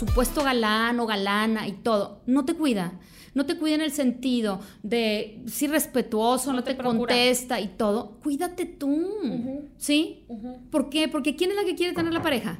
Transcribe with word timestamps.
supuesto 0.00 0.42
galán 0.42 0.98
o 0.98 1.06
galana 1.06 1.68
y 1.68 1.72
todo, 1.72 2.22
no 2.26 2.44
te 2.44 2.54
cuida. 2.54 2.98
No 3.32 3.46
te 3.46 3.56
cuida 3.56 3.76
en 3.76 3.80
el 3.80 3.92
sentido 3.92 4.60
de 4.82 5.44
si 5.46 5.68
respetuoso, 5.68 6.52
no, 6.52 6.64
te, 6.64 6.76
contesta 6.76 7.60
y 7.60 7.68
todo. 7.68 8.18
Cuídate 8.24 8.66
tú. 8.66 9.68
¿Sí? 9.76 10.24
¿Por 10.72 10.90
qué? 10.90 11.06
Porque 11.06 11.36
¿quién 11.36 11.50
es 11.50 11.56
la 11.56 11.64
que 11.64 11.76
quiere 11.76 11.94
tener 11.94 12.12
la 12.12 12.22
pareja? 12.22 12.58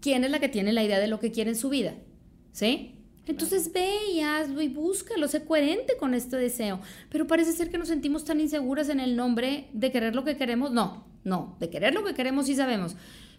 ¿Quién 0.00 0.22
es 0.22 0.30
la 0.30 0.38
que 0.38 0.48
tiene 0.48 0.72
la 0.72 0.84
idea 0.84 1.00
de 1.00 1.08
lo 1.08 1.18
que 1.18 1.32
quiere 1.32 1.50
en 1.50 1.56
su 1.56 1.70
vida? 1.70 1.94
¿Sí? 2.52 2.94
Entonces 3.26 3.72
ve 3.72 3.90
y 4.12 4.20
hazlo 4.20 4.62
y 4.62 4.68
búscalo, 4.68 5.26
sé 5.26 5.44
coherente 5.44 5.96
con 5.96 6.14
este 6.14 6.36
deseo. 6.36 6.80
Pero 7.08 7.26
parece 7.26 7.52
ser 7.52 7.70
que 7.70 7.78
nos 7.78 7.88
sentimos 7.88 8.24
tan 8.24 8.40
inseguras 8.40 8.90
en 8.90 9.00
el 9.00 9.16
nombre 9.16 9.70
de 9.72 9.90
querer 9.90 10.14
lo 10.14 10.22
que 10.22 10.36
queremos. 10.36 10.70
No, 10.70 11.04
no, 11.24 11.56
de 11.58 11.68
querer 11.68 11.94
lo 11.94 12.04
que 12.04 12.14
queremos 12.14 12.46
sí 12.46 12.54
sabemos 12.54 12.94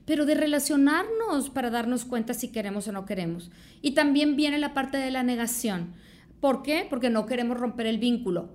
pero 0.05 0.25
de 0.25 0.35
relacionarnos 0.35 1.49
para 1.49 1.70
darnos 1.70 2.05
cuenta 2.05 2.34
si 2.34 2.49
queremos 2.49 2.88
o 2.88 2.91
no 2.91 3.05
queremos. 3.05 3.52
Y 3.81 3.91
también 3.91 4.35
viene 4.35 4.57
la 4.57 4.73
parte 4.73 4.98
de 4.98 5.12
la 5.12 5.23
negación. 5.23 5.93
¿Por 6.39 6.62
qué? 6.62 6.85
Porque 6.89 7.09
no 7.09 7.26
queremos 7.26 7.57
romper 7.57 7.88
el 7.88 7.98
vínculo, 7.98 8.49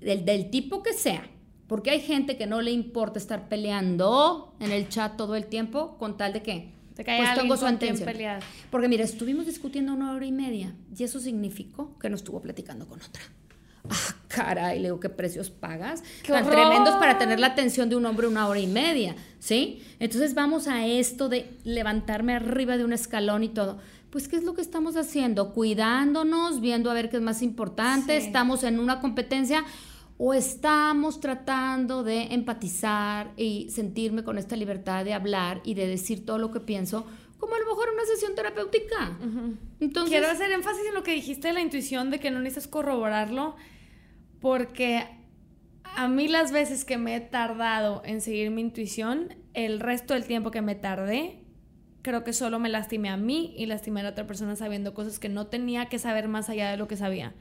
del, 0.00 0.24
del 0.24 0.50
tipo 0.50 0.82
que 0.82 0.92
sea. 0.92 1.28
Porque 1.66 1.90
hay 1.90 2.00
gente 2.00 2.36
que 2.36 2.46
no 2.46 2.60
le 2.60 2.70
importa 2.70 3.18
estar 3.18 3.48
peleando 3.48 4.54
en 4.60 4.70
el 4.70 4.88
chat 4.88 5.16
todo 5.16 5.34
el 5.34 5.46
tiempo 5.46 5.96
con 5.98 6.16
tal 6.16 6.32
de 6.32 6.42
que 6.42 6.74
pues 6.94 7.34
tengo 7.34 7.56
su 7.56 7.66
atención. 7.66 8.08
Porque 8.70 8.88
mira, 8.88 9.04
estuvimos 9.04 9.46
discutiendo 9.46 9.92
una 9.92 10.12
hora 10.12 10.26
y 10.26 10.32
media 10.32 10.74
y 10.96 11.02
eso 11.02 11.18
significó 11.18 11.98
que 11.98 12.08
no 12.08 12.16
estuvo 12.16 12.40
platicando 12.40 12.86
con 12.86 13.00
otra. 13.00 13.22
Ah, 13.88 14.14
caray, 14.28 14.78
le 14.78 14.88
digo, 14.88 15.00
¿qué 15.00 15.08
precios 15.08 15.50
pagas? 15.50 16.02
Tan 16.26 16.48
tremendos 16.48 16.94
para 16.96 17.18
tener 17.18 17.38
la 17.38 17.48
atención 17.48 17.88
de 17.88 17.96
un 17.96 18.06
hombre 18.06 18.26
una 18.26 18.48
hora 18.48 18.60
y 18.60 18.66
media, 18.66 19.14
¿sí? 19.38 19.82
Entonces 19.98 20.34
vamos 20.34 20.68
a 20.68 20.86
esto 20.86 21.28
de 21.28 21.50
levantarme 21.64 22.34
arriba 22.34 22.76
de 22.76 22.84
un 22.84 22.92
escalón 22.92 23.44
y 23.44 23.48
todo. 23.48 23.78
Pues, 24.10 24.28
¿qué 24.28 24.36
es 24.36 24.44
lo 24.44 24.54
que 24.54 24.62
estamos 24.62 24.96
haciendo? 24.96 25.52
Cuidándonos, 25.52 26.60
viendo 26.60 26.90
a 26.90 26.94
ver 26.94 27.10
qué 27.10 27.16
es 27.16 27.22
más 27.22 27.42
importante, 27.42 28.16
estamos 28.16 28.62
en 28.62 28.78
una 28.78 29.00
competencia 29.00 29.64
o 30.18 30.32
estamos 30.32 31.20
tratando 31.20 32.04
de 32.04 32.32
empatizar 32.32 33.32
y 33.36 33.68
sentirme 33.70 34.22
con 34.22 34.38
esta 34.38 34.54
libertad 34.54 35.04
de 35.04 35.14
hablar 35.14 35.60
y 35.64 35.74
de 35.74 35.88
decir 35.88 36.24
todo 36.24 36.38
lo 36.38 36.52
que 36.52 36.60
pienso 36.60 37.04
como 37.38 37.56
a 37.56 37.58
lo 37.58 37.66
mejor 37.66 37.88
una 37.92 38.04
sesión 38.06 38.34
terapéutica. 38.34 39.18
Entonces, 39.80 40.10
Quiero 40.10 40.30
hacer 40.30 40.50
énfasis 40.52 40.86
en 40.86 40.94
lo 40.94 41.02
que 41.02 41.12
dijiste 41.12 41.48
de 41.48 41.54
la 41.54 41.60
intuición, 41.60 42.10
de 42.10 42.20
que 42.20 42.30
no 42.30 42.38
necesitas 42.38 42.68
corroborarlo 42.68 43.56
porque 44.44 45.06
a 45.84 46.06
mí 46.06 46.28
las 46.28 46.52
veces 46.52 46.84
que 46.84 46.98
me 46.98 47.16
he 47.16 47.20
tardado 47.20 48.02
en 48.04 48.20
seguir 48.20 48.50
mi 48.50 48.60
intuición, 48.60 49.34
el 49.54 49.80
resto 49.80 50.12
del 50.12 50.26
tiempo 50.26 50.50
que 50.50 50.60
me 50.60 50.74
tardé, 50.74 51.38
creo 52.02 52.24
que 52.24 52.34
solo 52.34 52.58
me 52.58 52.68
lastimé 52.68 53.08
a 53.08 53.16
mí 53.16 53.54
y 53.56 53.64
lastimé 53.64 54.00
a 54.00 54.02
la 54.02 54.08
otra 54.10 54.26
persona 54.26 54.54
sabiendo 54.54 54.92
cosas 54.92 55.18
que 55.18 55.30
no 55.30 55.46
tenía 55.46 55.86
que 55.86 55.98
saber 55.98 56.28
más 56.28 56.50
allá 56.50 56.70
de 56.70 56.76
lo 56.76 56.88
que 56.88 56.98
sabía. 56.98 57.32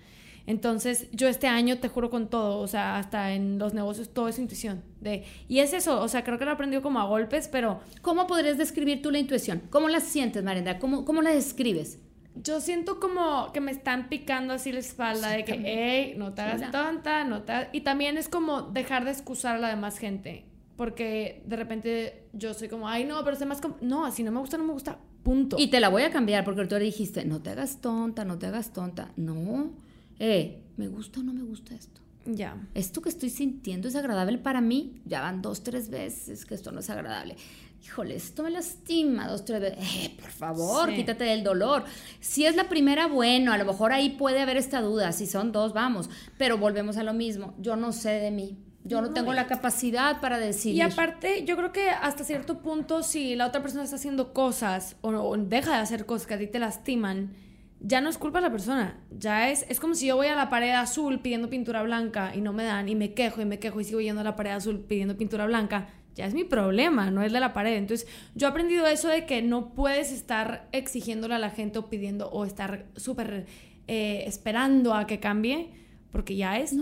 Entonces, 0.47 1.09
yo 1.11 1.27
este 1.27 1.47
año 1.47 1.77
te 1.79 1.89
juro 1.89 2.09
con 2.09 2.29
todo, 2.29 2.59
o 2.59 2.67
sea, 2.69 2.97
hasta 2.97 3.33
en 3.33 3.59
los 3.59 3.73
negocios, 3.73 4.13
todo 4.13 4.29
es 4.29 4.39
intuición. 4.39 4.81
De, 5.01 5.25
y 5.49 5.59
es 5.59 5.73
eso, 5.73 6.01
o 6.01 6.07
sea, 6.07 6.23
creo 6.23 6.39
que 6.39 6.45
lo 6.45 6.51
aprendido 6.51 6.81
como 6.81 7.01
a 7.01 7.03
golpes, 7.03 7.49
pero... 7.49 7.81
¿Cómo 8.01 8.27
podrías 8.27 8.57
describir 8.57 9.01
tú 9.01 9.11
la 9.11 9.19
intuición? 9.19 9.61
¿Cómo 9.71 9.89
la 9.89 9.99
sientes, 9.99 10.41
Marenda? 10.41 10.79
¿Cómo, 10.79 11.03
cómo 11.03 11.21
la 11.21 11.31
describes? 11.31 11.99
Yo 12.35 12.59
siento 12.61 12.99
como 12.99 13.51
que 13.51 13.61
me 13.61 13.71
están 13.71 14.09
picando 14.09 14.53
así 14.53 14.71
la 14.71 14.79
espalda 14.79 15.29
de 15.29 15.45
que, 15.45 15.61
hey, 15.63 16.15
no 16.17 16.33
te 16.33 16.41
hagas 16.41 16.71
tonta, 16.71 17.23
no 17.23 17.43
te 17.43 17.69
Y 17.73 17.81
también 17.81 18.17
es 18.17 18.27
como 18.27 18.63
dejar 18.63 19.05
de 19.05 19.11
excusar 19.11 19.57
a 19.57 19.59
la 19.59 19.69
demás 19.69 19.97
gente. 19.97 20.45
Porque 20.75 21.43
de 21.45 21.55
repente 21.55 22.27
yo 22.33 22.53
soy 22.55 22.67
como, 22.67 22.87
ay, 22.87 23.05
no, 23.05 23.23
pero 23.23 23.35
sé 23.35 23.45
más 23.45 23.61
como, 23.61 23.77
no, 23.81 24.09
si 24.11 24.23
no 24.23 24.31
me 24.31 24.39
gusta, 24.39 24.57
no 24.57 24.63
me 24.63 24.73
gusta, 24.73 24.97
punto. 25.21 25.57
Y 25.59 25.67
te 25.67 25.79
la 25.79 25.89
voy 25.89 26.01
a 26.01 26.11
cambiar 26.11 26.43
porque 26.43 26.65
tú 26.65 26.75
le 26.75 26.85
dijiste, 26.85 27.25
no 27.25 27.41
te 27.41 27.51
hagas 27.51 27.79
tonta, 27.79 28.25
no 28.25 28.39
te 28.39 28.47
hagas 28.47 28.73
tonta. 28.73 29.11
No, 29.15 29.71
eh, 30.17 30.63
me 30.77 30.87
gusta 30.87 31.19
o 31.19 31.23
no 31.23 31.33
me 31.33 31.43
gusta 31.43 31.75
esto. 31.75 32.01
Ya. 32.25 32.57
Esto 32.73 33.01
que 33.01 33.09
estoy 33.09 33.29
sintiendo 33.29 33.87
es 33.87 33.95
agradable 33.95 34.39
para 34.39 34.61
mí. 34.61 35.01
Ya 35.05 35.21
van 35.21 35.41
dos, 35.41 35.61
tres 35.61 35.89
veces 35.89 36.45
que 36.45 36.55
esto 36.55 36.71
no 36.71 36.79
es 36.79 36.89
agradable 36.89 37.35
híjole, 37.83 38.15
esto 38.15 38.43
me 38.43 38.49
lastima 38.49 39.27
dos, 39.27 39.43
tres 39.45 39.61
veces. 39.61 39.79
Eh, 39.79 40.15
por 40.19 40.31
favor, 40.31 40.93
quítate 40.93 41.25
del 41.25 41.43
dolor. 41.43 41.83
Si 42.19 42.45
es 42.45 42.55
la 42.55 42.69
primera, 42.69 43.07
bueno, 43.07 43.51
a 43.51 43.57
lo 43.57 43.65
mejor 43.65 43.91
ahí 43.91 44.11
puede 44.11 44.41
haber 44.41 44.57
esta 44.57 44.81
duda. 44.81 45.11
Si 45.11 45.27
son 45.27 45.51
dos, 45.51 45.73
vamos. 45.73 46.09
Pero 46.37 46.57
volvemos 46.57 46.97
a 46.97 47.03
lo 47.03 47.13
mismo. 47.13 47.53
Yo 47.59 47.75
no 47.75 47.91
sé 47.91 48.11
de 48.11 48.31
mí. 48.31 48.57
Yo 48.85 49.01
no, 49.01 49.11
tengo 49.11 49.31
la 49.33 49.47
capacidad 49.47 50.19
para 50.19 50.37
decir. 50.39 50.75
Y 50.75 50.81
aparte, 50.81 51.45
yo 51.45 51.55
creo 51.55 51.71
que 51.71 51.89
hasta 51.89 52.23
cierto 52.25 52.61
punto, 52.61 53.01
si 53.01 53.35
la 53.35 53.47
otra 53.47 53.61
persona 53.61 53.83
está 53.83 53.95
haciendo 53.95 54.33
cosas 54.33 54.97
o, 55.01 55.37
deja 55.37 55.71
de 55.71 55.77
hacer 55.77 56.05
cosas 56.05 56.27
que 56.27 56.33
a 56.33 56.37
ti 56.37 56.47
te 56.47 56.59
lastiman, 56.59 57.33
ya 57.79 58.01
no 58.01 58.09
es 58.09 58.17
culpa 58.17 58.39
de 58.39 58.47
la 58.47 58.51
persona. 58.51 58.99
Ya 59.09 59.49
es, 59.49 59.65
es 59.69 59.79
como 59.79 59.95
si 59.95 60.07
yo 60.07 60.17
voy 60.17 60.27
a 60.27 60.35
la 60.35 60.49
pared 60.49 60.71
azul 60.71 61.21
pidiendo 61.21 61.49
pintura 61.49 61.81
blanca 61.83 62.33
y 62.35 62.41
no 62.41 62.51
me 62.51 62.65
dan 62.65 62.89
y 62.89 62.95
me 62.95 63.13
quejo 63.13 63.41
y 63.41 63.45
me 63.45 63.59
quejo 63.59 63.79
y 63.79 63.85
sigo 63.85 64.01
yendo 64.01 64.21
a 64.21 64.25
la 64.25 64.35
pared 64.35 64.51
azul 64.51 64.81
pidiendo 64.81 65.15
pintura 65.15 65.45
blanca 65.45 65.87
ya 66.15 66.25
es 66.25 66.33
mi 66.33 66.43
problema, 66.43 67.09
no 67.11 67.23
es 67.23 67.31
de 67.31 67.39
la 67.39 67.53
pared. 67.53 67.75
Entonces, 67.75 68.07
yo 68.35 68.47
he 68.47 68.49
aprendido 68.49 68.85
eso 68.85 69.07
de 69.07 69.25
que 69.25 69.41
no 69.41 69.73
puedes 69.73 70.11
estar 70.11 70.67
exigiéndole 70.71 71.35
a 71.35 71.39
la 71.39 71.49
gente 71.49 71.79
o 71.79 71.89
pidiendo 71.89 72.29
o 72.29 72.45
estar 72.45 72.85
súper 72.95 73.45
eh, 73.87 74.23
esperando 74.27 74.93
a 74.93 75.07
que 75.07 75.19
cambie, 75.19 75.71
porque 76.11 76.35
ya 76.35 76.59
es 76.59 76.75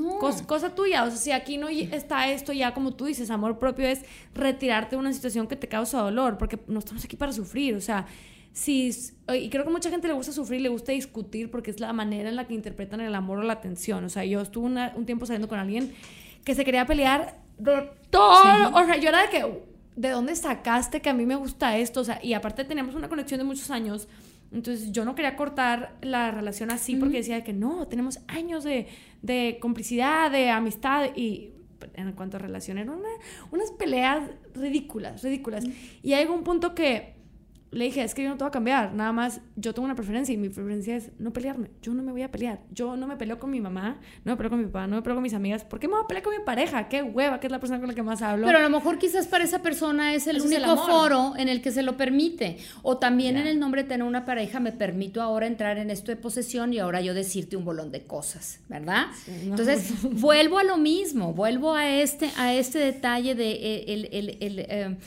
cosa, 0.46 0.76
tuya. 0.76 1.04
O 1.06 1.08
sea, 1.10 1.18
si 1.18 1.32
aquí 1.32 1.58
no 1.58 1.70
está 1.70 2.30
esto, 2.30 2.52
ya 2.52 2.74
como 2.74 2.94
tú 2.94 3.06
dices, 3.06 3.30
amor 3.30 3.60
propio 3.60 3.88
es 3.88 4.02
retirarte 4.34 4.96
de 4.96 5.00
una 5.00 5.14
situación 5.14 5.48
que 5.48 5.56
te 5.56 5.68
causa 5.68 6.02
dolor, 6.02 6.38
porque 6.38 6.60
no 6.68 6.80
estamos 6.80 7.06
aquí 7.06 7.16
para 7.16 7.32
sufrir. 7.32 7.76
O 7.76 7.82
sea, 7.82 8.08
si, 8.52 8.92
y 9.34 9.50
creo 9.50 9.64
que 9.64 9.72
mucha 9.72 9.90
gente 9.90 10.10
le 10.10 10.14
gusta 10.14 10.34
sufrir, 10.34 10.60
le 10.60 10.68
gusta 10.68 10.92
discutir, 10.92 11.50
porque 11.50 11.72
es 11.72 11.80
la 11.80 11.94
manera 11.94 12.28
en 12.28 12.36
la 12.36 12.46
que 12.46 12.54
interpretan 12.54 13.00
el 13.00 13.16
amor 13.16 13.40
o 13.40 13.44
la 13.44 13.54
atención. 13.54 14.04
O 14.04 14.10
sea, 14.10 14.26
yo 14.26 14.42
estuve 14.42 14.68
un 14.68 15.06
tiempo 15.06 15.26
saliendo 15.26 15.48
con 15.48 15.58
alguien 15.58 15.94
que 16.44 16.54
se 16.54 16.66
quería 16.66 16.86
pelear 16.86 17.41
de 17.62 17.90
todo. 18.10 18.76
O 18.76 18.86
sea, 18.86 18.98
yo 18.98 19.10
era 19.10 19.22
de 19.22 19.30
que, 19.30 19.64
¿de 19.96 20.10
dónde 20.10 20.36
sacaste 20.36 21.02
que 21.02 21.10
a 21.10 21.14
mí 21.14 21.26
me 21.26 21.36
gusta 21.36 21.78
esto? 21.78 22.02
O 22.02 22.04
sea, 22.04 22.20
y 22.24 22.34
aparte 22.34 22.66
teníamos 22.66 22.96
una 22.96 23.10
conexión 23.10 23.40
de 23.40 23.44
muchos 23.44 23.70
años. 23.70 24.08
Entonces 24.52 24.92
yo 24.92 25.06
no 25.06 25.16
quería 25.16 25.38
cortar 25.38 25.96
la 26.02 26.32
relación 26.32 26.72
así 26.72 26.98
porque 26.98 27.18
decía 27.18 27.44
que 27.44 27.54
no, 27.54 27.88
tenemos 27.88 28.20
años 28.28 28.66
de, 28.66 28.88
de, 29.22 29.60
complicidad, 29.62 30.30
de 30.30 30.50
amistad 30.50 31.16
y 31.16 31.52
en 31.94 32.12
cuanto 32.12 32.38
a 32.38 32.40
relación 32.40 32.78
eran 32.78 33.02
unas 33.52 33.72
peleas 33.72 34.30
ridículas, 34.54 35.24
ridículas. 35.24 35.64
Y 36.04 36.14
hay 36.14 36.26
un 36.26 36.44
punto 36.44 36.76
que 36.76 37.21
le 37.72 37.86
dije, 37.86 38.04
es 38.04 38.14
que 38.14 38.24
yo 38.24 38.30
no 38.30 38.36
te 38.36 38.44
voy 38.44 38.50
a 38.50 38.52
cambiar, 38.52 38.94
nada 38.94 39.14
más 39.14 39.40
yo 39.56 39.74
tengo 39.74 39.86
una 39.86 39.96
preferencia 39.96 40.34
y 40.34 40.38
mi 40.38 40.50
preferencia 40.50 40.98
es 40.98 41.12
no 41.20 41.32
pelearme, 41.32 41.72
yo 41.82 41.94
no 41.94 42.04
me 42.04 42.12
voy 42.12 42.22
a 42.22 42.30
pelear, 42.30 42.60
yo 42.70 42.98
no 42.98 43.08
me 43.08 43.16
peleo 43.16 43.40
con 43.40 43.50
mi 43.50 43.62
mamá, 43.62 43.98
no 44.26 44.34
me 44.34 44.36
peleo 44.36 44.50
con 44.50 44.60
mi 44.60 44.66
papá, 44.66 44.88
no 44.88 44.98
me 44.98 45.02
peleo 45.02 45.16
con 45.16 45.24
mis 45.24 45.34
amigas, 45.34 45.64
¿por 45.64 45.80
qué 45.80 45.88
me 45.88 45.94
voy 45.94 46.04
a 46.04 46.08
pelear 46.08 46.24
con 46.24 46.38
mi 46.38 46.44
pareja? 46.44 46.90
Qué 46.90 47.02
hueva, 47.02 47.40
que 47.40 47.48
es 47.48 47.52
la 47.52 47.60
persona 47.60 47.80
con 47.80 47.88
la 47.88 47.96
que 47.96 48.04
más 48.04 48.22
hablo. 48.22 48.46
Pero 48.46 48.60
a 48.60 48.62
lo 48.62 48.70
mejor 48.70 48.98
quizás 48.98 49.26
para 49.28 49.46
esa 49.46 49.62
persona 49.62 50.14
es 50.14 50.28
el 50.28 50.42
único 50.42 50.76
foro 50.86 51.34
en 51.38 51.48
el 51.48 51.62
que 51.62 51.72
se 51.72 51.82
lo 51.82 51.96
permite, 51.96 52.58
o 52.82 52.98
también 52.98 53.38
en 53.38 53.48
el 53.48 53.58
nombre 53.58 53.84
de 53.84 53.90
tener 53.90 54.06
una 54.06 54.26
pareja 54.26 54.60
me 54.60 54.74
permito 54.74 55.22
ahora 55.22 55.48
entrar 55.48 55.78
en 55.78 55.92
esto 55.92 56.12
de 56.12 56.18
posesión 56.18 56.74
y 56.74 56.80
ahora 56.80 57.00
yo 57.00 57.14
decirte 57.14 57.56
un 57.56 57.64
bolón 57.64 57.92
de 57.92 58.04
cosas, 58.04 58.60
¿verdad? 58.68 59.06
Entonces, 59.28 59.94
vuelvo 60.12 60.58
a 60.58 60.66
lo 60.66 60.78
mismo, 60.78 61.34
vuelvo 61.34 61.74
a 61.74 61.90
este, 61.90 62.30
a 62.36 62.54
este 62.54 62.80
detalle 62.80 63.34
de 63.34 63.52
eh, 63.52 63.86
el, 63.88 64.10
el, 64.12 64.38
el, 64.42 64.60
eh, 64.60 64.98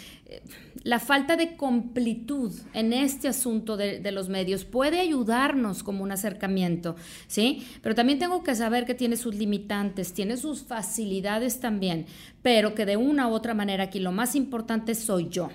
la 0.85 1.01
falta 1.01 1.37
de 1.37 1.57
completud 1.57 2.53
en 2.75 2.93
este 2.93 3.27
asunto 3.27 3.77
de, 3.77 4.13
los 4.13 4.29
medios 4.29 4.65
puede 4.67 5.01
ayudarnos 5.01 5.83
como 5.83 6.05
un 6.05 6.13
acercamiento, 6.13 6.95
¿sí? 7.27 7.67
Pero 7.83 7.95
también 7.95 8.19
tengo 8.19 8.45
que 8.45 8.55
saber 8.55 8.85
que 8.85 8.95
tiene 8.95 9.17
sus 9.17 9.35
limitantes, 9.35 10.13
tiene 10.13 10.37
sus 10.37 10.63
facilidades 10.63 11.59
también, 11.59 12.07
pero 12.43 12.75
que 12.75 12.85
de 12.85 12.99
una 12.99 13.29
u 13.29 13.33
otra 13.33 13.55
manera 13.55 13.85
aquí 13.85 13.99
lo 13.99 14.13
más 14.13 14.37
importante 14.37 14.95
soy 14.95 15.29
yo. 15.31 15.49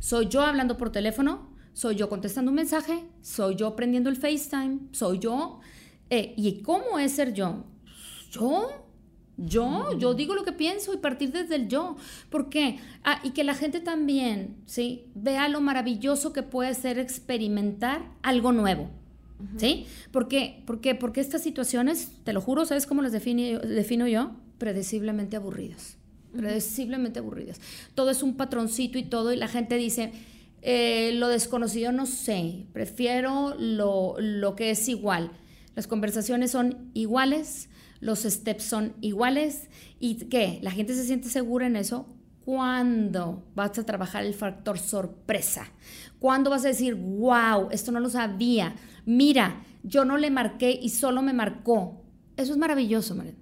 Soy 0.00 0.26
yo 0.28 0.42
hablando 0.42 0.76
por 0.76 0.90
teléfono, 0.90 1.54
soy 1.72 1.94
yo 1.94 2.08
contestando 2.08 2.50
un 2.50 2.56
mensaje, 2.56 3.04
soy 3.22 3.54
yo 3.54 3.76
prendiendo 3.76 4.10
el 4.10 4.16
FaceTime, 4.16 4.80
soy 4.90 5.20
yo. 5.20 5.60
Eh, 6.10 6.34
¿Y 6.36 6.62
cómo 6.62 6.98
es 6.98 7.12
ser 7.12 7.32
yo? 7.32 7.64
Yo 8.30 8.83
yo, 9.36 9.98
yo 9.98 10.14
digo 10.14 10.34
lo 10.34 10.44
que 10.44 10.52
pienso 10.52 10.94
y 10.94 10.98
partir 10.98 11.32
desde 11.32 11.56
el 11.56 11.68
yo. 11.68 11.96
¿Por 12.30 12.48
qué? 12.48 12.78
Ah, 13.02 13.20
y 13.24 13.30
que 13.30 13.44
la 13.44 13.54
gente 13.54 13.80
también, 13.80 14.56
¿sí? 14.66 15.06
Vea 15.14 15.48
lo 15.48 15.60
maravilloso 15.60 16.32
que 16.32 16.42
puede 16.42 16.74
ser 16.74 16.98
experimentar 16.98 18.02
algo 18.22 18.52
nuevo. 18.52 18.90
¿Sí? 19.58 19.86
¿Por 20.10 20.28
qué? 20.28 20.62
Porque, 20.64 20.94
porque 20.94 21.20
estas 21.20 21.42
situaciones, 21.42 22.12
te 22.24 22.32
lo 22.32 22.40
juro, 22.40 22.64
¿sabes 22.64 22.86
cómo 22.86 23.02
las 23.02 23.12
defino, 23.12 23.58
defino 23.60 24.06
yo? 24.06 24.30
Predeciblemente 24.58 25.36
aburridas. 25.36 25.98
Predeciblemente 26.34 27.18
aburridas. 27.18 27.60
Todo 27.94 28.10
es 28.10 28.22
un 28.22 28.36
patroncito 28.36 28.96
y 28.96 29.02
todo, 29.02 29.32
y 29.32 29.36
la 29.36 29.48
gente 29.48 29.76
dice, 29.76 30.12
eh, 30.62 31.12
lo 31.16 31.28
desconocido 31.28 31.92
no 31.92 32.06
sé, 32.06 32.64
prefiero 32.72 33.54
lo, 33.58 34.14
lo 34.18 34.56
que 34.56 34.70
es 34.70 34.88
igual. 34.88 35.30
Las 35.74 35.86
conversaciones 35.86 36.52
son 36.52 36.90
iguales, 36.94 37.68
los 38.00 38.22
steps 38.22 38.64
son 38.64 38.94
iguales 39.00 39.68
y 39.98 40.16
¿qué? 40.26 40.58
La 40.62 40.70
gente 40.70 40.94
se 40.94 41.04
siente 41.04 41.28
segura 41.28 41.66
en 41.66 41.76
eso 41.76 42.14
¿Cuándo 42.44 43.42
vas 43.54 43.78
a 43.78 43.86
trabajar 43.86 44.24
el 44.24 44.34
factor 44.34 44.78
sorpresa? 44.78 45.66
¿Cuándo 46.18 46.50
vas 46.50 46.64
a 46.66 46.68
decir, 46.68 46.94
wow, 46.94 47.68
esto 47.70 47.90
no 47.90 48.00
lo 48.00 48.10
sabía? 48.10 48.74
Mira, 49.06 49.62
yo 49.82 50.04
no 50.04 50.18
le 50.18 50.30
marqué 50.30 50.78
y 50.80 50.90
solo 50.90 51.22
me 51.22 51.32
marcó. 51.32 52.04
Eso 52.36 52.52
es 52.52 52.58
maravilloso, 52.58 53.14
María. 53.14 53.34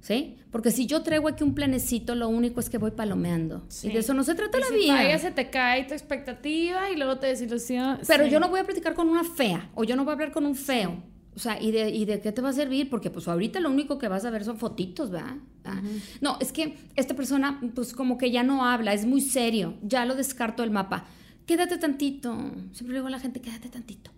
¿Sí? 0.00 0.36
Porque 0.50 0.70
si 0.70 0.86
yo 0.86 1.02
traigo 1.02 1.28
aquí 1.28 1.44
un 1.44 1.54
planecito, 1.54 2.14
lo 2.14 2.28
único 2.28 2.60
es 2.60 2.68
que 2.68 2.76
voy 2.76 2.90
palomeando. 2.90 3.66
Y 3.84 3.90
de 3.90 4.00
eso 4.00 4.12
no 4.12 4.24
se 4.24 4.34
trata 4.34 4.58
la 4.58 4.68
vida. 4.68 4.94
Vaya, 4.94 5.18
se 5.18 5.30
te 5.30 5.48
cae 5.48 5.84
tu 5.84 5.94
expectativa 5.94 6.90
y 6.90 6.96
luego 6.96 7.18
te 7.18 7.28
desilusiona. 7.28 8.00
Pero 8.06 8.26
yo 8.26 8.38
no 8.38 8.50
voy 8.50 8.60
a 8.60 8.64
platicar 8.64 8.94
con 8.94 9.08
una 9.08 9.24
fea 9.24 9.70
o 9.74 9.84
yo 9.84 9.96
no 9.96 10.04
voy 10.04 10.10
a 10.10 10.14
hablar 10.14 10.32
con 10.32 10.44
un 10.44 10.56
feo. 10.56 11.02
O 11.34 11.38
sea, 11.38 11.60
¿y 11.60 11.70
de, 11.70 11.90
¿y 11.90 12.04
de 12.04 12.20
qué 12.20 12.30
te 12.30 12.42
va 12.42 12.50
a 12.50 12.52
servir? 12.52 12.90
Porque 12.90 13.10
pues 13.10 13.26
ahorita 13.26 13.58
lo 13.60 13.70
único 13.70 13.98
que 13.98 14.08
vas 14.08 14.24
a 14.24 14.30
ver 14.30 14.44
son 14.44 14.58
fotitos, 14.58 15.10
¿verdad? 15.10 15.36
Ah. 15.64 15.80
No, 16.20 16.36
es 16.40 16.52
que 16.52 16.76
esta 16.94 17.14
persona 17.14 17.60
pues 17.74 17.94
como 17.94 18.18
que 18.18 18.30
ya 18.30 18.42
no 18.42 18.64
habla, 18.64 18.92
es 18.92 19.06
muy 19.06 19.20
serio, 19.20 19.74
ya 19.82 20.04
lo 20.04 20.14
descarto 20.14 20.62
del 20.62 20.70
mapa. 20.70 21.06
Quédate 21.46 21.78
tantito. 21.78 22.36
Siempre 22.72 22.96
digo 22.96 23.06
a 23.06 23.10
la 23.10 23.18
gente, 23.18 23.40
quédate 23.40 23.68
tantito. 23.68 24.10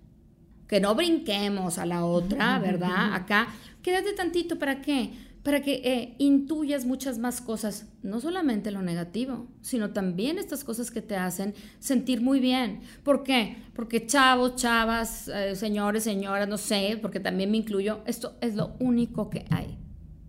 Que 0.69 0.81
no 0.81 0.95
brinquemos 0.95 1.79
a 1.79 1.87
la 1.87 2.05
otra, 2.05 2.59
¿verdad? 2.59 3.15
Acá, 3.15 3.49
quédate 3.83 4.13
tantito, 4.13 4.59
¿para 4.59 4.81
qué? 4.81 5.13
Para 5.45 5.61
que 5.61 5.75
eh, 5.85 6.15
intuyas 6.19 6.87
muchas 6.87 7.19
más 7.19 7.43
cosas, 7.43 7.87
no 8.03 8.19
solamente 8.19 8.71
lo 8.71 8.81
negativo, 8.81 9.47
sino 9.61 9.93
también 9.93 10.39
estas 10.39 10.65
cosas 10.65 10.91
que 10.91 11.03
te 11.03 11.17
hacen 11.17 11.55
sentir 11.79 12.23
muy 12.23 12.41
bien. 12.41 12.81
¿Por 13.05 13.23
qué? 13.23 13.59
Porque 13.75 14.07
chavos, 14.07 14.57
chavas, 14.57 15.29
eh, 15.29 15.55
señores, 15.55 16.03
señoras, 16.03 16.49
no 16.49 16.57
sé, 16.57 16.99
porque 17.01 17.21
también 17.21 17.51
me 17.51 17.59
incluyo, 17.59 18.01
esto 18.07 18.37
es 18.41 18.55
lo 18.55 18.75
único 18.81 19.29
que 19.29 19.45
hay 19.51 19.77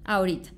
ahorita. 0.03 0.49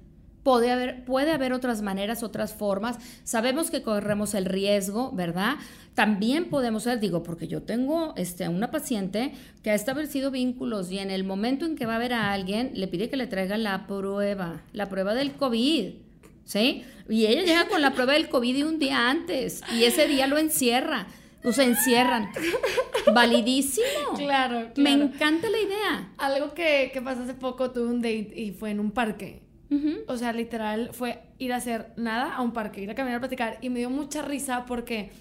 Puede 0.48 0.72
haber, 0.72 1.04
puede 1.04 1.32
haber 1.34 1.52
otras 1.52 1.82
maneras, 1.82 2.24
otras 2.24 2.54
formas. 2.54 2.96
Sabemos 3.26 3.70
que 3.70 3.82
corremos 3.82 4.34
el 4.34 4.46
riesgo, 4.46 5.12
¿verdad? 5.12 5.56
También 5.94 6.46
podemos 6.46 6.84
ser, 6.84 7.02
digo, 7.02 7.22
porque 7.22 7.50
yo 7.50 7.64
tengo 7.64 8.14
este, 8.16 8.48
una 8.48 8.72
paciente 8.72 9.34
que 9.62 9.72
ha 9.72 9.76
establecido 9.76 10.32
vínculos 10.32 10.90
y 10.90 11.00
en 11.00 11.12
el 11.12 11.26
momento 11.26 11.66
en 11.66 11.76
que 11.76 11.86
va 11.86 11.98
a 11.98 12.00
ver 12.00 12.14
a 12.14 12.32
alguien, 12.32 12.72
le 12.76 12.88
pide 12.88 13.10
que 13.10 13.18
le 13.18 13.28
traiga 13.28 13.58
la 13.58 13.88
prueba, 13.88 14.64
la 14.72 14.88
prueba 14.88 15.14
del 15.16 15.34
COVID. 15.34 15.96
¿Sí? 16.46 16.86
Y 17.10 17.26
ella 17.26 17.44
llega 17.44 17.68
con 17.68 17.82
la 17.82 17.94
prueba 17.94 18.14
del 18.14 18.30
COVID 18.30 18.68
un 18.68 18.80
día 18.80 19.10
antes 19.10 19.62
y 19.74 19.84
ese 19.84 20.08
día 20.08 20.28
lo 20.28 20.38
encierra. 20.38 21.08
O 21.44 21.52
se 21.52 21.66
encierran. 21.66 22.32
Validísimo. 23.14 24.14
Claro, 24.16 24.70
claro, 24.74 24.74
Me 24.78 24.92
encanta 24.92 25.50
la 25.50 25.60
idea. 25.60 26.14
Algo 26.18 26.54
que, 26.54 26.90
que 26.94 27.02
pasó 27.02 27.24
hace 27.24 27.34
poco, 27.34 27.72
tuve 27.72 27.88
un 27.90 28.02
date 28.02 28.32
y 28.34 28.52
fue 28.52 28.72
en 28.72 28.80
un 28.80 28.92
parque. 28.92 29.46
O 30.08 30.18
sea, 30.18 30.32
literal 30.34 30.90
fue 30.94 31.24
ir 31.38 31.52
a 31.52 31.58
hacer 31.58 31.92
nada 31.98 32.34
a 32.34 32.42
un 32.42 32.54
parque, 32.54 32.82
ir 32.82 32.90
a 32.90 32.96
caminar 32.96 33.18
a 33.18 33.20
platicar. 33.20 33.58
Y 33.62 33.70
me 33.70 33.80
dio 33.80 33.90
mucha 33.90 34.22
risa 34.22 34.66
porque, 34.66 35.12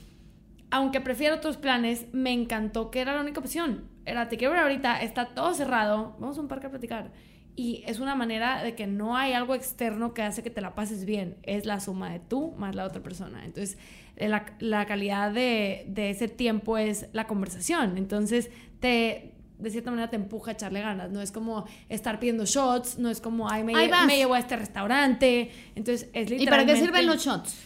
aunque 0.71 1.01
prefiero 1.01 1.37
otros 1.37 1.57
planes, 1.57 2.07
me 2.13 2.33
encantó 2.33 2.91
que 2.91 3.01
era 3.01 3.15
la 3.15 3.21
única 3.21 3.41
opción. 3.41 3.89
Era, 4.05 4.29
te 4.29 4.37
quiero 4.37 4.53
ver 4.53 4.63
ahorita, 4.63 5.03
está 5.03 5.35
todo 5.35 5.53
cerrado, 5.53 6.17
vamos 6.21 6.39
a 6.39 6.41
un 6.41 6.49
parque 6.49 6.69
a 6.69 6.71
platicar. 6.71 7.11
Y 7.57 7.83
es 7.87 7.99
una 8.01 8.15
manera 8.15 8.63
de 8.63 8.75
que 8.75 8.87
no 8.87 9.17
hay 9.17 9.33
algo 9.33 9.55
externo 9.55 10.13
que 10.13 10.23
hace 10.23 10.43
que 10.43 10.51
te 10.51 10.61
la 10.61 10.75
pases 10.75 11.07
bien. 11.07 11.37
Es 11.43 11.65
la 11.65 11.81
suma 11.81 12.13
de 12.13 12.21
tú 12.21 12.53
más 12.59 12.75
la 12.75 12.85
otra 12.85 13.03
persona. 13.03 13.45
Entonces, 13.45 13.79
la, 14.17 14.55
la 14.61 14.85
calidad 14.85 15.33
de, 15.33 15.87
de 15.89 16.11
ese 16.11 16.29
tiempo 16.29 16.77
es 16.77 17.09
la 17.13 17.27
conversación. 17.27 17.97
Entonces, 17.97 18.51
te 18.79 19.36
de 19.59 19.71
cierta 19.71 19.91
manera 19.91 20.11
te 20.11 20.17
empuja 20.17 20.51
a 20.51 20.55
echarle 20.55 20.81
ganas. 20.81 21.11
No 21.11 21.21
es 21.21 21.33
como 21.33 21.67
estar 21.89 22.19
pidiendo 22.21 22.45
shots, 22.45 22.99
no 22.99 23.09
es 23.09 23.21
como, 23.21 23.51
ay, 23.51 23.65
me, 23.65 23.73
me 23.73 24.17
llevo 24.17 24.35
a 24.35 24.39
este 24.39 24.57
restaurante. 24.57 25.51
Entonces, 25.75 26.09
es 26.13 26.31
literalmente... 26.31 26.43
¿Y 26.43 26.47
para 26.47 26.67
qué 26.67 26.77
sirven 26.77 27.07
los 27.07 27.25
shots? 27.25 27.57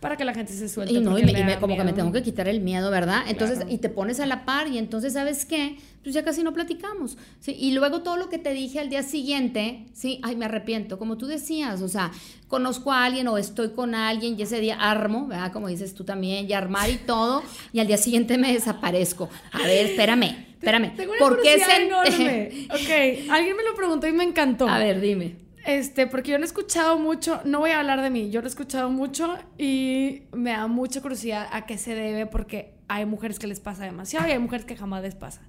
Para 0.00 0.18
que 0.18 0.24
la 0.26 0.34
gente 0.34 0.52
se 0.52 0.68
suelte. 0.68 0.92
Y, 0.92 1.00
no, 1.00 1.18
y, 1.18 1.24
me, 1.24 1.58
como 1.58 1.78
que 1.78 1.82
me 1.82 1.94
tengo 1.94 2.12
que 2.12 2.22
quitar 2.22 2.46
el 2.46 2.60
miedo, 2.60 2.90
¿verdad? 2.90 3.22
Entonces, 3.26 3.60
y 3.70 3.78
te 3.78 3.88
pones 3.88 4.20
a 4.20 4.26
la 4.26 4.44
par 4.44 4.68
y 4.68 4.76
entonces, 4.76 5.14
¿sabes 5.14 5.46
qué? 5.46 5.78
Pues 6.02 6.14
ya 6.14 6.22
casi 6.22 6.42
no 6.42 6.52
platicamos. 6.52 7.16
¿sí? 7.40 7.56
Y 7.58 7.72
luego 7.72 8.02
todo 8.02 8.18
lo 8.18 8.28
que 8.28 8.36
te 8.36 8.52
dije 8.52 8.80
al 8.80 8.90
día 8.90 9.02
siguiente, 9.02 9.86
sí, 9.94 10.20
ay, 10.22 10.36
me 10.36 10.44
arrepiento, 10.44 10.98
como 10.98 11.16
tú 11.16 11.26
decías, 11.26 11.80
o 11.80 11.88
sea, 11.88 12.12
conozco 12.48 12.92
a 12.92 13.06
alguien 13.06 13.28
o 13.28 13.38
estoy 13.38 13.70
con 13.70 13.94
alguien 13.94 14.38
y 14.38 14.42
ese 14.42 14.60
día 14.60 14.76
armo, 14.78 15.26
¿verdad? 15.26 15.50
Como 15.52 15.68
dices 15.68 15.94
tú 15.94 16.04
también, 16.04 16.50
y 16.50 16.52
armar 16.52 16.90
y 16.90 16.98
todo, 16.98 17.42
y 17.72 17.80
al 17.80 17.86
día 17.86 17.96
siguiente 17.96 18.36
me 18.36 18.52
desaparezco. 18.52 19.30
A 19.52 19.62
ver, 19.62 19.86
espérame 19.86 20.53
Espérame. 20.64 20.96
Tengo 20.96 21.12
una 21.12 21.18
¿Por 21.18 21.42
qué 21.42 21.54
enorme. 21.86 22.50
ok, 22.70 23.30
alguien 23.30 23.56
me 23.56 23.62
lo 23.62 23.74
preguntó 23.74 24.06
y 24.06 24.12
me 24.12 24.24
encantó. 24.24 24.68
A 24.68 24.78
ver, 24.78 25.00
dime. 25.00 25.36
Este, 25.66 26.06
porque 26.06 26.32
yo 26.32 26.38
lo 26.38 26.44
he 26.44 26.46
escuchado 26.46 26.98
mucho, 26.98 27.40
no 27.44 27.60
voy 27.60 27.70
a 27.70 27.78
hablar 27.80 28.02
de 28.02 28.10
mí, 28.10 28.30
yo 28.30 28.40
lo 28.42 28.46
he 28.46 28.50
escuchado 28.50 28.90
mucho 28.90 29.34
y 29.56 30.24
me 30.32 30.50
da 30.50 30.66
mucha 30.66 31.00
curiosidad 31.00 31.48
a 31.52 31.64
qué 31.64 31.78
se 31.78 31.94
debe 31.94 32.26
porque 32.26 32.74
hay 32.86 33.06
mujeres 33.06 33.38
que 33.38 33.46
les 33.46 33.60
pasa 33.60 33.84
demasiado 33.84 34.28
y 34.28 34.32
hay 34.32 34.38
mujeres 34.38 34.66
que 34.66 34.76
jamás 34.76 35.02
les 35.02 35.14
pasa. 35.14 35.40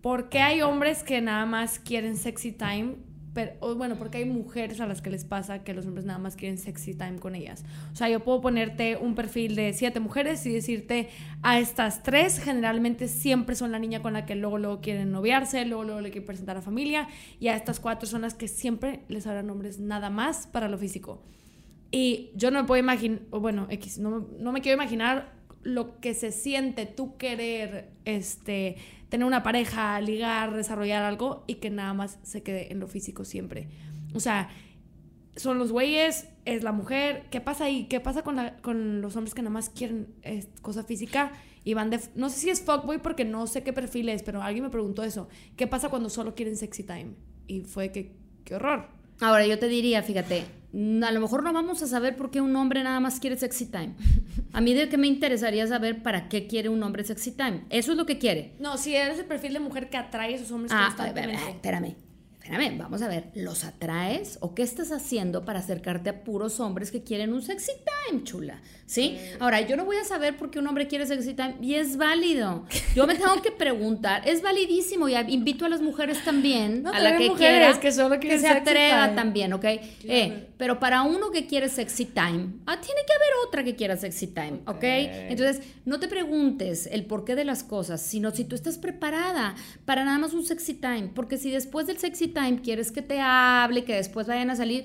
¿Por 0.00 0.30
qué 0.30 0.40
hay 0.40 0.62
hombres 0.62 1.02
que 1.02 1.20
nada 1.20 1.44
más 1.44 1.78
quieren 1.78 2.16
sexy 2.16 2.52
time 2.52 2.96
pero, 3.34 3.74
bueno, 3.74 3.96
porque 3.96 4.18
hay 4.18 4.24
mujeres 4.24 4.80
a 4.80 4.86
las 4.86 5.02
que 5.02 5.10
les 5.10 5.24
pasa 5.24 5.64
que 5.64 5.74
los 5.74 5.86
hombres 5.86 6.06
nada 6.06 6.20
más 6.20 6.36
quieren 6.36 6.56
sexy 6.56 6.94
time 6.94 7.18
con 7.18 7.34
ellas. 7.34 7.64
O 7.92 7.96
sea, 7.96 8.08
yo 8.08 8.20
puedo 8.20 8.40
ponerte 8.40 8.96
un 8.96 9.16
perfil 9.16 9.56
de 9.56 9.72
siete 9.72 9.98
mujeres 9.98 10.46
y 10.46 10.52
decirte 10.52 11.08
a 11.42 11.58
estas 11.58 12.04
tres, 12.04 12.38
generalmente 12.38 13.08
siempre 13.08 13.56
son 13.56 13.72
la 13.72 13.80
niña 13.80 14.00
con 14.02 14.12
la 14.12 14.24
que 14.24 14.36
luego, 14.36 14.58
luego 14.58 14.80
quieren 14.80 15.10
noviarse, 15.10 15.64
luego, 15.66 15.82
luego 15.82 16.00
le 16.00 16.10
quieren 16.10 16.26
presentar 16.26 16.56
a 16.56 16.62
familia, 16.62 17.08
y 17.40 17.48
a 17.48 17.56
estas 17.56 17.80
cuatro 17.80 18.08
son 18.08 18.22
las 18.22 18.34
que 18.34 18.46
siempre 18.46 19.00
les 19.08 19.26
harán 19.26 19.48
nombres 19.48 19.80
nada 19.80 20.10
más 20.10 20.46
para 20.46 20.68
lo 20.68 20.78
físico. 20.78 21.20
Y 21.90 22.30
yo 22.36 22.52
no 22.52 22.62
me 22.62 22.66
puedo 22.68 22.80
imaginar, 22.80 23.20
bueno, 23.30 23.66
X, 23.68 23.98
no, 23.98 24.28
no 24.38 24.52
me 24.52 24.60
quiero 24.60 24.76
imaginar 24.76 25.34
lo 25.64 25.98
que 25.98 26.14
se 26.14 26.30
siente 26.30 26.86
tú 26.86 27.16
querer 27.16 27.90
este, 28.04 28.76
tener 29.14 29.28
una 29.28 29.44
pareja, 29.44 30.00
ligar, 30.00 30.56
desarrollar 30.56 31.04
algo 31.04 31.44
y 31.46 31.54
que 31.60 31.70
nada 31.70 31.94
más 31.94 32.18
se 32.24 32.42
quede 32.42 32.72
en 32.72 32.80
lo 32.80 32.88
físico 32.88 33.24
siempre. 33.24 33.68
O 34.12 34.18
sea, 34.18 34.48
son 35.36 35.56
los 35.60 35.70
güeyes, 35.70 36.26
es 36.44 36.64
la 36.64 36.72
mujer. 36.72 37.26
¿Qué 37.30 37.40
pasa 37.40 37.66
ahí? 37.66 37.84
¿Qué 37.84 38.00
pasa 38.00 38.22
con, 38.22 38.40
con 38.60 39.02
los 39.02 39.14
hombres 39.14 39.32
que 39.32 39.42
nada 39.42 39.52
más 39.52 39.70
quieren 39.70 40.08
cosa 40.62 40.82
física 40.82 41.30
y 41.62 41.74
van 41.74 41.90
de... 41.90 42.00
No 42.16 42.28
sé 42.28 42.40
si 42.40 42.50
es 42.50 42.62
fuckboy 42.62 42.98
porque 42.98 43.24
no 43.24 43.46
sé 43.46 43.62
qué 43.62 43.72
perfil 43.72 44.08
es, 44.08 44.24
pero 44.24 44.42
alguien 44.42 44.64
me 44.64 44.70
preguntó 44.70 45.04
eso. 45.04 45.28
¿Qué 45.56 45.68
pasa 45.68 45.90
cuando 45.90 46.10
solo 46.10 46.34
quieren 46.34 46.56
sexy 46.56 46.82
time? 46.82 47.14
Y 47.46 47.60
fue 47.60 47.92
que, 47.92 48.16
qué 48.44 48.56
horror. 48.56 48.88
Ahora 49.20 49.46
yo 49.46 49.58
te 49.58 49.68
diría, 49.68 50.02
fíjate, 50.02 50.44
a 50.74 51.12
lo 51.12 51.20
mejor 51.20 51.42
no 51.42 51.52
vamos 51.52 51.82
a 51.82 51.86
saber 51.86 52.16
por 52.16 52.30
qué 52.30 52.40
un 52.40 52.54
hombre 52.56 52.82
nada 52.82 52.98
más 53.00 53.20
quiere 53.20 53.36
sexy 53.36 53.66
time. 53.66 53.94
A 54.52 54.60
mí 54.60 54.74
de 54.74 54.88
qué 54.88 54.98
me 54.98 55.06
interesaría 55.06 55.66
saber 55.66 56.02
para 56.02 56.28
qué 56.28 56.46
quiere 56.46 56.68
un 56.68 56.82
hombre 56.82 57.04
sexy 57.04 57.32
time. 57.32 57.64
Eso 57.70 57.92
es 57.92 57.98
lo 57.98 58.06
que 58.06 58.18
quiere. 58.18 58.54
No, 58.58 58.76
si 58.76 58.94
eres 58.94 59.18
el 59.18 59.26
perfil 59.26 59.52
de 59.52 59.60
mujer 59.60 59.88
que 59.88 59.96
atrae 59.96 60.34
a 60.34 60.36
esos 60.36 60.50
hombres 60.50 60.72
ah, 60.74 60.86
constantemente. 60.86 61.50
espérame 61.50 61.96
espérame, 62.44 62.76
vamos 62.76 63.00
a 63.00 63.08
ver, 63.08 63.30
¿los 63.34 63.64
atraes 63.64 64.36
o 64.40 64.54
qué 64.54 64.62
estás 64.62 64.92
haciendo 64.92 65.46
para 65.46 65.60
acercarte 65.60 66.10
a 66.10 66.24
puros 66.24 66.60
hombres 66.60 66.90
que 66.90 67.02
quieren 67.02 67.32
un 67.32 67.40
sexy 67.40 67.72
time, 68.08 68.22
chula? 68.22 68.60
¿Sí? 68.86 69.18
Ahora, 69.40 69.62
yo 69.62 69.76
no 69.76 69.84
voy 69.84 69.96
a 69.96 70.04
saber 70.04 70.36
por 70.36 70.50
qué 70.50 70.58
un 70.58 70.66
hombre 70.66 70.86
quiere 70.86 71.06
sexy 71.06 71.34
time 71.34 71.56
y 71.60 71.74
es 71.74 71.96
válido. 71.96 72.66
Yo 72.94 73.06
me 73.06 73.14
tengo 73.14 73.40
que 73.40 73.50
preguntar, 73.50 74.22
es 74.26 74.42
validísimo 74.42 75.08
y 75.08 75.14
invito 75.28 75.64
a 75.64 75.68
las 75.68 75.80
mujeres 75.80 76.22
también, 76.22 76.86
a 76.86 77.00
la 77.00 77.16
que 77.16 77.32
quiera, 77.32 77.80
que, 77.80 77.92
solo 77.92 78.20
que 78.20 78.38
se 78.38 78.48
atreva 78.48 79.14
también, 79.14 79.52
¿ok? 79.52 79.64
Eh, 79.64 80.48
pero 80.58 80.78
para 80.78 81.02
uno 81.02 81.30
que 81.30 81.46
quiere 81.46 81.68
sexy 81.68 82.04
time, 82.06 82.54
ah, 82.66 82.80
tiene 82.80 83.00
que 83.06 83.12
haber 83.12 83.28
otra 83.46 83.64
que 83.64 83.74
quiera 83.74 83.96
sexy 83.96 84.28
time, 84.28 84.60
¿ok? 84.66 84.82
Entonces, 84.82 85.62
no 85.84 85.98
te 85.98 86.08
preguntes 86.08 86.86
el 86.90 87.06
porqué 87.06 87.34
de 87.34 87.44
las 87.44 87.64
cosas, 87.64 88.02
sino 88.02 88.30
si 88.32 88.44
tú 88.44 88.54
estás 88.54 88.78
preparada 88.78 89.54
para 89.84 90.04
nada 90.04 90.18
más 90.18 90.34
un 90.34 90.44
sexy 90.44 90.74
time, 90.74 91.10
porque 91.14 91.38
si 91.38 91.50
después 91.50 91.86
del 91.86 91.98
sexy 91.98 92.28
time 92.28 92.60
quieres 92.62 92.92
que 92.92 93.02
te 93.02 93.20
hable, 93.20 93.84
que 93.84 93.94
después 93.94 94.26
vayan 94.26 94.50
a 94.50 94.56
salir, 94.56 94.84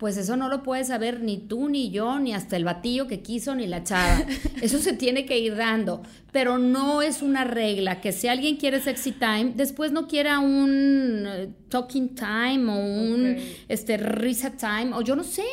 pues 0.00 0.16
eso 0.16 0.34
no 0.38 0.48
lo 0.48 0.62
puedes 0.62 0.88
saber 0.88 1.20
ni 1.20 1.36
tú, 1.36 1.68
ni 1.68 1.90
yo, 1.90 2.18
ni 2.20 2.32
hasta 2.32 2.56
el 2.56 2.64
batillo 2.64 3.06
que 3.06 3.20
quiso, 3.20 3.54
ni 3.54 3.66
la 3.66 3.84
chava. 3.84 4.24
Eso 4.62 4.78
se 4.78 4.94
tiene 4.94 5.26
que 5.26 5.38
ir 5.38 5.56
dando. 5.56 6.00
Pero 6.32 6.56
no 6.56 7.02
es 7.02 7.20
una 7.20 7.44
regla 7.44 8.00
que 8.00 8.12
si 8.12 8.26
alguien 8.26 8.56
quiere 8.56 8.80
sexy 8.80 9.12
time, 9.12 9.52
después 9.54 9.92
no 9.92 10.08
quiera 10.08 10.38
un 10.38 11.26
eh, 11.26 11.50
talking 11.68 12.14
time 12.14 12.72
o 12.72 12.78
un 12.78 13.36
este, 13.68 13.98
risa 13.98 14.52
time, 14.52 14.94
o 14.94 15.02
yo 15.02 15.16
no 15.16 15.22
sé. 15.22 15.44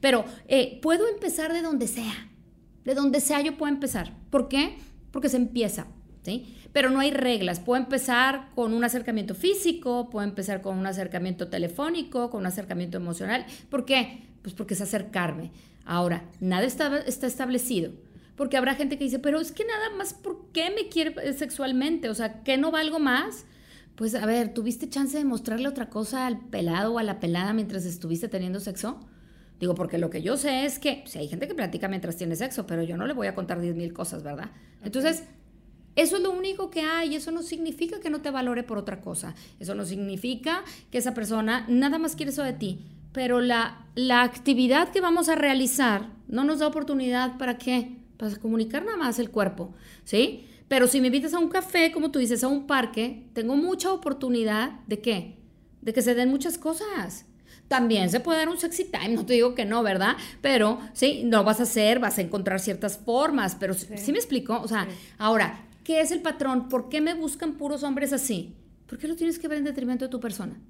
Pero 0.00 0.24
eh, 0.48 0.80
puedo 0.82 1.06
empezar 1.06 1.52
de 1.52 1.62
donde 1.62 1.86
sea. 1.86 2.28
De 2.84 2.94
donde 2.94 3.20
sea 3.20 3.40
yo 3.40 3.56
puedo 3.56 3.72
empezar. 3.72 4.12
¿Por 4.30 4.48
qué? 4.48 4.78
Porque 5.12 5.28
se 5.28 5.36
empieza. 5.36 5.86
¿Sí? 6.22 6.56
Pero 6.72 6.90
no 6.90 7.00
hay 7.00 7.10
reglas. 7.10 7.60
Puedo 7.60 7.82
empezar 7.82 8.48
con 8.54 8.72
un 8.72 8.84
acercamiento 8.84 9.34
físico, 9.34 10.08
puedo 10.10 10.26
empezar 10.26 10.62
con 10.62 10.78
un 10.78 10.86
acercamiento 10.86 11.48
telefónico, 11.48 12.30
con 12.30 12.40
un 12.40 12.46
acercamiento 12.46 12.96
emocional. 12.96 13.44
¿Por 13.68 13.84
qué? 13.84 14.24
Pues 14.42 14.54
porque 14.54 14.74
es 14.74 14.80
acercarme. 14.80 15.50
Ahora, 15.84 16.24
nada 16.40 16.64
está, 16.64 16.98
está 17.00 17.26
establecido. 17.26 17.92
Porque 18.36 18.56
habrá 18.56 18.74
gente 18.74 18.96
que 18.96 19.04
dice, 19.04 19.18
pero 19.18 19.40
es 19.40 19.52
que 19.52 19.64
nada 19.64 19.90
más, 19.96 20.14
¿por 20.14 20.50
qué 20.52 20.70
me 20.70 20.88
quiere 20.88 21.32
sexualmente? 21.34 22.08
O 22.08 22.14
sea, 22.14 22.42
¿qué 22.42 22.56
no 22.56 22.70
valgo 22.70 22.98
más? 22.98 23.44
Pues 23.94 24.14
a 24.14 24.24
ver, 24.24 24.54
¿tuviste 24.54 24.88
chance 24.88 25.18
de 25.18 25.24
mostrarle 25.24 25.68
otra 25.68 25.90
cosa 25.90 26.26
al 26.26 26.40
pelado 26.48 26.94
o 26.94 26.98
a 26.98 27.02
la 27.02 27.20
pelada 27.20 27.52
mientras 27.52 27.84
estuviste 27.84 28.28
teniendo 28.28 28.58
sexo? 28.58 29.00
Digo, 29.60 29.74
porque 29.74 29.98
lo 29.98 30.10
que 30.10 30.22
yo 30.22 30.36
sé 30.36 30.64
es 30.64 30.78
que 30.78 31.04
si 31.06 31.18
hay 31.18 31.28
gente 31.28 31.46
que 31.46 31.54
platica 31.54 31.88
mientras 31.88 32.16
tiene 32.16 32.34
sexo, 32.34 32.66
pero 32.66 32.82
yo 32.82 32.96
no 32.96 33.06
le 33.06 33.12
voy 33.12 33.26
a 33.26 33.34
contar 33.34 33.60
10 33.60 33.76
mil 33.76 33.92
cosas, 33.92 34.22
¿verdad? 34.22 34.50
Entonces, 34.82 35.24
eso 35.96 36.16
es 36.16 36.22
lo 36.22 36.30
único 36.30 36.70
que 36.70 36.82
hay. 36.82 37.14
Eso 37.16 37.30
no 37.30 37.42
significa 37.42 38.00
que 38.00 38.10
no 38.10 38.20
te 38.20 38.30
valore 38.30 38.62
por 38.62 38.78
otra 38.78 39.00
cosa. 39.00 39.34
Eso 39.60 39.74
no 39.74 39.84
significa 39.84 40.64
que 40.90 40.98
esa 40.98 41.14
persona 41.14 41.64
nada 41.68 41.98
más 41.98 42.16
quiere 42.16 42.32
eso 42.32 42.42
de 42.42 42.52
ti. 42.52 42.80
Pero 43.12 43.40
la, 43.40 43.86
la 43.94 44.22
actividad 44.22 44.90
que 44.90 45.00
vamos 45.00 45.28
a 45.28 45.34
realizar 45.34 46.08
no 46.28 46.44
nos 46.44 46.60
da 46.60 46.66
oportunidad 46.66 47.36
para 47.36 47.58
qué? 47.58 47.98
Para 48.16 48.34
comunicar 48.36 48.84
nada 48.84 48.96
más 48.96 49.18
el 49.18 49.30
cuerpo, 49.30 49.74
¿sí? 50.04 50.46
Pero 50.68 50.86
si 50.86 51.02
me 51.02 51.08
invitas 51.08 51.34
a 51.34 51.38
un 51.38 51.50
café, 51.50 51.92
como 51.92 52.10
tú 52.10 52.18
dices, 52.18 52.42
a 52.42 52.48
un 52.48 52.66
parque, 52.66 53.26
tengo 53.34 53.54
mucha 53.56 53.92
oportunidad 53.92 54.80
de 54.86 55.02
qué? 55.02 55.36
De 55.82 55.92
que 55.92 56.00
se 56.00 56.14
den 56.14 56.30
muchas 56.30 56.56
cosas. 56.56 57.26
También 57.68 58.08
se 58.08 58.20
puede 58.20 58.38
dar 58.38 58.48
un 58.48 58.58
sexy 58.58 58.84
time, 58.84 59.10
no 59.10 59.26
te 59.26 59.34
digo 59.34 59.54
que 59.54 59.66
no, 59.66 59.82
¿verdad? 59.82 60.16
Pero 60.40 60.78
sí, 60.94 61.22
lo 61.24 61.44
vas 61.44 61.60
a 61.60 61.64
hacer, 61.64 61.98
vas 62.00 62.16
a 62.16 62.22
encontrar 62.22 62.60
ciertas 62.60 62.96
formas, 62.96 63.56
pero 63.60 63.74
sí, 63.74 64.12
me 64.12 64.18
explico. 64.18 64.60
O 64.62 64.68
sea, 64.68 64.88
ahora, 65.18 65.58
¿qué 65.84 66.00
es 66.00 66.10
el 66.10 66.22
patrón? 66.22 66.68
¿Por 66.68 66.88
qué 66.88 67.00
me 67.00 67.14
buscan 67.14 67.54
puros 67.54 67.82
hombres 67.82 68.12
así? 68.12 68.56
¿Por 68.86 68.98
qué 68.98 69.08
lo 69.08 69.16
tienes 69.16 69.38
que 69.38 69.48
ver 69.48 69.58
en 69.58 69.64
detrimento 69.64 70.04
de 70.04 70.10
tu 70.10 70.20
persona? 70.20 70.60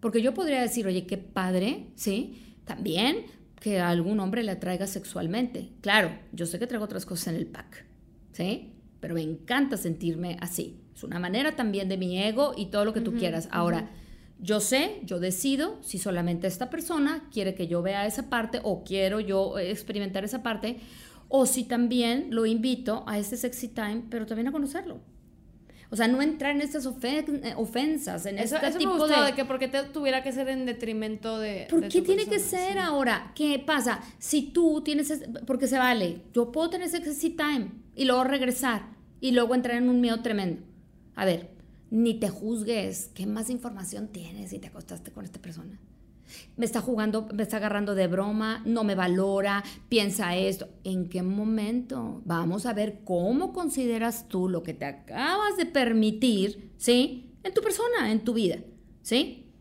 Porque 0.00 0.20
yo 0.20 0.34
podría 0.34 0.60
decir, 0.60 0.86
oye, 0.86 1.06
qué 1.06 1.16
padre, 1.16 1.88
¿sí? 1.94 2.56
También 2.64 3.24
que 3.60 3.80
a 3.80 3.88
algún 3.88 4.20
hombre 4.20 4.42
le 4.42 4.52
atraiga 4.52 4.86
sexualmente. 4.86 5.70
Claro, 5.80 6.10
yo 6.32 6.44
sé 6.44 6.58
que 6.58 6.66
traigo 6.66 6.84
otras 6.84 7.06
cosas 7.06 7.28
en 7.28 7.36
el 7.36 7.46
pack, 7.46 7.86
¿sí? 8.32 8.74
Pero 9.00 9.14
me 9.14 9.22
encanta 9.22 9.78
sentirme 9.78 10.36
así. 10.40 10.82
Es 10.94 11.02
una 11.02 11.18
manera 11.18 11.56
también 11.56 11.88
de 11.88 11.96
mi 11.96 12.22
ego 12.22 12.52
y 12.56 12.66
todo 12.66 12.84
lo 12.84 12.92
que 12.92 13.00
tú 13.00 13.14
quieras. 13.14 13.48
Ahora, 13.50 13.90
yo 14.38 14.60
sé, 14.60 15.00
yo 15.04 15.18
decido 15.20 15.78
si 15.80 15.98
solamente 15.98 16.46
esta 16.46 16.68
persona 16.68 17.26
quiere 17.32 17.54
que 17.54 17.66
yo 17.66 17.80
vea 17.80 18.06
esa 18.06 18.28
parte 18.28 18.60
o 18.62 18.84
quiero 18.84 19.20
yo 19.20 19.58
experimentar 19.58 20.24
esa 20.24 20.42
parte, 20.42 20.76
o 21.36 21.46
si 21.46 21.64
también 21.64 22.28
lo 22.30 22.46
invito 22.46 23.02
a 23.08 23.18
este 23.18 23.36
sexy 23.36 23.66
time, 23.66 24.04
pero 24.08 24.24
también 24.24 24.46
a 24.46 24.52
conocerlo. 24.52 25.00
O 25.90 25.96
sea, 25.96 26.06
no 26.06 26.22
entrar 26.22 26.54
en 26.54 26.60
estas 26.62 26.86
ofensas, 26.86 28.26
en 28.26 28.38
eso, 28.38 28.54
este 28.54 28.68
eso 28.68 28.78
tipo 28.78 29.08
me 29.08 29.16
de... 29.16 29.22
de... 29.24 29.34
que 29.34 29.44
porque 29.44 29.66
te 29.66 29.82
tuviera 29.82 30.22
que 30.22 30.30
ser 30.30 30.48
en 30.48 30.64
detrimento 30.64 31.40
de... 31.40 31.66
¿Por 31.68 31.88
qué 31.88 32.02
tiene 32.02 32.26
que 32.26 32.38
ser 32.38 32.78
ahora? 32.78 33.32
¿Qué 33.34 33.58
pasa? 33.58 34.00
Si 34.20 34.42
tú 34.52 34.82
tienes... 34.84 35.24
Porque 35.44 35.66
se 35.66 35.76
vale. 35.76 36.22
Yo 36.32 36.52
puedo 36.52 36.70
tener 36.70 36.88
sexy 36.88 37.30
time 37.30 37.72
y 37.96 38.04
luego 38.04 38.22
regresar 38.22 38.90
y 39.20 39.32
luego 39.32 39.56
entrar 39.56 39.78
en 39.78 39.88
un 39.88 40.00
miedo 40.00 40.22
tremendo. 40.22 40.62
A 41.16 41.24
ver, 41.24 41.50
ni 41.90 42.14
te 42.14 42.28
juzgues. 42.28 43.10
¿Qué 43.12 43.26
más 43.26 43.50
información 43.50 44.06
tienes 44.06 44.50
si 44.50 44.60
te 44.60 44.68
acostaste 44.68 45.10
con 45.10 45.24
esta 45.24 45.42
persona? 45.42 45.80
Me 46.56 46.64
está 46.64 46.80
jugando, 46.80 47.28
me 47.32 47.42
está 47.42 47.56
agarrando 47.56 47.94
de 47.94 48.06
broma, 48.06 48.62
no 48.64 48.84
me 48.84 48.94
valora, 48.94 49.64
piensa 49.88 50.36
esto. 50.36 50.68
¿En 50.84 51.08
qué 51.08 51.22
momento? 51.22 52.22
Vamos 52.24 52.66
a 52.66 52.72
ver 52.72 53.00
cómo 53.04 53.52
consideras 53.52 54.28
tú 54.28 54.48
lo 54.48 54.62
que 54.62 54.74
te 54.74 54.84
acabas 54.84 55.56
de 55.56 55.66
permitir, 55.66 56.72
¿sí? 56.76 57.34
En 57.42 57.54
tu 57.54 57.60
persona, 57.60 58.10
en 58.10 58.24
tu 58.24 58.34
vida, 58.34 58.58
¿sí? 59.02 59.52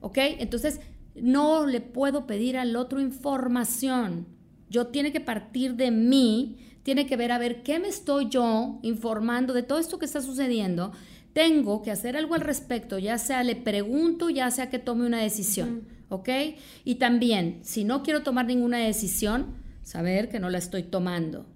¿Ok? 0.00 0.18
Entonces, 0.18 0.80
no 1.14 1.66
le 1.66 1.80
puedo 1.80 2.26
pedir 2.26 2.56
al 2.56 2.76
otro 2.76 3.00
información. 3.00 4.26
Yo 4.70 4.88
tiene 4.88 5.12
que 5.12 5.20
partir 5.20 5.74
de 5.74 5.90
mí, 5.90 6.58
tiene 6.82 7.06
que 7.06 7.16
ver 7.16 7.32
a 7.32 7.38
ver 7.38 7.62
qué 7.62 7.78
me 7.78 7.88
estoy 7.88 8.28
yo 8.28 8.78
informando 8.82 9.52
de 9.52 9.62
todo 9.62 9.78
esto 9.78 9.98
que 9.98 10.06
está 10.06 10.22
sucediendo 10.22 10.92
tengo 11.32 11.82
que 11.82 11.90
hacer 11.90 12.16
algo 12.16 12.34
al 12.34 12.40
respecto, 12.40 12.98
ya 12.98 13.18
sea 13.18 13.42
le 13.42 13.56
pregunto, 13.56 14.30
ya 14.30 14.50
sea 14.50 14.68
que 14.68 14.78
tome 14.78 15.06
una 15.06 15.20
decisión, 15.20 15.88
¿ok? 16.12 16.28
Y 16.84 16.96
también, 16.96 17.60
si 17.62 17.84
no 17.84 18.02
quiero 18.02 18.22
tomar 18.22 18.46
ninguna 18.46 18.78
decisión, 18.78 19.54
saber 19.82 20.28
que 20.28 20.40
no 20.40 20.50
la 20.50 20.58
estoy 20.58 20.82
tomando, 20.82 21.46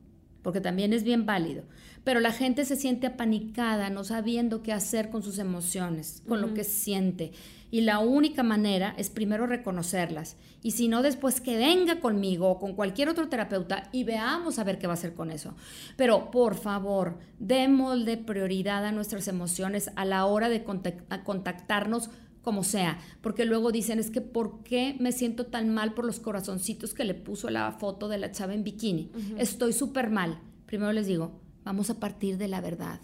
porque 0.42 0.60
también 0.60 0.92
es 0.92 1.04
bien 1.04 1.26
válido. 1.26 1.64
Pero 2.04 2.20
la 2.20 2.32
gente 2.32 2.64
se 2.64 2.76
siente 2.76 3.08
apanicada, 3.08 3.90
no 3.90 4.04
sabiendo 4.04 4.62
qué 4.62 4.72
hacer 4.72 5.10
con 5.10 5.22
sus 5.22 5.38
emociones, 5.38 6.22
con 6.28 6.40
lo 6.40 6.54
que 6.54 6.62
siente. 6.62 7.32
Y 7.72 7.80
la 7.80 7.98
única 7.98 8.44
manera 8.44 8.94
es 8.96 9.10
primero 9.10 9.48
reconocerlas. 9.48 10.36
Y 10.62 10.70
si 10.70 10.86
no, 10.86 11.02
después 11.02 11.40
que 11.40 11.56
venga 11.56 11.98
conmigo 11.98 12.48
o 12.48 12.58
con 12.60 12.74
cualquier 12.74 13.08
otro 13.08 13.28
terapeuta 13.28 13.88
y 13.90 14.04
veamos 14.04 14.60
a 14.60 14.64
ver 14.64 14.78
qué 14.78 14.86
va 14.86 14.92
a 14.92 14.94
hacer 14.94 15.14
con 15.14 15.32
eso. 15.32 15.54
Pero 15.96 16.30
por 16.30 16.54
favor, 16.54 17.18
démosle 17.40 18.16
prioridad 18.16 18.84
a 18.84 18.92
nuestras 18.92 19.26
emociones 19.26 19.90
a 19.96 20.04
la 20.04 20.26
hora 20.26 20.48
de 20.48 20.62
contactarnos 20.62 22.10
como 22.46 22.62
sea, 22.62 23.00
porque 23.22 23.44
luego 23.44 23.72
dicen, 23.72 23.98
es 23.98 24.12
que 24.12 24.20
¿por 24.20 24.62
qué 24.62 24.94
me 25.00 25.10
siento 25.10 25.46
tan 25.46 25.74
mal 25.74 25.94
por 25.94 26.04
los 26.04 26.20
corazoncitos 26.20 26.94
que 26.94 27.02
le 27.02 27.14
puso 27.14 27.50
la 27.50 27.72
foto 27.72 28.06
de 28.06 28.18
la 28.18 28.30
chava 28.30 28.54
en 28.54 28.62
bikini? 28.62 29.10
Estoy 29.36 29.72
súper 29.72 30.10
mal. 30.10 30.38
Primero 30.64 30.92
les 30.92 31.08
digo, 31.08 31.40
vamos 31.64 31.90
a 31.90 31.98
partir 31.98 32.38
de 32.38 32.46
la 32.46 32.60
verdad. 32.60 33.00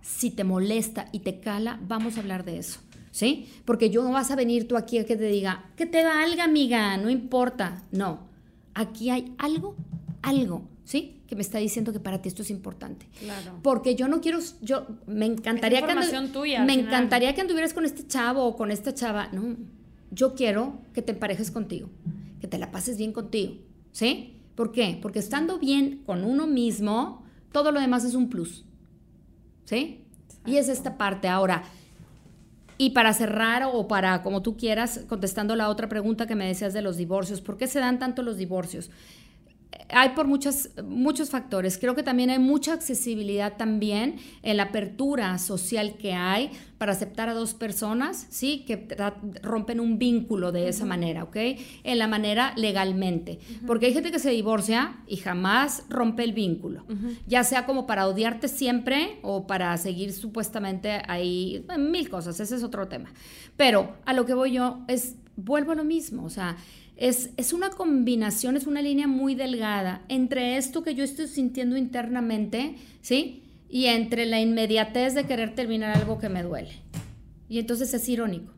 Si 0.00 0.30
te 0.30 0.44
molesta 0.44 1.10
y 1.12 1.18
te 1.18 1.40
cala, 1.40 1.78
vamos 1.86 2.16
a 2.16 2.20
hablar 2.20 2.46
de 2.46 2.56
eso. 2.56 2.80
¿sí? 3.10 3.50
Porque 3.66 3.90
yo 3.90 4.02
no 4.02 4.12
vas 4.12 4.30
a 4.30 4.34
venir 4.34 4.66
tú 4.66 4.78
aquí 4.78 4.96
a 4.96 5.04
que 5.04 5.14
te 5.14 5.24
diga, 5.24 5.70
que 5.76 5.84
te 5.84 6.02
valga, 6.02 6.44
amiga, 6.44 6.96
no 6.96 7.10
importa. 7.10 7.82
No, 7.92 8.28
aquí 8.72 9.10
hay 9.10 9.34
algo, 9.36 9.76
algo, 10.22 10.62
¿sí? 10.90 11.22
Que 11.28 11.36
me 11.36 11.42
está 11.42 11.58
diciendo 11.58 11.92
que 11.92 12.00
para 12.00 12.20
ti 12.20 12.28
esto 12.28 12.42
es 12.42 12.50
importante. 12.50 13.06
Claro. 13.20 13.60
Porque 13.62 13.94
yo 13.94 14.08
no 14.08 14.20
quiero, 14.20 14.40
yo 14.60 14.88
me 15.06 15.24
encantaría 15.24 15.86
que 15.86 15.94
tuya, 16.32 16.64
me 16.64 16.72
encantaría 16.72 17.32
que 17.32 17.40
anduvieras 17.40 17.74
con 17.74 17.84
este 17.84 18.08
chavo 18.08 18.44
o 18.44 18.56
con 18.56 18.72
esta 18.72 18.92
chava. 18.92 19.28
No, 19.30 19.56
yo 20.10 20.34
quiero 20.34 20.80
que 20.92 21.00
te 21.00 21.12
emparejes 21.12 21.52
contigo, 21.52 21.88
que 22.40 22.48
te 22.48 22.58
la 22.58 22.72
pases 22.72 22.98
bien 22.98 23.12
contigo, 23.12 23.54
¿sí? 23.92 24.34
¿Por 24.56 24.72
qué? 24.72 24.98
Porque 25.00 25.20
estando 25.20 25.60
bien 25.60 26.02
con 26.04 26.24
uno 26.24 26.48
mismo, 26.48 27.24
todo 27.52 27.70
lo 27.70 27.78
demás 27.78 28.04
es 28.04 28.14
un 28.14 28.28
plus, 28.28 28.64
¿sí? 29.66 30.00
Y 30.44 30.56
es 30.56 30.68
esta 30.68 30.98
parte. 30.98 31.28
Ahora, 31.28 31.62
y 32.78 32.90
para 32.90 33.14
cerrar 33.14 33.62
o 33.72 33.86
para, 33.86 34.22
como 34.22 34.42
tú 34.42 34.56
quieras, 34.56 35.02
contestando 35.08 35.54
la 35.54 35.68
otra 35.68 35.88
pregunta 35.88 36.26
que 36.26 36.34
me 36.34 36.48
decías 36.48 36.72
de 36.72 36.82
los 36.82 36.96
divorcios, 36.96 37.40
¿por 37.40 37.56
qué 37.58 37.68
se 37.68 37.78
dan 37.78 38.00
tanto 38.00 38.24
los 38.24 38.38
divorcios? 38.38 38.90
Hay 39.88 40.10
por 40.10 40.26
muchos, 40.26 40.70
muchos 40.84 41.30
factores. 41.30 41.78
Creo 41.78 41.94
que 41.94 42.02
también 42.02 42.30
hay 42.30 42.38
mucha 42.38 42.72
accesibilidad 42.72 43.56
también 43.56 44.16
en 44.42 44.56
la 44.56 44.64
apertura 44.64 45.38
social 45.38 45.96
que 45.96 46.12
hay 46.12 46.50
para 46.78 46.92
aceptar 46.92 47.28
a 47.28 47.34
dos 47.34 47.54
personas, 47.54 48.26
¿sí? 48.30 48.64
Que 48.66 48.88
rompen 49.42 49.80
un 49.80 49.98
vínculo 49.98 50.52
de 50.52 50.68
esa 50.68 50.84
manera, 50.84 51.24
¿ok? 51.24 51.36
En 51.84 51.98
la 51.98 52.08
manera 52.08 52.54
legalmente. 52.56 53.38
Porque 53.66 53.86
hay 53.86 53.92
gente 53.92 54.10
que 54.10 54.18
se 54.18 54.30
divorcia 54.30 54.98
y 55.06 55.16
jamás 55.16 55.84
rompe 55.88 56.24
el 56.24 56.32
vínculo. 56.32 56.84
Ya 57.26 57.44
sea 57.44 57.66
como 57.66 57.86
para 57.86 58.06
odiarte 58.06 58.48
siempre 58.48 59.18
o 59.22 59.46
para 59.46 59.76
seguir 59.76 60.12
supuestamente 60.12 61.02
ahí, 61.08 61.66
mil 61.78 62.08
cosas, 62.08 62.40
ese 62.40 62.56
es 62.56 62.62
otro 62.62 62.88
tema. 62.88 63.12
Pero 63.56 63.96
a 64.06 64.12
lo 64.12 64.24
que 64.24 64.34
voy 64.34 64.52
yo 64.52 64.80
es, 64.88 65.16
vuelvo 65.36 65.72
a 65.72 65.74
lo 65.74 65.84
mismo, 65.84 66.24
o 66.24 66.30
sea, 66.30 66.56
es, 67.00 67.52
una 67.54 67.70
combinación, 67.70 68.56
es 68.56 68.66
una 68.66 68.82
línea 68.82 69.06
muy 69.06 69.34
delgada 69.34 70.02
entre 70.08 70.58
esto 70.58 70.82
que 70.82 70.94
yo 70.94 71.02
estoy 71.02 71.28
sintiendo 71.28 71.78
internamente, 71.78 72.76
¿sí? 73.00 73.42
Y 73.70 73.86
entre 73.86 74.26
la 74.26 74.38
inmediatez 74.38 75.14
de 75.14 75.24
querer 75.24 75.54
terminar 75.54 75.96
algo 75.96 76.18
que 76.18 76.28
me 76.28 76.42
duele. 76.42 76.70
Y 77.48 77.58
entonces 77.58 77.94
es 77.94 78.06
irónico. 78.06 78.52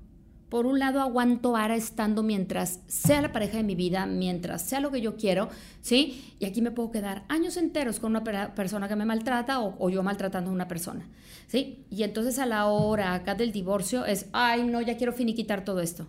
Por 0.48 0.66
un 0.66 0.80
lado 0.80 1.00
aguanto 1.00 1.56
ahora 1.56 1.76
estando 1.76 2.24
mientras 2.24 2.80
sea 2.88 3.22
la 3.22 3.32
pareja 3.32 3.58
de 3.58 3.62
mi 3.62 3.76
vida, 3.76 4.06
mientras 4.06 4.62
sea 4.62 4.80
lo 4.80 4.90
que 4.90 5.00
yo 5.00 5.16
quiero, 5.16 5.48
¿sí? 5.80 6.34
Y 6.40 6.44
aquí 6.44 6.60
me 6.62 6.72
puedo 6.72 6.90
quedar 6.90 7.24
años 7.28 7.56
enteros 7.56 8.00
con 8.00 8.10
una 8.10 8.54
persona 8.54 8.88
que 8.88 8.96
me 8.96 9.04
maltrata 9.04 9.60
o, 9.60 9.76
o, 9.78 9.88
yo 9.88 10.02
maltratando 10.02 10.50
a 10.50 10.52
una 10.52 10.66
persona, 10.66 11.08
¿sí? 11.46 11.86
Y 11.90 12.02
entonces 12.02 12.40
a 12.40 12.46
la 12.46 12.66
hora 12.66 13.14
acá 13.14 13.36
del 13.36 13.52
divorcio 13.52 14.04
es, 14.04 14.26
ay, 14.32 14.64
no, 14.64 14.80
ya 14.80 14.96
quiero 14.96 15.12
finiquitar 15.12 15.64
todo 15.64 15.80
esto. 15.80 16.08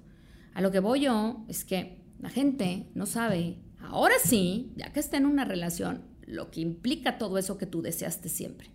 A 0.55 0.61
lo 0.61 0.71
que 0.71 0.79
voy 0.79 1.01
yo 1.01 1.45
es 1.47 1.63
que 1.63 2.02
la 2.23 2.29
gente 2.29 2.87
no 2.95 3.05
sabe, 3.05 3.57
ahora 3.81 4.15
sí, 4.23 4.71
ya 4.77 4.93
que 4.93 5.01
está 5.01 5.17
en 5.17 5.25
una 5.25 5.43
relación, 5.43 6.03
lo 6.25 6.51
que 6.51 6.61
implica 6.61 7.17
todo 7.17 7.37
eso 7.37 7.57
que 7.57 7.65
tú 7.65 7.81
deseaste 7.81 8.29
siempre. 8.29 8.69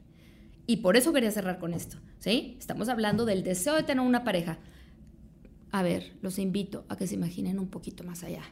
Y 0.67 0.77
por 0.77 0.99
eso 0.99 1.15
quería 1.15 1.31
cerrar 1.31 1.59
con 1.59 1.73
esto, 1.73 1.97
¿sí? 2.19 2.57
Estamos 2.59 2.91
hablando 2.91 3.25
del 3.25 3.43
deseo 3.43 3.75
de 3.75 3.85
tener 3.85 4.05
una 4.05 4.23
pareja. 4.23 4.59
A 5.71 5.83
ver, 5.83 6.13
los 6.21 6.39
invito 6.39 6.85
a 6.91 6.97
que 6.99 7.07
se 7.07 7.15
imaginen 7.15 7.59
un 7.59 7.69
poquito 7.69 8.05
más 8.05 8.23
allá. 8.23 8.43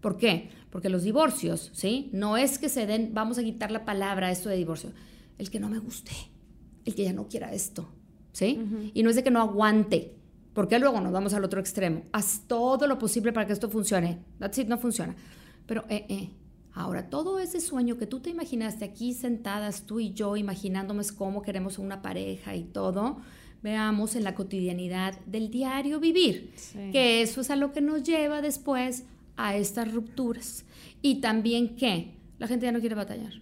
¿Por 0.00 0.18
qué? 0.18 0.50
Porque 0.70 0.88
los 0.88 1.02
divorcios, 1.02 1.72
¿sí? 1.74 2.08
No 2.12 2.36
es 2.36 2.60
que 2.60 2.68
se 2.68 2.86
den, 2.86 3.14
vamos 3.14 3.38
a 3.38 3.42
quitar 3.42 3.72
la 3.72 3.84
palabra 3.84 4.30
esto 4.30 4.48
de 4.48 4.56
divorcio, 4.56 4.92
el 5.36 5.50
que 5.50 5.58
no 5.58 5.68
me 5.68 5.80
guste, 5.80 6.12
el 6.84 6.94
que 6.94 7.02
ya 7.02 7.12
no 7.12 7.26
quiera 7.26 7.52
esto, 7.52 7.88
¿sí? 8.32 8.60
Y 8.94 9.02
no 9.02 9.10
es 9.10 9.16
de 9.16 9.24
que 9.24 9.32
no 9.32 9.40
aguante, 9.40 10.14
porque 10.58 10.80
luego 10.80 11.00
nos 11.00 11.12
vamos 11.12 11.34
al 11.34 11.44
otro 11.44 11.60
extremo. 11.60 12.02
Haz 12.10 12.42
todo 12.48 12.88
lo 12.88 12.98
posible 12.98 13.32
para 13.32 13.46
que 13.46 13.52
esto 13.52 13.70
funcione. 13.70 14.18
That's 14.40 14.58
it, 14.58 14.66
no 14.66 14.76
funciona. 14.76 15.14
Pero, 15.66 15.84
eh, 15.88 16.04
eh. 16.08 16.30
Ahora, 16.72 17.08
todo 17.08 17.38
ese 17.38 17.60
sueño 17.60 17.96
que 17.96 18.08
tú 18.08 18.18
te 18.18 18.30
imaginaste 18.30 18.84
aquí 18.84 19.14
sentadas, 19.14 19.82
tú 19.82 20.00
y 20.00 20.14
yo, 20.14 20.36
imaginándonos 20.36 21.12
cómo 21.12 21.42
queremos 21.42 21.78
una 21.78 22.02
pareja 22.02 22.56
y 22.56 22.64
todo, 22.64 23.20
veamos 23.62 24.16
en 24.16 24.24
la 24.24 24.34
cotidianidad 24.34 25.16
del 25.26 25.48
diario 25.52 26.00
vivir. 26.00 26.52
Que 26.90 27.22
eso 27.22 27.42
es 27.42 27.50
a 27.50 27.54
lo 27.54 27.70
que 27.70 27.80
nos 27.80 28.02
lleva 28.02 28.42
después 28.42 29.04
a 29.36 29.54
estas 29.54 29.94
rupturas. 29.94 30.64
Y 31.02 31.20
también 31.20 31.76
que 31.76 32.16
la 32.40 32.48
gente 32.48 32.66
ya 32.66 32.72
no 32.72 32.80
quiere 32.80 32.96
batallar. 32.96 33.34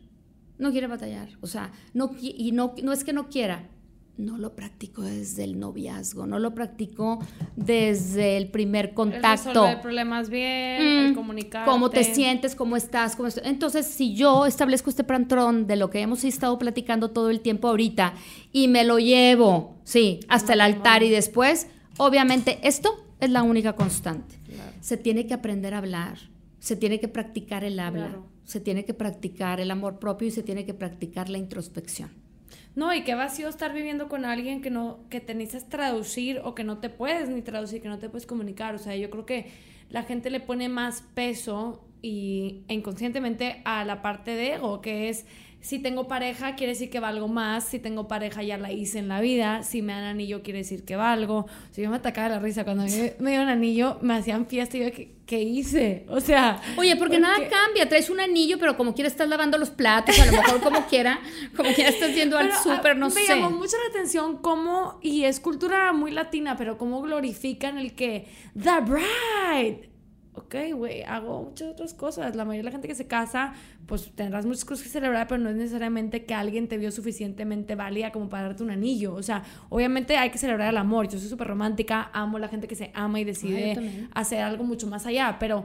No 0.59 0.71
quiere 0.71 0.87
batallar. 0.87 1.31
O 1.41 1.47
sea, 1.47 1.73
no, 1.95 2.11
y 2.21 2.53
no, 2.53 2.75
no 2.83 2.93
es 2.93 3.05
que 3.05 3.15
no 3.15 3.31
quiera, 3.31 3.71
no 4.19 4.39
lo 4.39 4.55
practico 4.55 5.03
desde 5.03 5.45
el 5.45 5.59
noviazgo, 5.59 6.27
no 6.27 6.39
lo 6.39 6.55
practico 6.55 7.19
desde 7.55 8.37
el 8.37 8.49
primer 8.49 8.95
contacto. 8.95 9.51
El 9.51 9.55
resolver 9.55 9.81
problemas 9.83 10.31
bien, 10.31 10.81
el 10.81 11.13
mm, 11.13 11.15
comunicar. 11.15 11.67
Cómo 11.67 11.91
te 11.91 12.03
sientes, 12.03 12.55
cómo 12.55 12.77
estás, 12.77 13.15
cómo 13.15 13.29
Entonces, 13.45 13.87
si 13.87 14.15
yo 14.15 14.47
establezco 14.47 14.89
este 14.89 15.05
patrón 15.05 15.67
de 15.67 15.77
lo 15.77 15.91
que 15.91 16.01
hemos 16.01 16.25
estado 16.25 16.59
platicando 16.59 17.11
todo 17.11 17.31
el 17.31 17.41
tiempo 17.41 17.69
ahorita 17.69 18.15
y 18.53 18.69
me 18.69 18.85
lo 18.85 18.99
llevo, 18.99 19.77
sí, 19.85 20.21
hasta 20.29 20.55
el 20.55 20.63
altar 20.63 21.03
y 21.03 21.11
después, 21.11 21.67
obviamente 21.99 22.59
esto 22.63 23.05
es 23.21 23.31
la 23.31 23.43
única 23.43 23.75
constante. 23.75 24.37
Se 24.81 24.97
tiene 24.97 25.27
que 25.27 25.35
aprender 25.35 25.75
a 25.75 25.79
hablar, 25.79 26.19
se 26.59 26.77
tiene 26.77 27.01
que 27.01 27.09
practicar 27.09 27.65
el 27.65 27.79
habla, 27.81 28.21
se 28.45 28.61
tiene 28.61 28.85
que 28.85 28.95
practicar 28.95 29.61
el 29.61 29.71
amor 29.71 29.99
propio 29.99 30.29
y 30.29 30.31
se 30.31 30.43
tiene 30.43 30.65
que 30.65 30.75
practicar 30.75 31.29
la 31.29 31.39
introspección. 31.39 32.26
No, 32.75 32.93
y 32.95 33.05
qué 33.05 33.15
vacío 33.15 33.49
estar 33.49 33.73
viviendo 33.73 34.09
con 34.09 34.25
alguien 34.25 34.61
que 34.61 34.71
no, 34.71 35.01
que 35.09 35.21
te 35.21 35.35
necesitas 35.35 35.69
traducir 35.69 36.41
o 36.45 36.55
que 36.55 36.65
no 36.65 36.79
te 36.79 36.91
puedes 36.91 37.29
ni 37.29 37.43
traducir, 37.43 37.81
que 37.81 37.89
no 37.89 37.99
te 37.99 38.09
puedes 38.09 38.27
comunicar. 38.27 38.75
O 38.75 38.79
sea, 38.79 38.97
yo 38.97 39.11
creo 39.11 39.27
que 39.27 39.51
la 39.91 40.03
gente 40.03 40.31
le 40.31 40.41
pone 40.41 40.69
más 40.69 41.03
peso 41.15 41.86
y 42.03 42.63
inconscientemente 42.69 43.63
a 43.65 43.85
la 43.85 44.03
parte 44.03 44.33
de 44.33 44.55
ego, 44.55 44.81
que 44.81 45.09
es 45.09 45.27
si 45.67 45.81
tengo 45.81 46.07
pareja, 46.07 46.55
quiere 46.55 46.75
decir 46.75 46.91
que 46.91 47.01
valgo 47.01 47.27
más. 47.27 47.65
Si 47.65 47.81
tengo 47.81 48.07
pareja, 48.07 48.45
ya 48.45 48.57
la 48.57 48.71
hice 48.71 49.01
en 49.01 49.09
la 49.09 49.21
vida. 49.21 49.65
Si 49.65 49.83
me 49.83 49.95
dan 49.95 50.05
anillo, 50.05 50.45
quiere 50.45 50.61
decir 50.61 50.85
que 50.85 50.95
valgo. 50.95 51.47
Si 51.73 51.83
yo 51.83 51.91
me 51.91 51.97
atacaba 51.97 52.29
la 52.29 52.39
risa 52.39 52.63
cuando 52.63 52.85
me, 52.85 53.17
me 53.19 53.31
dieron 53.31 53.49
anillo, 53.49 53.99
me 54.01 54.15
hacían 54.15 54.47
fiesta 54.47 54.77
y 54.77 54.85
yo, 54.85 54.93
¿qué, 54.93 55.17
¿qué 55.27 55.43
hice? 55.43 56.07
O 56.09 56.21
sea. 56.21 56.61
Oye, 56.77 56.95
porque, 56.95 57.19
nada 57.19 57.37
cambia. 57.49 57.89
Traes 57.89 58.11
un 58.11 58.21
anillo, 58.21 58.59
pero 58.61 58.77
como 58.77 58.95
quiera 58.95 59.09
estás 59.09 59.29
lavando 59.29 59.59
los 59.59 59.71
platos, 59.71 60.17
a 60.21 60.27
lo 60.27 60.33
mejor 60.33 60.61
como 60.61 60.87
quiera, 60.87 61.19
como 61.57 61.73
quiera 61.73 61.91
estás 61.91 62.15
yendo 62.15 62.39
al 62.39 62.53
súper, 62.53 62.97
no 62.97 63.11
sé. 63.11 63.23
Me 63.23 63.27
llamó 63.27 63.51
mucho 63.51 63.77
la 63.77 63.91
atención 63.91 64.37
cómo, 64.37 65.01
y 65.03 65.25
es 65.25 65.41
cultura 65.41 65.93
muy 65.93 66.13
latina, 66.13 66.57
pero 66.57 66.79
cómo 66.79 67.03
glorifican 67.03 67.77
el 67.77 67.95
que, 67.95 68.29
The 68.55 68.83
Bride 68.83 69.96
ok, 70.37 70.55
güey, 70.75 71.03
hago 71.03 71.43
muchas 71.43 71.69
otras 71.69 71.95
cosas. 71.95 72.37
La 72.37 72.45
mayoría 72.45 72.61
de 72.61 72.65
la 72.67 72.71
gente 72.71 72.89
que 72.89 72.95
se 72.95 73.07
casa, 73.07 73.55
pues 73.87 74.11
tendrás 74.15 74.47
muchas 74.47 74.65
cosas 74.65 74.85
que 74.85 74.91
celebrar, 74.91 75.27
pero 75.29 75.43
no 75.43 75.51
es 75.51 75.57
necesariamente 75.57 76.25
que 76.25 76.35
alguien 76.35 76.69
te 76.69 76.79
vio 76.79 76.93
suficientemente 76.93 77.75
válida 77.75 78.13
como 78.13 78.29
para 78.29 78.49
darte 78.49 78.63
un 78.63 78.71
anillo. 78.71 79.15
O 79.15 79.23
sea, 79.23 79.43
obviamente 79.69 80.17
hay 80.17 80.31
que 80.31 80.39
celebrar 80.39 80.69
el 80.69 80.77
amor. 80.77 81.09
Yo 81.09 81.19
soy 81.19 81.29
súper 81.29 81.49
romántica, 81.49 82.11
amo 82.13 82.37
a 82.37 82.41
la 82.41 82.49
gente 82.49 82.69
que 82.69 82.77
se 82.77 82.91
ama 82.95 83.19
y 83.21 83.25
decide 83.25 84.09
hacer 84.15 84.43
algo 84.43 84.65
mucho 84.65 84.87
más 84.87 85.07
allá, 85.07 85.37
pero 85.41 85.65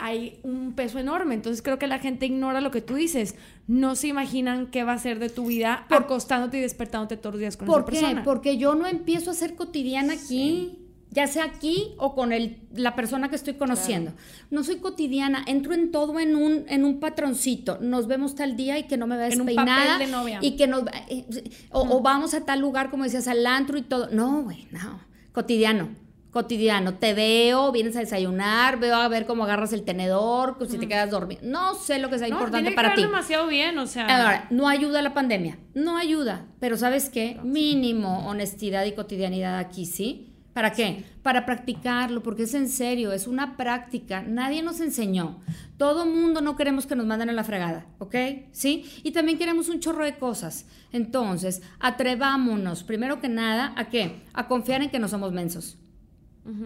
hay 0.00 0.40
un 0.42 0.72
peso 0.72 0.98
enorme. 0.98 1.34
Entonces 1.34 1.62
creo 1.62 1.78
que 1.78 1.86
la 1.86 1.98
gente 1.98 2.26
ignora 2.26 2.60
lo 2.60 2.70
que 2.70 2.80
tú 2.80 2.94
dices. 2.94 3.36
No 3.68 3.94
se 3.94 4.08
imaginan 4.08 4.66
qué 4.66 4.82
va 4.82 4.94
a 4.94 4.98
ser 4.98 5.18
de 5.18 5.28
tu 5.28 5.46
vida 5.46 5.86
acostándote 5.88 6.58
y 6.58 6.62
despertándote 6.62 7.16
todos 7.16 7.34
los 7.34 7.40
días 7.40 7.56
con 7.56 7.66
¿Por 7.66 7.82
esa 7.82 7.86
qué? 7.90 8.00
persona. 8.00 8.24
Porque 8.24 8.56
yo 8.56 8.74
no 8.74 8.86
empiezo 8.86 9.30
a 9.30 9.34
ser 9.34 9.54
cotidiana 9.54 10.14
aquí 10.14 10.79
ya 11.10 11.26
sea 11.26 11.44
aquí 11.44 11.94
o 11.98 12.14
con 12.14 12.32
el, 12.32 12.58
la 12.72 12.94
persona 12.94 13.28
que 13.28 13.36
estoy 13.36 13.54
conociendo. 13.54 14.12
No 14.50 14.62
soy 14.62 14.76
cotidiana, 14.76 15.44
entro 15.46 15.74
en 15.74 15.90
todo 15.90 16.20
en 16.20 16.36
un, 16.36 16.64
en 16.68 16.84
un 16.84 17.00
patroncito. 17.00 17.78
Nos 17.80 18.06
vemos 18.06 18.36
tal 18.36 18.56
día 18.56 18.78
y 18.78 18.84
que 18.84 18.96
no 18.96 19.06
me 19.06 19.16
veas 19.16 19.36
peinada. 19.36 19.98
De 19.98 20.06
novia. 20.06 20.38
Y 20.40 20.56
que 20.56 20.68
nos, 20.68 20.84
eh, 21.08 21.26
o, 21.70 22.00
vamos 22.00 22.34
a 22.34 22.44
tal 22.44 22.60
lugar, 22.60 22.90
como 22.90 23.04
decías, 23.04 23.26
al 23.26 23.44
antro 23.46 23.76
y 23.76 23.82
todo. 23.82 24.08
No, 24.10 24.42
güey, 24.42 24.68
no. 24.70 25.00
Cotidiano. 25.32 25.88
Cotidiano. 26.30 26.94
Te 26.94 27.12
veo, 27.12 27.72
vienes 27.72 27.96
a 27.96 28.00
desayunar, 28.00 28.78
veo 28.78 28.94
a 28.94 29.08
ver 29.08 29.26
cómo 29.26 29.42
agarras 29.42 29.72
el 29.72 29.82
tenedor, 29.82 30.58
si 30.68 30.78
te 30.78 30.86
quedas 30.86 31.10
dormido. 31.10 31.40
No 31.42 31.74
sé 31.74 31.98
lo 31.98 32.08
que 32.08 32.20
sea 32.20 32.28
importante 32.28 32.70
para 32.70 32.94
ti. 32.94 33.02
demasiado 33.02 33.48
bien, 33.48 33.76
o 33.78 33.88
sea. 33.88 34.04
Ahora, 34.06 34.46
no 34.50 34.68
ayuda 34.68 35.02
la 35.02 35.12
pandemia. 35.12 35.58
No 35.74 35.96
ayuda. 35.96 36.46
Pero 36.60 36.76
¿sabes 36.76 37.08
qué? 37.08 37.40
Mínimo 37.42 38.28
honestidad 38.28 38.84
y 38.84 38.92
cotidianidad 38.92 39.58
aquí, 39.58 39.86
¿sí? 39.86 40.29
¿Para 40.52 40.72
qué? 40.72 41.04
Para 41.22 41.46
practicarlo, 41.46 42.22
porque 42.22 42.42
es 42.42 42.54
en 42.54 42.68
serio, 42.68 43.12
es 43.12 43.26
una 43.26 43.56
práctica. 43.56 44.22
Nadie 44.22 44.62
nos 44.62 44.80
enseñó. 44.80 45.38
Todo 45.76 46.06
mundo 46.06 46.40
no 46.40 46.56
queremos 46.56 46.86
que 46.86 46.96
nos 46.96 47.06
manden 47.06 47.30
a 47.30 47.32
la 47.32 47.44
fregada, 47.44 47.86
¿ok? 47.98 48.14
¿Sí? 48.52 48.84
Y 49.02 49.12
también 49.12 49.38
queremos 49.38 49.68
un 49.68 49.80
chorro 49.80 50.04
de 50.04 50.18
cosas. 50.18 50.66
Entonces, 50.92 51.62
atrevámonos, 51.78 52.82
primero 52.82 53.20
que 53.20 53.28
nada, 53.28 53.72
¿a 53.76 53.88
qué? 53.88 54.22
A 54.32 54.48
confiar 54.48 54.82
en 54.82 54.90
que 54.90 54.98
no 54.98 55.08
somos 55.08 55.32
mensos. 55.32 55.78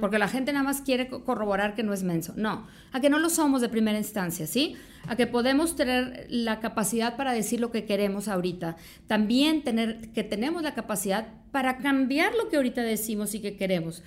Porque 0.01 0.19
la 0.19 0.29
gente 0.29 0.53
nada 0.53 0.65
más 0.65 0.81
quiere 0.81 1.09
corroborar 1.09 1.75
que 1.75 1.83
no 1.83 1.93
es 1.93 2.05
menso. 2.05 2.33
No, 2.37 2.67
a 2.93 3.01
que 3.01 3.11
no 3.11 3.19
lo 3.19 3.29
somos 3.29 3.61
de 3.61 3.69
primera 3.69 3.99
instancia, 3.99 4.47
¿sí? 4.47 4.77
A 5.09 5.17
que 5.17 5.27
podemos 5.27 5.75
tener 5.75 6.27
la 6.31 6.61
capacidad 6.61 7.17
para 7.17 7.33
decir 7.33 7.61
lo 7.61 7.71
que 7.71 7.85
queremos 7.85 8.29
ahorita. 8.29 8.77
También 9.09 9.63
tener 9.63 10.13
que 10.13 10.23
tenemos 10.23 10.63
la 10.63 10.75
capacidad 10.75 11.27
para 11.51 11.79
cambiar 11.79 12.35
lo 12.35 12.49
que 12.49 12.57
ahorita 12.57 12.83
decimos 12.83 13.35
y 13.35 13.41
que 13.41 13.57
queremos. 13.57 14.03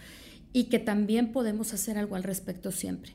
Y 0.54 0.66
que 0.66 0.80
también 0.80 1.34
podemos 1.34 1.74
hacer 1.74 1.98
algo 1.98 2.16
al 2.16 2.24
respecto 2.24 2.72
siempre. 2.72 3.14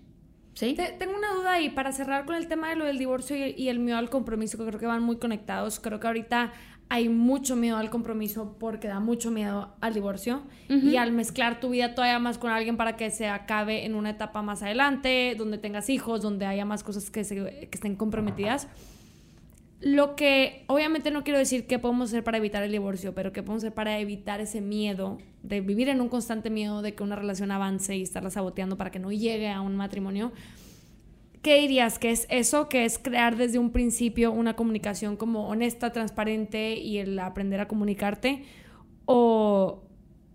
¿Sí? 0.54 0.76
tengo 0.98 1.16
una 1.16 1.32
duda 1.32 1.52
ahí 1.54 1.70
para 1.70 1.92
cerrar 1.92 2.26
con 2.26 2.34
el 2.34 2.46
tema 2.46 2.68
de 2.68 2.76
lo 2.76 2.84
del 2.84 2.98
divorcio 2.98 3.34
y, 3.34 3.54
y 3.56 3.68
el 3.70 3.78
miedo 3.78 3.96
al 3.96 4.10
compromiso, 4.10 4.58
que 4.58 4.66
creo 4.66 4.78
que 4.78 4.86
van 4.86 5.02
muy 5.02 5.16
conectados. 5.16 5.80
Creo 5.80 5.98
que 5.98 6.06
ahorita 6.06 6.52
hay 6.92 7.08
mucho 7.08 7.56
miedo 7.56 7.78
al 7.78 7.88
compromiso 7.88 8.54
porque 8.60 8.86
da 8.86 9.00
mucho 9.00 9.30
miedo 9.30 9.72
al 9.80 9.94
divorcio 9.94 10.42
y 10.68 10.96
al 10.96 11.10
mezclar 11.10 11.58
tu 11.58 11.70
vida 11.70 11.94
todavía 11.94 12.18
más 12.18 12.36
con 12.36 12.50
alguien 12.50 12.76
para 12.76 12.96
que 12.96 13.10
se 13.10 13.28
acabe 13.28 13.86
en 13.86 13.94
una 13.94 14.10
etapa 14.10 14.42
más 14.42 14.62
adelante, 14.62 15.34
donde 15.38 15.56
tengas 15.56 15.88
hijos, 15.88 16.20
donde 16.20 16.44
haya 16.44 16.66
más 16.66 16.84
cosas 16.84 17.08
que, 17.08 17.22
que 17.22 17.70
estén 17.72 17.96
comprometidas. 17.96 18.68
Lo 19.80 20.16
que 20.16 20.64
obviamente 20.66 21.10
no 21.10 21.24
quiero 21.24 21.38
decir 21.38 21.66
qué 21.66 21.78
podemos 21.78 22.10
hacer 22.10 22.24
para 22.24 22.36
evitar 22.36 22.62
el 22.62 22.70
divorcio, 22.70 23.14
pero 23.14 23.32
qué 23.32 23.42
podemos 23.42 23.64
hacer 23.64 23.72
para 23.72 23.98
evitar 23.98 24.42
ese 24.42 24.60
miedo 24.60 25.16
de 25.42 25.62
vivir 25.62 25.88
en 25.88 26.02
un 26.02 26.10
constante 26.10 26.50
miedo 26.50 26.82
de 26.82 26.94
que 26.94 27.02
una 27.02 27.16
relación 27.16 27.52
avance 27.52 27.96
y 27.96 28.02
estarla 28.02 28.28
saboteando 28.28 28.76
para 28.76 28.90
que 28.90 28.98
no 28.98 29.10
llegue 29.12 29.48
a 29.48 29.62
un 29.62 29.76
matrimonio 29.76 30.30
¿Qué 31.42 31.60
dirías 31.60 31.98
que 31.98 32.12
es 32.12 32.26
eso, 32.30 32.68
que 32.68 32.84
es 32.84 33.00
crear 33.00 33.36
desde 33.36 33.58
un 33.58 33.72
principio 33.72 34.30
una 34.30 34.54
comunicación 34.54 35.16
como 35.16 35.48
honesta, 35.48 35.92
transparente 35.92 36.74
y 36.76 36.98
el 36.98 37.18
aprender 37.18 37.58
a 37.58 37.66
comunicarte? 37.66 38.44
¿O 39.06 39.82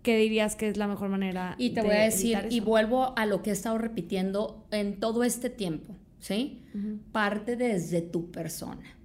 qué 0.02 0.18
dirías 0.18 0.54
que 0.54 0.68
es 0.68 0.76
la 0.76 0.86
mejor 0.86 1.08
manera? 1.08 1.54
Y 1.56 1.70
te 1.70 1.80
voy 1.80 1.92
a 1.92 2.02
decir, 2.02 2.38
y 2.50 2.60
vuelvo 2.60 3.14
a 3.16 3.24
lo 3.24 3.42
que 3.42 3.50
he 3.50 3.52
estado 3.54 3.78
repitiendo 3.78 4.66
en 4.70 5.00
todo 5.00 5.24
este 5.24 5.48
tiempo, 5.48 5.96
¿sí? 6.18 6.62
Parte 7.10 7.56
desde 7.56 8.02
tu 8.02 8.30
persona. 8.30 8.98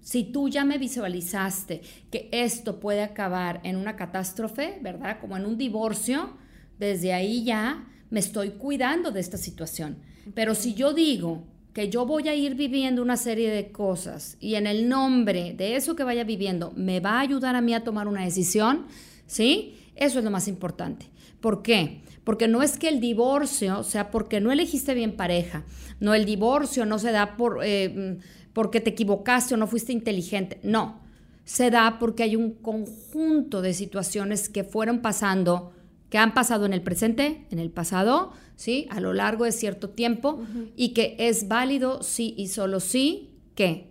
Si 0.00 0.24
tú 0.24 0.48
ya 0.48 0.64
me 0.64 0.78
visualizaste 0.78 1.82
que 2.10 2.30
esto 2.32 2.80
puede 2.80 3.02
acabar 3.02 3.60
en 3.64 3.76
una 3.76 3.96
catástrofe, 3.96 4.78
¿verdad? 4.80 5.18
Como 5.20 5.36
en 5.36 5.44
un 5.44 5.58
divorcio, 5.58 6.38
desde 6.78 7.12
ahí 7.12 7.44
ya 7.44 7.86
me 8.08 8.20
estoy 8.20 8.52
cuidando 8.52 9.10
de 9.10 9.20
esta 9.20 9.36
situación 9.36 9.98
pero 10.32 10.54
si 10.54 10.74
yo 10.74 10.94
digo 10.94 11.44
que 11.74 11.90
yo 11.90 12.06
voy 12.06 12.28
a 12.28 12.34
ir 12.34 12.54
viviendo 12.54 13.02
una 13.02 13.16
serie 13.16 13.50
de 13.50 13.72
cosas 13.72 14.36
y 14.40 14.54
en 14.54 14.66
el 14.66 14.88
nombre 14.88 15.54
de 15.54 15.76
eso 15.76 15.96
que 15.96 16.04
vaya 16.04 16.24
viviendo 16.24 16.72
me 16.76 17.00
va 17.00 17.18
a 17.18 17.20
ayudar 17.20 17.56
a 17.56 17.60
mí 17.60 17.74
a 17.74 17.84
tomar 17.84 18.06
una 18.06 18.24
decisión, 18.24 18.86
¿sí? 19.26 19.74
Eso 19.96 20.18
es 20.18 20.24
lo 20.24 20.30
más 20.30 20.48
importante. 20.48 21.10
¿Por 21.40 21.62
qué? 21.62 22.02
Porque 22.22 22.48
no 22.48 22.62
es 22.62 22.78
que 22.78 22.88
el 22.88 23.00
divorcio 23.00 23.82
sea 23.82 24.10
porque 24.10 24.40
no 24.40 24.50
elegiste 24.50 24.94
bien 24.94 25.16
pareja, 25.16 25.64
no 26.00 26.14
el 26.14 26.24
divorcio 26.24 26.86
no 26.86 26.98
se 26.98 27.12
da 27.12 27.36
por, 27.36 27.60
eh, 27.62 28.18
porque 28.52 28.80
te 28.80 28.90
equivocaste 28.90 29.54
o 29.54 29.56
no 29.56 29.66
fuiste 29.66 29.92
inteligente, 29.92 30.58
no, 30.62 31.00
se 31.44 31.70
da 31.70 31.98
porque 31.98 32.22
hay 32.22 32.36
un 32.36 32.52
conjunto 32.52 33.60
de 33.60 33.74
situaciones 33.74 34.48
que 34.48 34.64
fueron 34.64 35.00
pasando, 35.00 35.72
que 36.14 36.18
han 36.18 36.32
pasado 36.32 36.64
en 36.64 36.72
el 36.72 36.80
presente, 36.80 37.44
en 37.50 37.58
el 37.58 37.72
pasado, 37.72 38.34
¿sí? 38.54 38.86
A 38.90 39.00
lo 39.00 39.12
largo 39.12 39.46
de 39.46 39.50
cierto 39.50 39.90
tiempo 39.90 40.44
y 40.76 40.90
que 40.90 41.16
es 41.18 41.48
válido 41.48 42.04
sí 42.04 42.36
y 42.38 42.46
solo 42.46 42.78
sí 42.78 43.32
que 43.56 43.88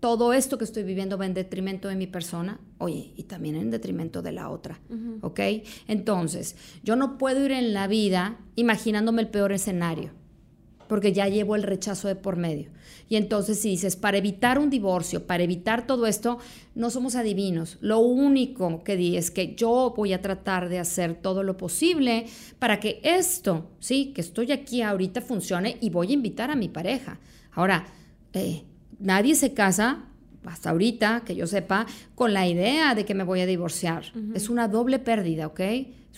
todo 0.00 0.32
esto 0.32 0.58
que 0.58 0.64
estoy 0.64 0.82
viviendo 0.82 1.16
va 1.16 1.26
en 1.26 1.34
detrimento 1.34 1.86
de 1.86 1.94
mi 1.94 2.08
persona, 2.08 2.58
oye, 2.78 3.12
y 3.14 3.22
también 3.22 3.54
en 3.54 3.70
detrimento 3.70 4.20
de 4.20 4.32
la 4.32 4.50
otra, 4.50 4.80
¿ok? 5.20 5.38
Entonces, 5.86 6.56
yo 6.82 6.96
no 6.96 7.18
puedo 7.18 7.44
ir 7.44 7.52
en 7.52 7.72
la 7.72 7.86
vida 7.86 8.40
imaginándome 8.56 9.22
el 9.22 9.28
peor 9.28 9.52
escenario 9.52 10.10
porque 10.88 11.12
ya 11.12 11.28
llevo 11.28 11.54
el 11.54 11.62
rechazo 11.62 12.08
de 12.08 12.16
por 12.16 12.36
medio. 12.36 12.70
Y 13.08 13.16
entonces 13.16 13.60
si 13.60 13.70
dices, 13.70 13.96
para 13.96 14.18
evitar 14.18 14.58
un 14.58 14.70
divorcio, 14.70 15.26
para 15.26 15.42
evitar 15.42 15.86
todo 15.86 16.06
esto, 16.06 16.38
no 16.74 16.90
somos 16.90 17.14
adivinos. 17.14 17.78
Lo 17.80 18.00
único 18.00 18.82
que 18.84 18.96
di 18.96 19.16
es 19.16 19.30
que 19.30 19.54
yo 19.54 19.94
voy 19.96 20.12
a 20.12 20.20
tratar 20.20 20.68
de 20.68 20.78
hacer 20.78 21.14
todo 21.14 21.42
lo 21.42 21.56
posible 21.56 22.26
para 22.58 22.80
que 22.80 23.00
esto, 23.02 23.70
sí, 23.78 24.12
que 24.14 24.20
estoy 24.20 24.52
aquí 24.52 24.82
ahorita 24.82 25.20
funcione 25.20 25.78
y 25.80 25.90
voy 25.90 26.10
a 26.10 26.14
invitar 26.14 26.50
a 26.50 26.56
mi 26.56 26.68
pareja. 26.68 27.18
Ahora, 27.52 27.86
eh, 28.32 28.64
nadie 28.98 29.34
se 29.34 29.54
casa 29.54 30.07
hasta 30.44 30.70
ahorita, 30.70 31.22
que 31.24 31.34
yo 31.34 31.46
sepa, 31.46 31.86
con 32.14 32.32
la 32.32 32.46
idea 32.46 32.94
de 32.94 33.04
que 33.04 33.14
me 33.14 33.24
voy 33.24 33.40
a 33.40 33.46
divorciar. 33.46 34.04
Es 34.34 34.48
una 34.48 34.68
doble 34.68 34.98
pérdida, 34.98 35.46
¿ok? 35.46 35.60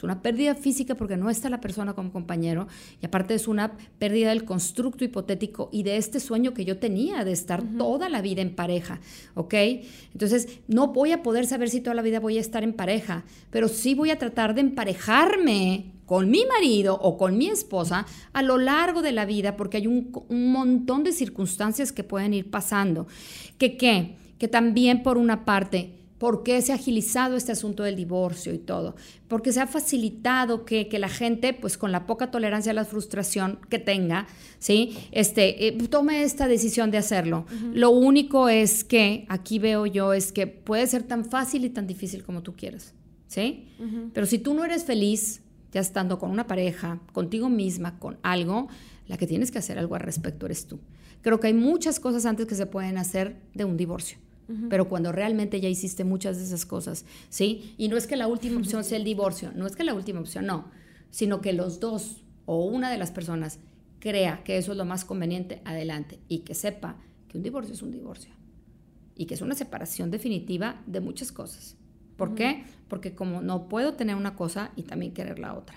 Es 0.00 0.04
una 0.04 0.22
pérdida 0.22 0.54
física 0.54 0.94
porque 0.94 1.18
no 1.18 1.28
está 1.28 1.50
la 1.50 1.60
persona 1.60 1.92
como 1.92 2.10
compañero 2.10 2.68
y 3.02 3.06
aparte 3.06 3.34
es 3.34 3.46
una 3.48 3.72
pérdida 3.98 4.30
del 4.30 4.46
constructo 4.46 5.04
hipotético 5.04 5.68
y 5.72 5.82
de 5.82 5.98
este 5.98 6.20
sueño 6.20 6.54
que 6.54 6.64
yo 6.64 6.78
tenía 6.78 7.22
de 7.22 7.32
estar 7.32 7.62
toda 7.76 8.08
la 8.08 8.22
vida 8.22 8.40
en 8.40 8.54
pareja, 8.54 9.00
¿ok? 9.34 9.54
Entonces 10.14 10.60
no 10.68 10.88
voy 10.88 11.12
a 11.12 11.22
poder 11.22 11.44
saber 11.44 11.68
si 11.68 11.80
toda 11.80 11.94
la 11.94 12.02
vida 12.02 12.18
voy 12.18 12.38
a 12.38 12.40
estar 12.40 12.62
en 12.62 12.72
pareja, 12.72 13.24
pero 13.50 13.68
sí 13.68 13.94
voy 13.94 14.10
a 14.10 14.18
tratar 14.18 14.54
de 14.54 14.62
emparejarme 14.62 15.92
con 16.10 16.28
mi 16.28 16.44
marido 16.44 16.98
o 17.00 17.16
con 17.16 17.38
mi 17.38 17.46
esposa 17.46 18.04
a 18.32 18.42
lo 18.42 18.58
largo 18.58 19.00
de 19.00 19.12
la 19.12 19.26
vida 19.26 19.56
porque 19.56 19.76
hay 19.76 19.86
un, 19.86 20.10
un 20.28 20.50
montón 20.50 21.04
de 21.04 21.12
circunstancias 21.12 21.92
que 21.92 22.02
pueden 22.02 22.34
ir 22.34 22.50
pasando. 22.50 23.06
¿Que 23.58 23.76
qué? 23.76 24.16
Que 24.36 24.48
también 24.48 25.04
por 25.04 25.18
una 25.18 25.44
parte 25.44 26.00
¿Por 26.18 26.42
qué 26.42 26.60
se 26.62 26.72
ha 26.72 26.74
agilizado 26.74 27.36
este 27.36 27.52
asunto 27.52 27.84
del 27.84 27.94
divorcio 27.94 28.52
y 28.52 28.58
todo? 28.58 28.96
Porque 29.26 29.52
se 29.52 29.60
ha 29.60 29.66
facilitado 29.68 30.64
que, 30.64 30.86
la 30.98 31.08
gente, 31.08 31.54
pues 31.54 31.78
con 31.78 31.92
la 31.92 32.06
poca 32.06 32.30
tolerancia 32.30 32.72
a 32.72 32.74
la 32.74 32.84
frustración 32.84 33.58
que 33.70 33.78
tenga, 33.78 34.26
¿sí? 34.58 34.98
Este, 35.12 35.68
eh, 35.68 35.72
tome 35.88 36.22
esta 36.24 36.46
decisión 36.46 36.90
de 36.90 36.98
hacerlo. 36.98 37.46
Lo 37.72 37.88
único 37.88 38.50
es 38.50 38.84
que, 38.84 39.24
aquí 39.28 39.58
veo 39.58 39.86
yo, 39.86 40.12
es 40.12 40.30
que 40.32 40.46
puede 40.46 40.86
ser 40.88 41.04
tan 41.04 41.24
fácil 41.24 41.64
y 41.64 41.70
tan 41.70 41.86
difícil 41.86 42.22
como 42.22 42.42
tú 42.42 42.54
quieras, 42.54 42.92
¿sí? 43.26 43.68
Pero 44.12 44.26
si 44.26 44.38
tú 44.38 44.52
no 44.52 44.64
eres 44.64 44.84
feliz, 44.84 45.40
ya 45.72 45.80
estando 45.80 46.18
con 46.18 46.30
una 46.30 46.46
pareja, 46.46 47.00
contigo 47.12 47.48
misma, 47.48 47.98
con 47.98 48.18
algo, 48.22 48.68
la 49.06 49.16
que 49.16 49.26
tienes 49.26 49.50
que 49.50 49.58
hacer 49.58 49.78
algo 49.78 49.94
al 49.94 50.00
respecto 50.00 50.46
eres 50.46 50.66
tú. 50.66 50.78
Creo 51.22 51.40
que 51.40 51.48
hay 51.48 51.54
muchas 51.54 52.00
cosas 52.00 52.26
antes 52.26 52.46
que 52.46 52.54
se 52.54 52.66
pueden 52.66 52.98
hacer 52.98 53.36
de 53.54 53.64
un 53.64 53.76
divorcio 53.76 54.18
pero 54.68 54.88
cuando 54.88 55.12
realmente 55.12 55.60
ya 55.60 55.68
hiciste 55.68 56.04
muchas 56.04 56.38
de 56.38 56.44
esas 56.44 56.66
cosas, 56.66 57.04
¿sí? 57.28 57.74
Y 57.78 57.88
no 57.88 57.96
es 57.96 58.06
que 58.06 58.16
la 58.16 58.26
última 58.26 58.58
opción 58.60 58.84
sea 58.84 58.98
el 58.98 59.04
divorcio, 59.04 59.52
no 59.54 59.66
es 59.66 59.76
que 59.76 59.84
la 59.84 59.94
última 59.94 60.20
opción, 60.20 60.46
no, 60.46 60.70
sino 61.10 61.40
que 61.40 61.52
los 61.52 61.80
dos 61.80 62.24
o 62.46 62.64
una 62.64 62.90
de 62.90 62.98
las 62.98 63.10
personas 63.10 63.58
crea 64.00 64.42
que 64.44 64.58
eso 64.58 64.72
es 64.72 64.78
lo 64.78 64.84
más 64.84 65.04
conveniente, 65.04 65.60
adelante, 65.64 66.18
y 66.28 66.40
que 66.40 66.54
sepa 66.54 66.96
que 67.28 67.36
un 67.36 67.44
divorcio 67.44 67.74
es 67.74 67.82
un 67.82 67.92
divorcio 67.92 68.32
y 69.14 69.26
que 69.26 69.34
es 69.34 69.42
una 69.42 69.54
separación 69.54 70.10
definitiva 70.10 70.82
de 70.86 71.00
muchas 71.00 71.30
cosas. 71.30 71.76
¿Por 72.20 72.34
qué? 72.34 72.64
Porque 72.88 73.14
como 73.14 73.40
no 73.40 73.68
puedo 73.68 73.94
tener 73.94 74.16
una 74.16 74.34
cosa 74.34 74.70
y 74.76 74.82
también 74.82 75.12
querer 75.12 75.38
la 75.38 75.54
otra. 75.54 75.76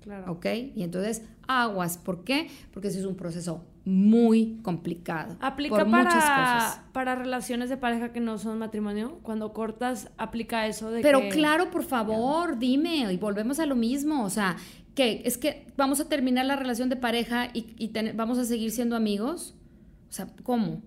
Claro. 0.00 0.32
¿Ok? 0.32 0.46
Y 0.74 0.82
entonces, 0.82 1.22
aguas. 1.46 1.96
¿Por 1.98 2.24
qué? 2.24 2.50
Porque 2.72 2.88
ese 2.88 2.98
es 2.98 3.04
un 3.04 3.14
proceso 3.14 3.64
muy 3.84 4.58
complicado. 4.62 5.36
¿Aplica 5.40 5.84
para, 5.84 6.84
para 6.92 7.14
relaciones 7.14 7.68
de 7.68 7.76
pareja 7.76 8.12
que 8.12 8.20
no 8.20 8.38
son 8.38 8.58
matrimonio? 8.58 9.18
Cuando 9.22 9.52
cortas, 9.52 10.10
aplica 10.18 10.66
eso 10.66 10.90
de 10.90 11.02
Pero 11.02 11.20
claro, 11.30 11.70
por 11.70 11.84
favor, 11.84 12.58
dime, 12.58 13.12
y 13.12 13.16
volvemos 13.16 13.58
a 13.60 13.66
lo 13.66 13.76
mismo. 13.76 14.24
O 14.24 14.30
sea, 14.30 14.56
que 14.94 15.22
es 15.24 15.38
que 15.38 15.66
vamos 15.76 16.00
a 16.00 16.08
terminar 16.08 16.46
la 16.46 16.56
relación 16.56 16.88
de 16.88 16.96
pareja 16.96 17.48
y, 17.52 17.92
vamos 18.14 18.38
a 18.38 18.44
seguir 18.44 18.70
siendo 18.70 18.96
amigos. 18.96 19.54
O 20.08 20.12
sea, 20.12 20.28
¿cómo? 20.42 20.82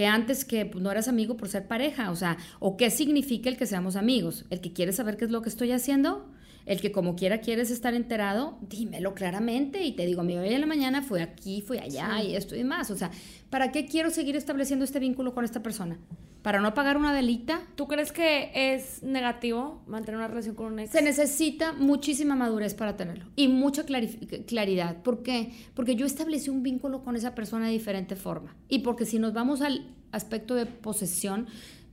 Que 0.00 0.06
antes 0.06 0.46
que 0.46 0.64
pues, 0.64 0.82
no 0.82 0.90
eras 0.90 1.08
amigo 1.08 1.36
por 1.36 1.50
ser 1.50 1.68
pareja. 1.68 2.10
O 2.10 2.16
sea, 2.16 2.38
¿o 2.58 2.78
qué 2.78 2.88
significa 2.88 3.50
el 3.50 3.58
que 3.58 3.66
seamos 3.66 3.96
amigos? 3.96 4.46
¿El 4.48 4.62
que 4.62 4.72
quiere 4.72 4.94
saber 4.94 5.18
qué 5.18 5.26
es 5.26 5.30
lo 5.30 5.42
que 5.42 5.50
estoy 5.50 5.72
haciendo? 5.72 6.26
El 6.66 6.80
que 6.80 6.92
como 6.92 7.16
quiera 7.16 7.40
quieres 7.40 7.70
estar 7.70 7.94
enterado, 7.94 8.58
dímelo 8.62 9.14
claramente 9.14 9.82
y 9.82 9.92
te 9.92 10.06
digo, 10.06 10.22
mi 10.22 10.34
bebé 10.34 10.54
en 10.54 10.60
la 10.60 10.66
mañana 10.66 11.02
fue 11.02 11.22
aquí, 11.22 11.62
fue 11.62 11.80
allá 11.80 12.22
y 12.22 12.36
esto 12.36 12.56
y 12.56 12.64
más. 12.64 12.90
O 12.90 12.96
sea, 12.96 13.10
¿para 13.48 13.72
qué 13.72 13.86
quiero 13.86 14.10
seguir 14.10 14.36
estableciendo 14.36 14.84
este 14.84 14.98
vínculo 14.98 15.34
con 15.34 15.44
esta 15.44 15.62
persona? 15.62 15.98
¿Para 16.42 16.60
no 16.62 16.72
pagar 16.72 16.96
una 16.96 17.12
delita? 17.12 17.60
¿Tú 17.74 17.86
crees 17.86 18.12
que 18.12 18.50
es 18.54 19.02
negativo 19.02 19.82
mantener 19.86 20.16
una 20.16 20.28
relación 20.28 20.54
con 20.54 20.72
un 20.72 20.78
ex? 20.78 20.90
Se 20.90 21.02
necesita 21.02 21.74
muchísima 21.74 22.34
madurez 22.34 22.72
para 22.72 22.96
tenerlo 22.96 23.26
y 23.36 23.48
mucha 23.48 23.84
claridad. 23.84 25.02
¿Por 25.02 25.22
qué? 25.22 25.52
Porque 25.74 25.96
yo 25.96 26.06
establecí 26.06 26.48
un 26.48 26.62
vínculo 26.62 27.02
con 27.04 27.14
esa 27.14 27.34
persona 27.34 27.66
de 27.66 27.72
diferente 27.72 28.16
forma. 28.16 28.56
Y 28.68 28.78
porque 28.78 29.04
si 29.04 29.18
nos 29.18 29.34
vamos 29.34 29.60
al 29.60 29.94
aspecto 30.12 30.54
de 30.54 30.64
posesión, 30.64 31.46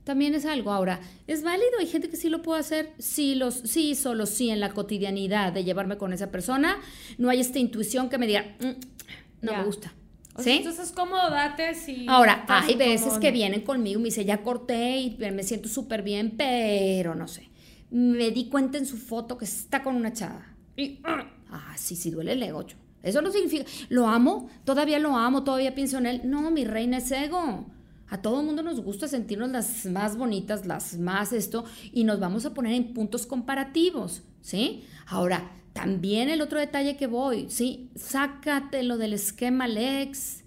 también 0.08 0.34
es 0.34 0.46
algo. 0.46 0.72
Ahora, 0.72 1.00
¿es 1.26 1.42
válido? 1.42 1.78
Hay 1.78 1.86
gente 1.86 2.08
que 2.08 2.16
sí 2.16 2.30
lo 2.30 2.40
puede 2.40 2.60
hacer. 2.60 2.94
Sí, 2.98 3.34
los, 3.34 3.56
sí, 3.56 3.94
solo 3.94 4.24
sí 4.24 4.48
en 4.48 4.58
la 4.58 4.72
cotidianidad 4.72 5.52
de 5.52 5.64
llevarme 5.64 5.98
con 5.98 6.14
esa 6.14 6.30
persona. 6.30 6.78
No 7.18 7.28
hay 7.28 7.40
esta 7.40 7.58
intuición 7.58 8.08
que 8.08 8.16
me 8.16 8.26
diga, 8.26 8.56
mm, 8.58 9.44
no 9.44 9.52
me 9.52 9.64
gusta. 9.64 9.92
¿Sí? 10.38 10.52
entonces, 10.52 10.92
cómodo, 10.92 11.28
date 11.28 11.74
si. 11.74 12.06
Ahora, 12.08 12.46
hay 12.48 12.74
veces 12.76 13.18
que 13.18 13.30
vienen 13.32 13.60
conmigo 13.60 14.00
y 14.00 14.02
me 14.04 14.06
dice, 14.06 14.24
ya 14.24 14.42
corté 14.42 14.96
y 14.96 15.18
me 15.18 15.42
siento 15.42 15.68
súper 15.68 16.02
bien, 16.02 16.36
pero 16.38 17.14
no 17.14 17.28
sé. 17.28 17.50
Me 17.90 18.30
di 18.30 18.48
cuenta 18.48 18.78
en 18.78 18.86
su 18.86 18.96
foto 18.96 19.36
que 19.36 19.44
está 19.44 19.82
con 19.82 19.94
una 19.94 20.14
chava. 20.14 20.46
Y, 20.74 21.00
ah, 21.04 21.74
sí, 21.76 21.96
sí, 21.96 22.10
duele 22.10 22.32
el 22.32 22.42
ego. 22.42 22.64
Eso 23.02 23.20
no 23.20 23.30
significa, 23.30 23.66
lo 23.90 24.08
amo, 24.08 24.48
todavía 24.64 24.98
lo 24.98 25.14
amo, 25.18 25.44
todavía 25.44 25.74
pienso 25.74 25.98
en 25.98 26.06
él. 26.06 26.22
No, 26.24 26.50
mi 26.50 26.64
reina 26.64 26.96
es 26.96 27.12
ego. 27.12 27.66
A 28.10 28.22
todo 28.22 28.40
el 28.40 28.46
mundo 28.46 28.62
nos 28.62 28.80
gusta 28.80 29.06
sentirnos 29.06 29.50
las 29.50 29.86
más 29.86 30.16
bonitas, 30.16 30.66
las 30.66 30.98
más 30.98 31.32
esto, 31.32 31.64
y 31.92 32.04
nos 32.04 32.20
vamos 32.20 32.46
a 32.46 32.54
poner 32.54 32.72
en 32.72 32.94
puntos 32.94 33.26
comparativos, 33.26 34.22
¿sí? 34.40 34.84
Ahora, 35.06 35.52
también 35.74 36.28
el 36.30 36.40
otro 36.40 36.58
detalle 36.58 36.96
que 36.96 37.06
voy, 37.06 37.46
¿sí? 37.50 37.90
Sácatelo 37.94 38.96
del 38.96 39.12
esquema 39.12 39.68
Lex, 39.68 40.42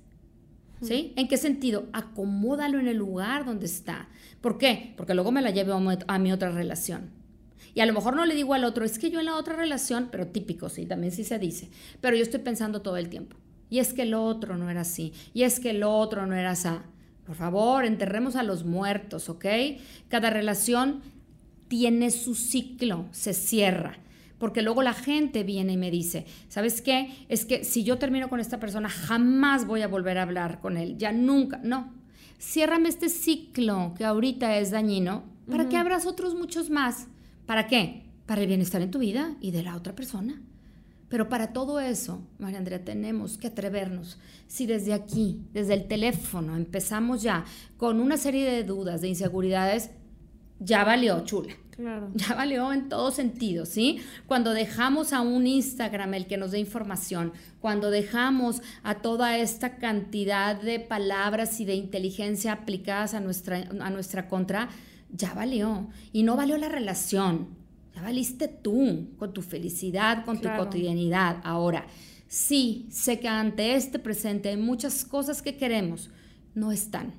¿sí? 0.81 1.13
¿En 1.15 1.27
qué 1.27 1.37
sentido? 1.37 1.87
Acomódalo 1.93 2.79
en 2.79 2.87
el 2.87 2.97
lugar 2.97 3.45
donde 3.45 3.67
está. 3.67 4.09
¿Por 4.41 4.57
qué? 4.57 4.93
Porque 4.97 5.13
luego 5.13 5.31
me 5.31 5.41
la 5.41 5.51
llevo 5.51 5.73
a 6.07 6.19
mi 6.19 6.31
otra 6.31 6.51
relación. 6.51 7.11
Y 7.73 7.79
a 7.79 7.85
lo 7.85 7.93
mejor 7.93 8.15
no 8.15 8.25
le 8.25 8.35
digo 8.35 8.53
al 8.53 8.65
otro, 8.65 8.83
es 8.83 8.99
que 8.99 9.11
yo 9.11 9.19
en 9.19 9.27
la 9.27 9.37
otra 9.37 9.55
relación, 9.55 10.09
pero 10.11 10.27
típico, 10.27 10.67
sí, 10.67 10.85
también 10.85 11.13
sí 11.13 11.23
se 11.23 11.39
dice, 11.39 11.69
pero 12.01 12.17
yo 12.17 12.23
estoy 12.23 12.41
pensando 12.41 12.81
todo 12.81 12.97
el 12.97 13.07
tiempo. 13.07 13.37
Y 13.69 13.79
es 13.79 13.93
que 13.93 14.01
el 14.01 14.13
otro 14.13 14.57
no 14.57 14.69
era 14.69 14.81
así, 14.81 15.13
y 15.33 15.43
es 15.43 15.59
que 15.59 15.69
el 15.69 15.83
otro 15.83 16.25
no 16.25 16.35
era 16.35 16.51
así. 16.51 16.69
Por 17.25 17.35
favor, 17.35 17.85
enterremos 17.85 18.35
a 18.35 18.43
los 18.43 18.65
muertos, 18.65 19.29
¿ok? 19.29 19.45
Cada 20.09 20.29
relación 20.29 21.01
tiene 21.67 22.11
su 22.11 22.35
ciclo, 22.35 23.05
se 23.11 23.33
cierra. 23.33 23.97
Porque 24.37 24.63
luego 24.63 24.81
la 24.81 24.93
gente 24.93 25.43
viene 25.43 25.73
y 25.73 25.77
me 25.77 25.91
dice, 25.91 26.25
¿sabes 26.49 26.81
qué? 26.81 27.13
Es 27.29 27.45
que 27.45 27.63
si 27.63 27.83
yo 27.83 27.99
termino 27.99 28.27
con 28.27 28.39
esta 28.39 28.59
persona, 28.59 28.89
jamás 28.89 29.67
voy 29.67 29.83
a 29.83 29.87
volver 29.87 30.17
a 30.17 30.23
hablar 30.23 30.59
con 30.59 30.77
él, 30.77 30.97
ya 30.97 31.11
nunca. 31.11 31.61
No, 31.63 31.93
ciérrame 32.39 32.89
este 32.89 33.07
ciclo 33.07 33.93
que 33.95 34.03
ahorita 34.03 34.57
es 34.57 34.71
dañino 34.71 35.23
para 35.49 35.69
que 35.69 35.77
abras 35.77 36.05
otros 36.05 36.33
muchos 36.33 36.69
más. 36.69 37.07
¿Para 37.45 37.67
qué? 37.67 38.03
Para 38.25 38.41
el 38.41 38.47
bienestar 38.47 38.81
en 38.81 38.89
tu 38.89 38.99
vida 38.99 39.35
y 39.39 39.51
de 39.51 39.63
la 39.63 39.75
otra 39.75 39.95
persona. 39.95 40.41
Pero 41.11 41.27
para 41.27 41.51
todo 41.51 41.81
eso, 41.81 42.25
María 42.39 42.57
Andrea, 42.57 42.85
tenemos 42.85 43.37
que 43.37 43.47
atrevernos. 43.47 44.17
Si 44.47 44.65
desde 44.65 44.93
aquí, 44.93 45.41
desde 45.51 45.73
el 45.73 45.89
teléfono, 45.89 46.55
empezamos 46.55 47.21
ya 47.21 47.43
con 47.75 47.99
una 47.99 48.15
serie 48.15 48.49
de 48.49 48.63
dudas, 48.63 49.01
de 49.01 49.09
inseguridades, 49.09 49.91
ya 50.59 50.85
valió, 50.85 51.19
chula. 51.25 51.53
Claro. 51.71 52.11
Ya 52.15 52.33
valió 52.33 52.71
en 52.71 52.87
todo 52.87 53.11
sentido, 53.11 53.65
¿sí? 53.65 53.99
Cuando 54.25 54.53
dejamos 54.53 55.11
a 55.11 55.19
un 55.19 55.47
Instagram 55.47 56.13
el 56.13 56.27
que 56.27 56.37
nos 56.37 56.51
dé 56.51 56.59
información, 56.59 57.33
cuando 57.59 57.91
dejamos 57.91 58.61
a 58.81 59.01
toda 59.01 59.37
esta 59.37 59.75
cantidad 59.75 60.61
de 60.61 60.79
palabras 60.79 61.59
y 61.59 61.65
de 61.65 61.75
inteligencia 61.75 62.53
aplicadas 62.53 63.15
a 63.15 63.19
nuestra, 63.19 63.67
a 63.81 63.89
nuestra 63.89 64.29
contra, 64.29 64.69
ya 65.11 65.33
valió. 65.33 65.89
Y 66.13 66.23
no 66.23 66.37
valió 66.37 66.55
la 66.57 66.69
relación, 66.69 67.49
ya 67.95 68.01
valiste 68.01 68.47
tú 68.47 69.09
con 69.17 69.33
tu 69.33 69.41
felicidad, 69.41 70.25
con 70.25 70.39
tu 70.39 70.49
cotidianidad. 70.55 71.41
Ahora, 71.43 71.85
sí, 72.27 72.87
sé 72.89 73.19
que 73.19 73.27
ante 73.27 73.75
este 73.75 73.99
presente 73.99 74.49
hay 74.49 74.57
muchas 74.57 75.03
cosas 75.05 75.41
que 75.41 75.57
queremos, 75.57 76.09
no 76.55 76.71
están. 76.71 77.13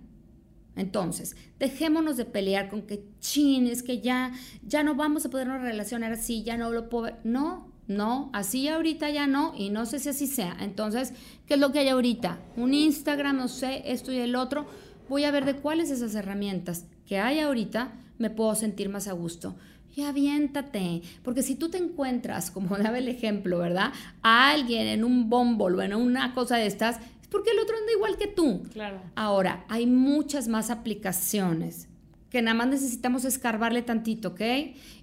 Entonces, 0.74 1.36
dejémonos 1.58 2.16
de 2.16 2.24
pelear 2.24 2.70
con 2.70 2.82
que 2.82 3.04
chin, 3.20 3.66
es 3.66 3.82
que 3.82 4.00
ya, 4.00 4.32
ya 4.66 4.82
no 4.82 4.94
vamos 4.94 5.26
a 5.26 5.30
podernos 5.30 5.60
relacionar 5.60 6.12
así, 6.12 6.42
ya 6.42 6.56
no 6.56 6.70
lo 6.70 6.88
puedo. 6.88 7.14
No, 7.24 7.70
no, 7.86 8.30
así 8.32 8.68
ahorita 8.68 9.10
ya 9.10 9.26
no, 9.26 9.52
y 9.54 9.68
no 9.68 9.84
sé 9.84 9.98
si 9.98 10.08
así 10.08 10.26
sea. 10.26 10.56
Entonces, 10.60 11.12
¿qué 11.46 11.54
es 11.54 11.60
lo 11.60 11.72
que 11.72 11.80
hay 11.80 11.88
ahorita? 11.88 12.40
Un 12.56 12.72
Instagram, 12.72 13.36
no 13.36 13.48
sé, 13.48 13.82
esto 13.92 14.12
y 14.12 14.16
el 14.16 14.34
otro. 14.34 14.66
Voy 15.10 15.24
a 15.24 15.30
ver 15.30 15.44
de 15.44 15.56
cuáles 15.56 15.90
esas 15.90 16.14
herramientas 16.14 16.86
que 17.06 17.18
hay 17.18 17.40
ahorita 17.40 17.92
me 18.16 18.30
puedo 18.30 18.54
sentir 18.54 18.88
más 18.88 19.08
a 19.08 19.12
gusto 19.12 19.56
y 19.94 20.02
aviéntate. 20.02 21.02
Porque 21.22 21.42
si 21.42 21.54
tú 21.54 21.70
te 21.70 21.78
encuentras, 21.78 22.50
como 22.50 22.76
daba 22.78 22.98
el 22.98 23.08
ejemplo, 23.08 23.58
¿verdad? 23.58 23.92
A 24.22 24.50
alguien 24.50 24.86
en 24.86 25.04
un 25.04 25.28
bombol 25.28 25.76
o 25.76 25.82
en 25.82 25.94
una 25.94 26.34
cosa 26.34 26.56
de 26.56 26.66
estas, 26.66 26.96
es 27.20 27.28
porque 27.28 27.50
el 27.50 27.58
otro 27.58 27.76
anda 27.76 27.92
igual 27.92 28.16
que 28.16 28.26
tú. 28.26 28.62
Claro. 28.72 29.00
Ahora, 29.14 29.64
hay 29.68 29.86
muchas 29.86 30.48
más 30.48 30.70
aplicaciones 30.70 31.88
que 32.32 32.40
nada 32.40 32.54
más 32.54 32.68
necesitamos 32.68 33.26
escarbarle 33.26 33.82
tantito, 33.82 34.28
¿ok? 34.28 34.40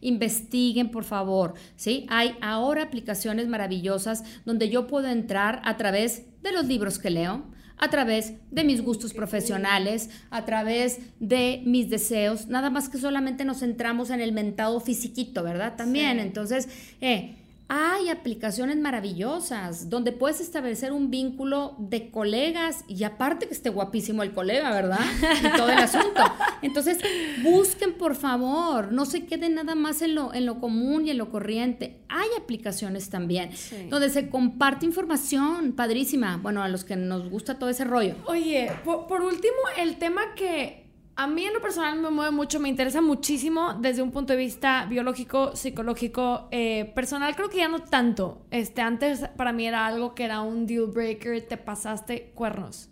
Investiguen, 0.01 0.89
por 0.89 1.03
favor, 1.03 1.53
¿sí? 1.75 2.07
Hay 2.09 2.35
ahora 2.41 2.81
aplicaciones 2.81 3.47
maravillosas 3.47 4.23
donde 4.45 4.69
yo 4.69 4.87
puedo 4.87 5.07
entrar 5.07 5.61
a 5.63 5.77
través 5.77 6.23
de 6.41 6.51
los 6.51 6.65
libros 6.65 6.97
que 6.97 7.11
leo, 7.11 7.43
a 7.79 7.89
través 7.89 8.33
de 8.51 8.63
mis 8.63 8.83
gustos 8.83 9.13
profesionales, 9.13 10.09
a 10.29 10.45
través 10.45 10.99
de 11.19 11.63
mis 11.65 11.89
deseos, 11.89 12.47
nada 12.47 12.69
más 12.69 12.89
que 12.89 12.97
solamente 12.97 13.45
nos 13.45 13.59
centramos 13.59 14.09
en 14.09 14.21
el 14.21 14.33
mentado 14.33 14.79
fisiquito, 14.81 15.43
¿verdad? 15.43 15.75
También, 15.77 16.19
entonces, 16.19 16.67
eh, 16.99 17.35
hay 17.69 18.09
aplicaciones 18.09 18.77
maravillosas 18.77 19.89
donde 19.89 20.11
puedes 20.11 20.41
establecer 20.41 20.91
un 20.91 21.11
vínculo 21.11 21.75
de 21.77 22.09
colegas 22.09 22.83
y 22.87 23.03
aparte 23.03 23.47
que 23.47 23.53
esté 23.53 23.69
guapísimo 23.69 24.23
el 24.23 24.33
colega, 24.33 24.71
¿verdad? 24.71 24.99
Y 25.43 25.55
todo 25.55 25.69
el 25.69 25.77
asunto. 25.77 26.21
Entonces, 26.61 26.99
busquen 27.43 27.93
por 27.93 28.15
favor, 28.15 28.91
no 28.91 29.05
se 29.05 29.25
queden 29.25 29.55
nada 29.55 29.75
más 29.75 30.01
en 30.01 30.15
lo, 30.15 30.33
en 30.33 30.45
lo 30.45 30.59
común 30.59 31.07
y 31.07 31.11
en 31.11 31.17
lo 31.17 31.29
corriente. 31.29 32.01
Hay 32.09 32.27
aplicaciones 32.37 33.09
también 33.09 33.51
donde 33.89 34.09
se 34.09 34.29
comparte 34.29 34.85
información 34.85 35.73
padrísima. 35.73 36.37
Bueno, 36.37 36.63
a 36.63 36.67
los 36.67 36.83
que 36.83 36.95
nos 36.95 37.29
gusta 37.29 37.59
todo 37.59 37.69
ese 37.69 37.83
rollo. 37.83 38.15
Oye, 38.25 38.71
por 38.83 39.21
último, 39.21 39.57
el 39.77 39.97
tema 39.97 40.33
que 40.35 40.89
a 41.19 41.27
mí 41.27 41.43
en 41.43 41.53
lo 41.53 41.59
personal 41.59 41.99
me 41.99 42.09
mueve 42.09 42.31
mucho, 42.31 42.61
me 42.61 42.69
interesa 42.69 43.01
muchísimo 43.01 43.73
desde 43.73 44.01
un 44.01 44.11
punto 44.11 44.31
de 44.31 44.39
vista 44.39 44.85
biológico, 44.85 45.53
psicológico, 45.53 46.47
eh, 46.49 46.93
personal 46.95 47.35
creo 47.35 47.49
que 47.49 47.57
ya 47.57 47.67
no 47.67 47.83
tanto. 47.83 48.45
Este, 48.51 48.81
antes 48.81 49.27
para 49.35 49.51
mí 49.51 49.67
era 49.67 49.85
algo 49.85 50.15
que 50.15 50.23
era 50.23 50.39
un 50.39 50.65
deal 50.65 50.85
breaker, 50.85 51.45
te 51.45 51.57
pasaste 51.57 52.31
cuernos. 52.35 52.89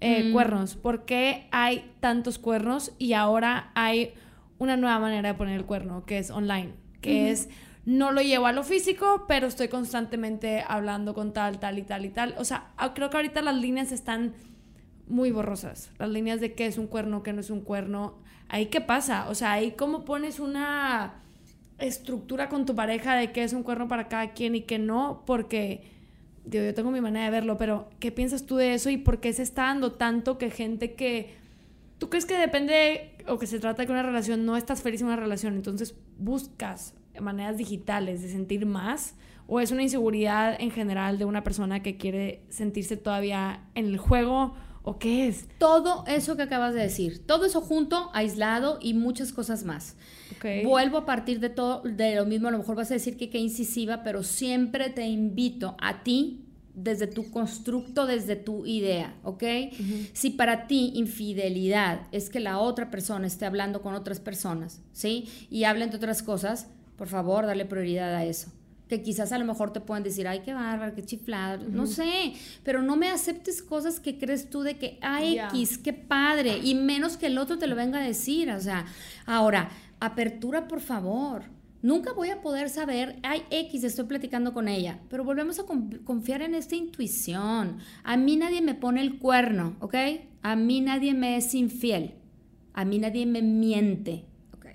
Eh, 0.00 0.24
mm. 0.24 0.32
Cuernos. 0.32 0.76
¿Por 0.76 1.04
qué 1.04 1.46
hay 1.50 1.92
tantos 2.00 2.38
cuernos 2.38 2.92
y 2.98 3.12
ahora 3.12 3.70
hay 3.74 4.14
una 4.58 4.76
nueva 4.76 4.98
manera 4.98 5.32
de 5.32 5.34
poner 5.34 5.56
el 5.56 5.66
cuerno, 5.66 6.04
que 6.04 6.18
es 6.18 6.30
online? 6.30 6.72
Que 7.00 7.30
es, 7.30 7.48
no 7.84 8.12
lo 8.12 8.20
llevo 8.20 8.46
a 8.46 8.52
lo 8.52 8.62
físico, 8.62 9.24
pero 9.28 9.46
estoy 9.46 9.68
constantemente 9.68 10.64
hablando 10.66 11.14
con 11.14 11.32
tal, 11.32 11.58
tal 11.60 11.78
y 11.78 11.82
tal 11.82 12.04
y 12.04 12.10
tal. 12.10 12.34
O 12.38 12.44
sea, 12.44 12.70
creo 12.94 13.10
que 13.10 13.16
ahorita 13.16 13.42
las 13.42 13.56
líneas 13.56 13.92
están 13.92 14.34
muy 15.06 15.30
borrosas. 15.30 15.90
Las 15.98 16.08
líneas 16.08 16.40
de 16.40 16.54
qué 16.54 16.66
es 16.66 16.78
un 16.78 16.86
cuerno, 16.86 17.22
qué 17.22 17.32
no 17.32 17.40
es 17.40 17.50
un 17.50 17.60
cuerno. 17.60 18.18
Ahí 18.48 18.66
qué 18.66 18.80
pasa. 18.80 19.28
O 19.28 19.34
sea, 19.34 19.52
ahí 19.52 19.72
cómo 19.72 20.04
pones 20.04 20.40
una 20.40 21.14
estructura 21.78 22.48
con 22.48 22.66
tu 22.66 22.74
pareja 22.74 23.16
de 23.16 23.32
qué 23.32 23.42
es 23.42 23.52
un 23.52 23.62
cuerno 23.62 23.88
para 23.88 24.08
cada 24.08 24.32
quien 24.32 24.54
y 24.54 24.62
qué 24.62 24.78
no, 24.78 25.22
porque 25.26 25.99
yo 26.44 26.74
tengo 26.74 26.90
mi 26.90 27.00
manera 27.00 27.26
de 27.26 27.30
verlo, 27.30 27.56
pero 27.56 27.88
¿qué 28.00 28.12
piensas 28.12 28.46
tú 28.46 28.56
de 28.56 28.74
eso 28.74 28.90
y 28.90 28.96
por 28.96 29.20
qué 29.20 29.32
se 29.32 29.42
está 29.42 29.64
dando 29.64 29.92
tanto 29.92 30.38
que 30.38 30.50
gente 30.50 30.94
que 30.94 31.34
tú 31.98 32.08
crees 32.08 32.26
que 32.26 32.36
depende 32.36 33.14
o 33.26 33.38
que 33.38 33.46
se 33.46 33.60
trata 33.60 33.82
de 33.82 33.86
que 33.86 33.92
una 33.92 34.02
relación 34.02 34.46
no 34.46 34.56
estás 34.56 34.82
feliz 34.82 35.00
en 35.00 35.08
una 35.08 35.16
relación, 35.16 35.54
entonces 35.54 35.94
buscas 36.18 36.94
maneras 37.20 37.58
digitales 37.58 38.22
de 38.22 38.28
sentir 38.28 38.66
más 38.66 39.14
o 39.46 39.60
es 39.60 39.72
una 39.72 39.82
inseguridad 39.82 40.56
en 40.60 40.70
general 40.70 41.18
de 41.18 41.24
una 41.24 41.42
persona 41.42 41.82
que 41.82 41.96
quiere 41.96 42.42
sentirse 42.48 42.96
todavía 42.96 43.64
en 43.74 43.86
el 43.86 43.98
juego 43.98 44.54
¿O 44.82 44.98
qué 44.98 45.28
es? 45.28 45.46
Todo 45.58 46.04
eso 46.06 46.36
que 46.36 46.42
acabas 46.42 46.72
de 46.72 46.80
decir, 46.80 47.24
todo 47.26 47.44
eso 47.44 47.60
junto, 47.60 48.10
aislado 48.14 48.78
y 48.80 48.94
muchas 48.94 49.32
cosas 49.32 49.64
más. 49.64 49.96
Vuelvo 50.64 50.98
a 50.98 51.06
partir 51.06 51.38
de 51.40 51.50
todo, 51.50 51.82
de 51.82 52.14
lo 52.14 52.24
mismo, 52.24 52.48
a 52.48 52.50
lo 52.50 52.58
mejor 52.58 52.76
vas 52.76 52.90
a 52.90 52.94
decir 52.94 53.16
que 53.16 53.28
qué 53.28 53.38
incisiva, 53.38 54.02
pero 54.02 54.22
siempre 54.22 54.88
te 54.88 55.06
invito 55.06 55.76
a 55.80 56.02
ti 56.02 56.46
desde 56.74 57.06
tu 57.06 57.30
constructo, 57.30 58.06
desde 58.06 58.36
tu 58.36 58.64
idea, 58.64 59.14
¿ok? 59.22 59.44
Si 60.14 60.30
para 60.30 60.66
ti 60.66 60.92
infidelidad 60.94 62.06
es 62.10 62.30
que 62.30 62.40
la 62.40 62.58
otra 62.58 62.90
persona 62.90 63.26
esté 63.26 63.44
hablando 63.44 63.82
con 63.82 63.94
otras 63.94 64.18
personas, 64.18 64.80
¿sí? 64.92 65.28
Y 65.50 65.64
hablen 65.64 65.90
de 65.90 65.96
otras 65.96 66.22
cosas, 66.22 66.68
por 66.96 67.08
favor, 67.08 67.44
dale 67.44 67.66
prioridad 67.66 68.14
a 68.14 68.24
eso 68.24 68.50
que 68.90 69.02
quizás 69.02 69.30
a 69.30 69.38
lo 69.38 69.44
mejor 69.44 69.72
te 69.72 69.80
pueden 69.80 70.02
decir, 70.02 70.26
ay, 70.26 70.40
qué 70.40 70.52
bárbaro, 70.52 70.96
qué 70.96 71.04
chiflado, 71.04 71.68
no 71.68 71.86
sé, 71.86 72.32
pero 72.64 72.82
no 72.82 72.96
me 72.96 73.08
aceptes 73.08 73.62
cosas 73.62 74.00
que 74.00 74.18
crees 74.18 74.50
tú 74.50 74.62
de 74.62 74.78
que, 74.78 74.98
ay, 75.00 75.38
X, 75.38 75.78
qué 75.78 75.92
padre, 75.92 76.58
y 76.58 76.74
menos 76.74 77.16
que 77.16 77.26
el 77.26 77.38
otro 77.38 77.56
te 77.56 77.68
lo 77.68 77.76
venga 77.76 78.00
a 78.00 78.02
decir, 78.02 78.50
o 78.50 78.60
sea, 78.60 78.86
ahora, 79.26 79.70
apertura, 80.00 80.66
por 80.66 80.80
favor. 80.80 81.44
Nunca 81.82 82.12
voy 82.12 82.30
a 82.30 82.42
poder 82.42 82.68
saber, 82.68 83.20
ay, 83.22 83.44
X, 83.50 83.84
estoy 83.84 84.06
platicando 84.06 84.52
con 84.52 84.66
ella, 84.66 84.98
pero 85.08 85.22
volvemos 85.22 85.60
a 85.60 85.64
confiar 86.04 86.42
en 86.42 86.56
esta 86.56 86.74
intuición. 86.74 87.78
A 88.02 88.16
mí 88.16 88.36
nadie 88.36 88.60
me 88.60 88.74
pone 88.74 89.00
el 89.00 89.18
cuerno, 89.18 89.76
¿ok? 89.78 89.94
A 90.42 90.56
mí 90.56 90.80
nadie 90.80 91.14
me 91.14 91.36
es 91.36 91.54
infiel. 91.54 92.16
A 92.74 92.84
mí 92.84 92.98
nadie 92.98 93.24
me 93.24 93.40
miente, 93.40 94.26
¿ok? 94.52 94.66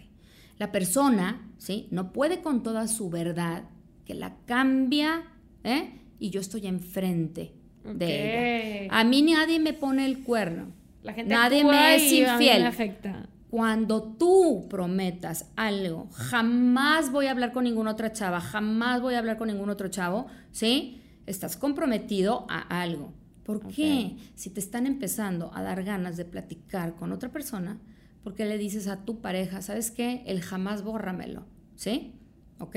La 0.58 0.72
persona, 0.72 1.52
¿sí? 1.58 1.90
No 1.92 2.14
puede 2.14 2.42
con 2.42 2.64
toda 2.64 2.88
su 2.88 3.10
verdad 3.10 3.66
que 4.06 4.14
la 4.14 4.38
cambia 4.46 5.24
¿eh? 5.64 6.00
y 6.20 6.30
yo 6.30 6.42
estoy 6.42 6.68
enfrente 6.68 7.54
de 7.84 8.86
ella. 8.86 8.98
A 8.98 9.04
mí 9.04 9.22
nadie 9.22 9.60
me 9.60 9.74
pone 9.74 10.06
el 10.06 10.24
cuerno. 10.24 10.74
La 11.04 11.14
gente 11.14 11.34
nadie 11.34 11.64
me 11.64 11.96
es 11.96 12.12
infiel. 12.12 12.62
Me 12.62 12.68
afecta. 12.68 13.30
Cuando 13.50 14.04
tú 14.04 14.68
prometas 14.70 15.52
algo, 15.56 16.10
jamás 16.12 17.12
voy 17.12 17.28
a 17.28 17.32
hablar 17.32 17.54
con 17.54 17.64
ninguna 17.64 17.92
otra 17.92 18.12
chava, 18.12 18.42
jamás 18.42 19.02
voy 19.02 19.14
a 19.14 19.20
hablar 19.20 19.38
con 19.38 19.48
ningún 19.48 19.70
otro 19.70 19.88
chavo, 19.88 20.28
¿sí? 20.52 21.02
Estás 21.26 21.56
comprometido 21.56 22.46
a 22.50 22.82
algo. 22.82 23.14
¿Por 23.44 23.68
qué? 23.68 24.18
Si 24.34 24.50
te 24.50 24.60
están 24.60 24.88
empezando 24.88 25.52
a 25.54 25.62
dar 25.62 25.84
ganas 25.84 26.18
de 26.18 26.26
platicar 26.26 26.96
con 26.96 27.12
otra 27.12 27.32
persona, 27.32 27.80
¿por 28.24 28.34
qué 28.34 28.46
le 28.46 28.58
dices 28.58 28.88
a 28.88 29.06
tu 29.06 29.22
pareja, 29.22 29.62
¿sabes 29.62 29.92
qué? 29.92 30.24
El 30.26 30.42
jamás 30.42 30.84
bórramelo, 30.84 31.46
¿sí? 31.76 32.16
¿Ok? 32.60 32.76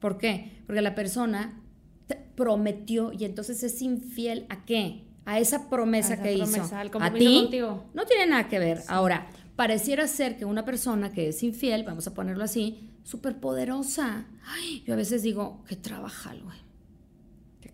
¿Por 0.00 0.18
qué? 0.18 0.62
Porque 0.66 0.82
la 0.82 0.94
persona 0.94 1.60
prometió 2.34 3.12
y 3.12 3.24
entonces 3.24 3.62
es 3.62 3.80
infiel 3.82 4.46
a 4.48 4.64
qué? 4.64 5.04
A 5.24 5.38
esa 5.38 5.70
promesa 5.70 6.20
que 6.20 6.34
hizo. 6.34 6.62
a 7.00 7.12
ti 7.12 7.48
no 7.94 8.04
tiene 8.06 8.26
nada 8.26 8.48
que 8.48 8.58
ver. 8.58 8.82
Ahora, 8.88 9.26
pareciera 9.56 10.06
ser 10.08 10.36
que 10.36 10.44
una 10.44 10.64
persona 10.64 11.12
que 11.12 11.28
es 11.28 11.42
infiel, 11.42 11.84
vamos 11.84 12.06
a 12.06 12.14
ponerlo 12.14 12.44
así, 12.44 12.90
súper 13.04 13.38
poderosa. 13.38 14.26
yo 14.84 14.94
a 14.94 14.96
veces 14.96 15.22
digo, 15.22 15.64
qué 15.66 15.76
trabaja, 15.76 16.34
güey. 16.42 16.58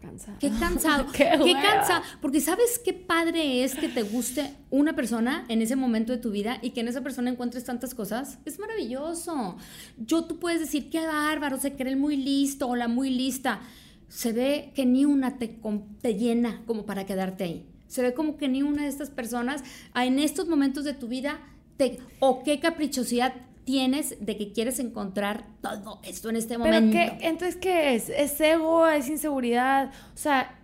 Qué 0.01 0.07
cansado. 0.07 0.37
Qué 0.41 0.51
cansado. 0.51 1.07
qué, 1.13 1.53
cansado. 1.53 2.03
Porque 2.21 2.41
sabes 2.41 2.79
qué 2.79 2.93
padre 2.93 3.65
es 3.65 3.75
que 3.75 3.89
te 3.89 4.03
guste 4.03 4.55
una 4.71 4.95
persona 4.95 5.45
en 5.49 5.61
ese 5.63 5.77
momento 5.77 6.13
de 6.13 6.19
tu 6.19 6.31
vida 6.31 6.59
y 6.63 6.71
que 6.71 6.81
en 6.81 6.89
esa 6.89 7.03
persona 7.03 7.31
encuentres 7.31 7.65
tantas 7.65 7.95
cosas. 7.95 8.39
Es 8.45 8.59
maravilloso. 8.59 9.57
Yo 9.99 10.25
tú 10.25 10.39
puedes 10.39 10.61
decir, 10.61 10.91
qué 10.91 11.07
bárbaro, 11.07 11.59
se 11.59 11.75
cree 11.75 11.97
muy 11.97 12.17
listo 12.17 12.67
o 12.69 12.77
la 12.77 12.89
muy 12.89 13.11
lista. 13.11 13.61
Se 14.09 14.33
ve 14.33 14.73
que 14.75 14.87
ni 14.87 15.05
una 15.05 15.39
te, 15.39 15.61
te 16.01 16.15
llena 16.15 16.63
como 16.67 16.87
para 16.87 17.05
quedarte 17.05 17.45
ahí. 17.45 17.67
Se 17.87 18.03
ve 18.03 18.15
como 18.15 18.37
que 18.37 18.49
ni 18.49 18.63
una 18.63 18.83
de 18.83 18.89
estas 18.89 19.11
personas 19.11 19.63
en 19.95 20.19
estos 20.19 20.49
momentos 20.49 20.85
de 20.85 20.95
tu 20.95 21.09
vida 21.09 21.41
te, 21.77 21.99
o 22.21 22.43
qué 22.43 22.61
caprichosidad 22.61 23.35
tienes 23.65 24.17
de 24.21 24.37
que 24.37 24.53
quieres 24.53 24.79
encontrar 24.79 25.47
todo 25.61 26.01
esto 26.03 26.31
en 26.31 26.37
este 26.37 26.59
momento. 26.59 26.91
¿Pero 26.93 27.19
qué, 27.19 27.27
entonces, 27.27 27.57
¿qué 27.57 27.95
es? 27.95 28.09
¿Es 28.09 28.41
ego? 28.41 28.87
¿Es 28.87 29.09
inseguridad? 29.09 29.93
O 30.15 30.17
sea, 30.17 30.59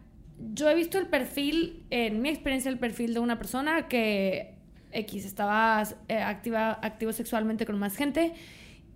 yo 0.54 0.68
he 0.68 0.74
visto 0.74 0.98
el 0.98 1.06
perfil, 1.06 1.86
en 1.90 2.20
mi 2.20 2.28
experiencia, 2.28 2.70
el 2.70 2.78
perfil 2.78 3.14
de 3.14 3.20
una 3.20 3.38
persona 3.38 3.88
que 3.88 4.54
X 4.92 5.24
estaba 5.24 5.82
eh, 6.08 6.18
activa, 6.18 6.78
activo 6.82 7.12
sexualmente 7.12 7.66
con 7.66 7.78
más 7.78 7.96
gente 7.96 8.34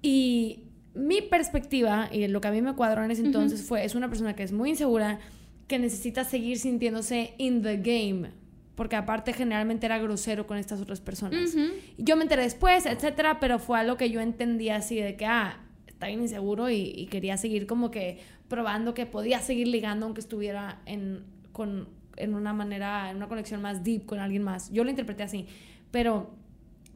y 0.02 0.64
mi 0.94 1.22
perspectiva 1.22 2.08
y 2.10 2.26
lo 2.28 2.40
que 2.40 2.48
a 2.48 2.50
mí 2.50 2.62
me 2.62 2.74
cuadró 2.74 3.04
en 3.04 3.10
ese 3.10 3.22
entonces 3.24 3.62
fue, 3.62 3.84
es 3.84 3.94
una 3.94 4.08
persona 4.08 4.34
que 4.34 4.42
es 4.42 4.52
muy 4.52 4.70
insegura, 4.70 5.20
que 5.68 5.78
necesita 5.78 6.24
seguir 6.24 6.58
sintiéndose 6.58 7.34
in 7.38 7.62
the 7.62 7.76
game 7.76 8.39
porque 8.80 8.96
aparte 8.96 9.34
generalmente 9.34 9.84
era 9.84 9.98
grosero 9.98 10.46
con 10.46 10.56
estas 10.56 10.80
otras 10.80 11.02
personas. 11.02 11.54
Yo 11.98 12.16
me 12.16 12.22
enteré 12.22 12.44
después, 12.44 12.86
etcétera, 12.86 13.38
pero 13.38 13.58
fue 13.58 13.78
algo 13.78 13.98
que 13.98 14.08
yo 14.08 14.22
entendía 14.22 14.76
así 14.76 14.98
de 14.98 15.16
que, 15.16 15.26
ah, 15.26 15.60
está 15.86 16.06
bien 16.06 16.22
inseguro 16.22 16.70
y, 16.70 17.06
quería 17.10 17.36
seguir 17.36 17.66
como 17.66 17.90
que 17.90 18.20
probando 18.48 18.94
que 18.94 19.04
podía 19.04 19.40
seguir 19.40 19.68
ligando 19.68 20.06
aunque 20.06 20.22
estuviera 20.22 20.80
en, 20.86 21.24
con, 21.52 21.90
en 22.16 22.34
una 22.34 22.54
manera, 22.54 23.10
en 23.10 23.18
una 23.18 23.28
conexión 23.28 23.60
más 23.60 23.84
deep 23.84 24.06
con 24.06 24.18
alguien 24.18 24.44
más. 24.44 24.72
Yo 24.72 24.82
lo 24.82 24.88
interpreté 24.88 25.24
así, 25.24 25.46
pero 25.90 26.30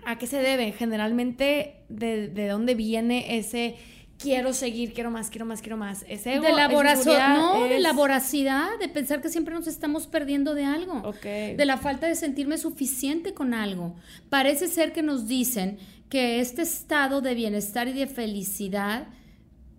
¿a 0.07 0.17
qué 0.17 0.27
se 0.27 0.39
debe? 0.39 0.73
Generalmente, 0.73 1.83
¿de, 1.91 2.29
de 2.29 2.49
dónde 2.49 2.75
viene 2.75 3.37
ese 3.37 3.77
quiero 4.19 4.53
seguir, 4.53 4.93
quiero 4.93 5.11
más, 5.11 5.31
quiero 5.31 5.47
más, 5.47 5.61
quiero 5.61 5.77
más. 5.77 6.05
Es 6.09 6.27
ego, 6.27 6.45
de 6.45 6.53
la 6.53 6.69
no, 6.69 7.65
de 7.65 7.79
la 7.79 7.93
voracidad, 7.93 8.79
de 8.79 8.89
pensar 8.89 9.21
que 9.21 9.29
siempre 9.29 9.55
nos 9.55 9.67
estamos 9.67 10.07
perdiendo 10.07 10.55
de 10.55 10.65
algo. 10.65 11.03
De 11.23 11.65
la 11.65 11.77
falta 11.79 12.07
de 12.07 12.15
sentirme 12.15 12.59
suficiente 12.59 13.35
con 13.35 13.55
algo. 13.55 13.95
Parece 14.31 14.69
ser 14.69 14.93
que 14.93 15.03
nos 15.03 15.27
dicen 15.27 15.79
que 16.09 16.41
este 16.41 16.63
estado 16.63 17.21
de 17.21 17.35
bienestar 17.35 17.89
y 17.89 17.93
de 17.93 18.07
felicidad 18.07 19.09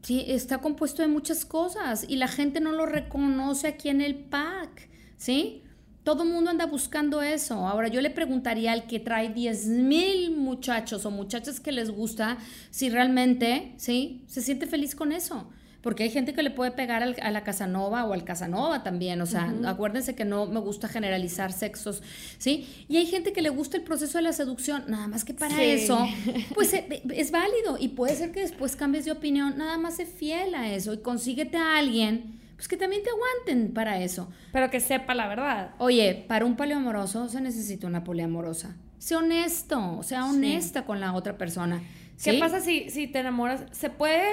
está 0.07 0.59
compuesto 0.59 1.01
de 1.01 1.07
muchas 1.07 1.45
cosas 1.45 2.05
y 2.07 2.17
la 2.17 2.27
gente 2.27 2.59
no 2.59 2.71
lo 2.71 2.85
reconoce 2.85 3.67
aquí 3.67 3.89
en 3.89 4.01
el 4.01 4.15
pack, 4.15 4.89
¿sí? 5.17 5.63
Todo 6.05 6.21
el 6.21 6.29
mundo 6.29 6.51
anda 6.51 6.67
buscando 6.67 7.23
eso. 7.23 7.67
Ahora 7.67 7.87
yo 7.87 7.99
le 7.99 8.11
preguntaría 8.11 8.71
al 8.71 8.85
que 8.85 8.99
trae 8.99 9.29
10 9.29 9.65
mil 9.65 10.37
muchachos 10.37 11.03
o 11.03 11.09
muchachas 11.09 11.59
que 11.59 11.71
les 11.71 11.89
gusta 11.89 12.37
si 12.69 12.91
realmente, 12.91 13.73
¿sí? 13.77 14.21
Se 14.27 14.43
siente 14.43 14.67
feliz 14.67 14.93
con 14.93 15.11
eso. 15.11 15.49
porque 15.81 16.01
hay 16.01 16.09
gente 16.09 16.33
que 16.33 16.41
le 16.41 16.49
puede 16.49 16.71
pegar 16.71 17.03
a 17.03 17.31
la 17.31 17.43
Casanova 17.43 18.05
o 18.05 18.13
al 18.13 18.23
Casanova 18.23 18.81
también, 18.81 19.21
o 19.21 19.27
sea, 19.27 19.53
acuérdense 19.67 20.15
que 20.15 20.25
no 20.25 20.47
me 20.47 20.59
gusta 20.59 20.87
generalizar 20.87 21.53
sexos, 21.53 22.01
¿sí? 22.39 22.67
Y 22.87 22.97
hay 22.97 23.05
gente 23.05 23.33
que 23.33 23.43
le 23.43 23.49
gusta 23.49 23.77
el 23.77 23.83
proceso 23.83 24.17
de 24.17 24.23
la 24.23 24.33
seducción, 24.33 24.85
nada 24.87 25.07
más 25.07 25.23
que 25.23 25.35
para 25.35 25.61
eso, 25.61 25.99
pues 26.55 26.73
eh, 26.73 27.03
es 27.13 27.29
válido 27.29 27.77
y 27.79 27.89
puede 27.89 28.15
ser 28.15 28.31
que 28.31 28.39
después 28.39 28.75
cambies 28.75 29.05
de 29.05 29.11
opinión, 29.11 29.59
nada 29.59 29.77
más 29.77 29.97
sé 29.97 30.07
fiel 30.07 30.55
a 30.55 30.73
eso 30.73 30.91
y 30.91 30.97
consíguete 30.97 31.57
a 31.57 31.77
alguien 31.77 32.39
pues 32.55 32.67
que 32.67 32.77
también 32.77 33.03
te 33.03 33.09
aguanten 33.09 33.73
para 33.73 34.01
eso. 34.01 34.29
Pero 34.51 34.69
que 34.69 34.79
sepa 34.79 35.13
la 35.13 35.27
verdad. 35.27 35.71
Oye, 35.77 36.25
para 36.27 36.45
un 36.45 36.55
poliamoroso 36.55 37.27
se 37.27 37.41
necesita 37.41 37.87
una 37.87 38.03
poliamorosa. 38.03 38.75
Sé 38.97 39.15
honesto, 39.15 40.01
sea 40.03 40.25
honesta 40.25 40.85
con 40.85 40.99
la 40.99 41.13
otra 41.13 41.37
persona. 41.37 41.81
¿Qué 42.23 42.39
pasa 42.39 42.61
si, 42.61 42.89
si 42.89 43.07
te 43.07 43.19
enamoras? 43.19 43.65
¿Se 43.71 43.89
puede? 43.89 44.25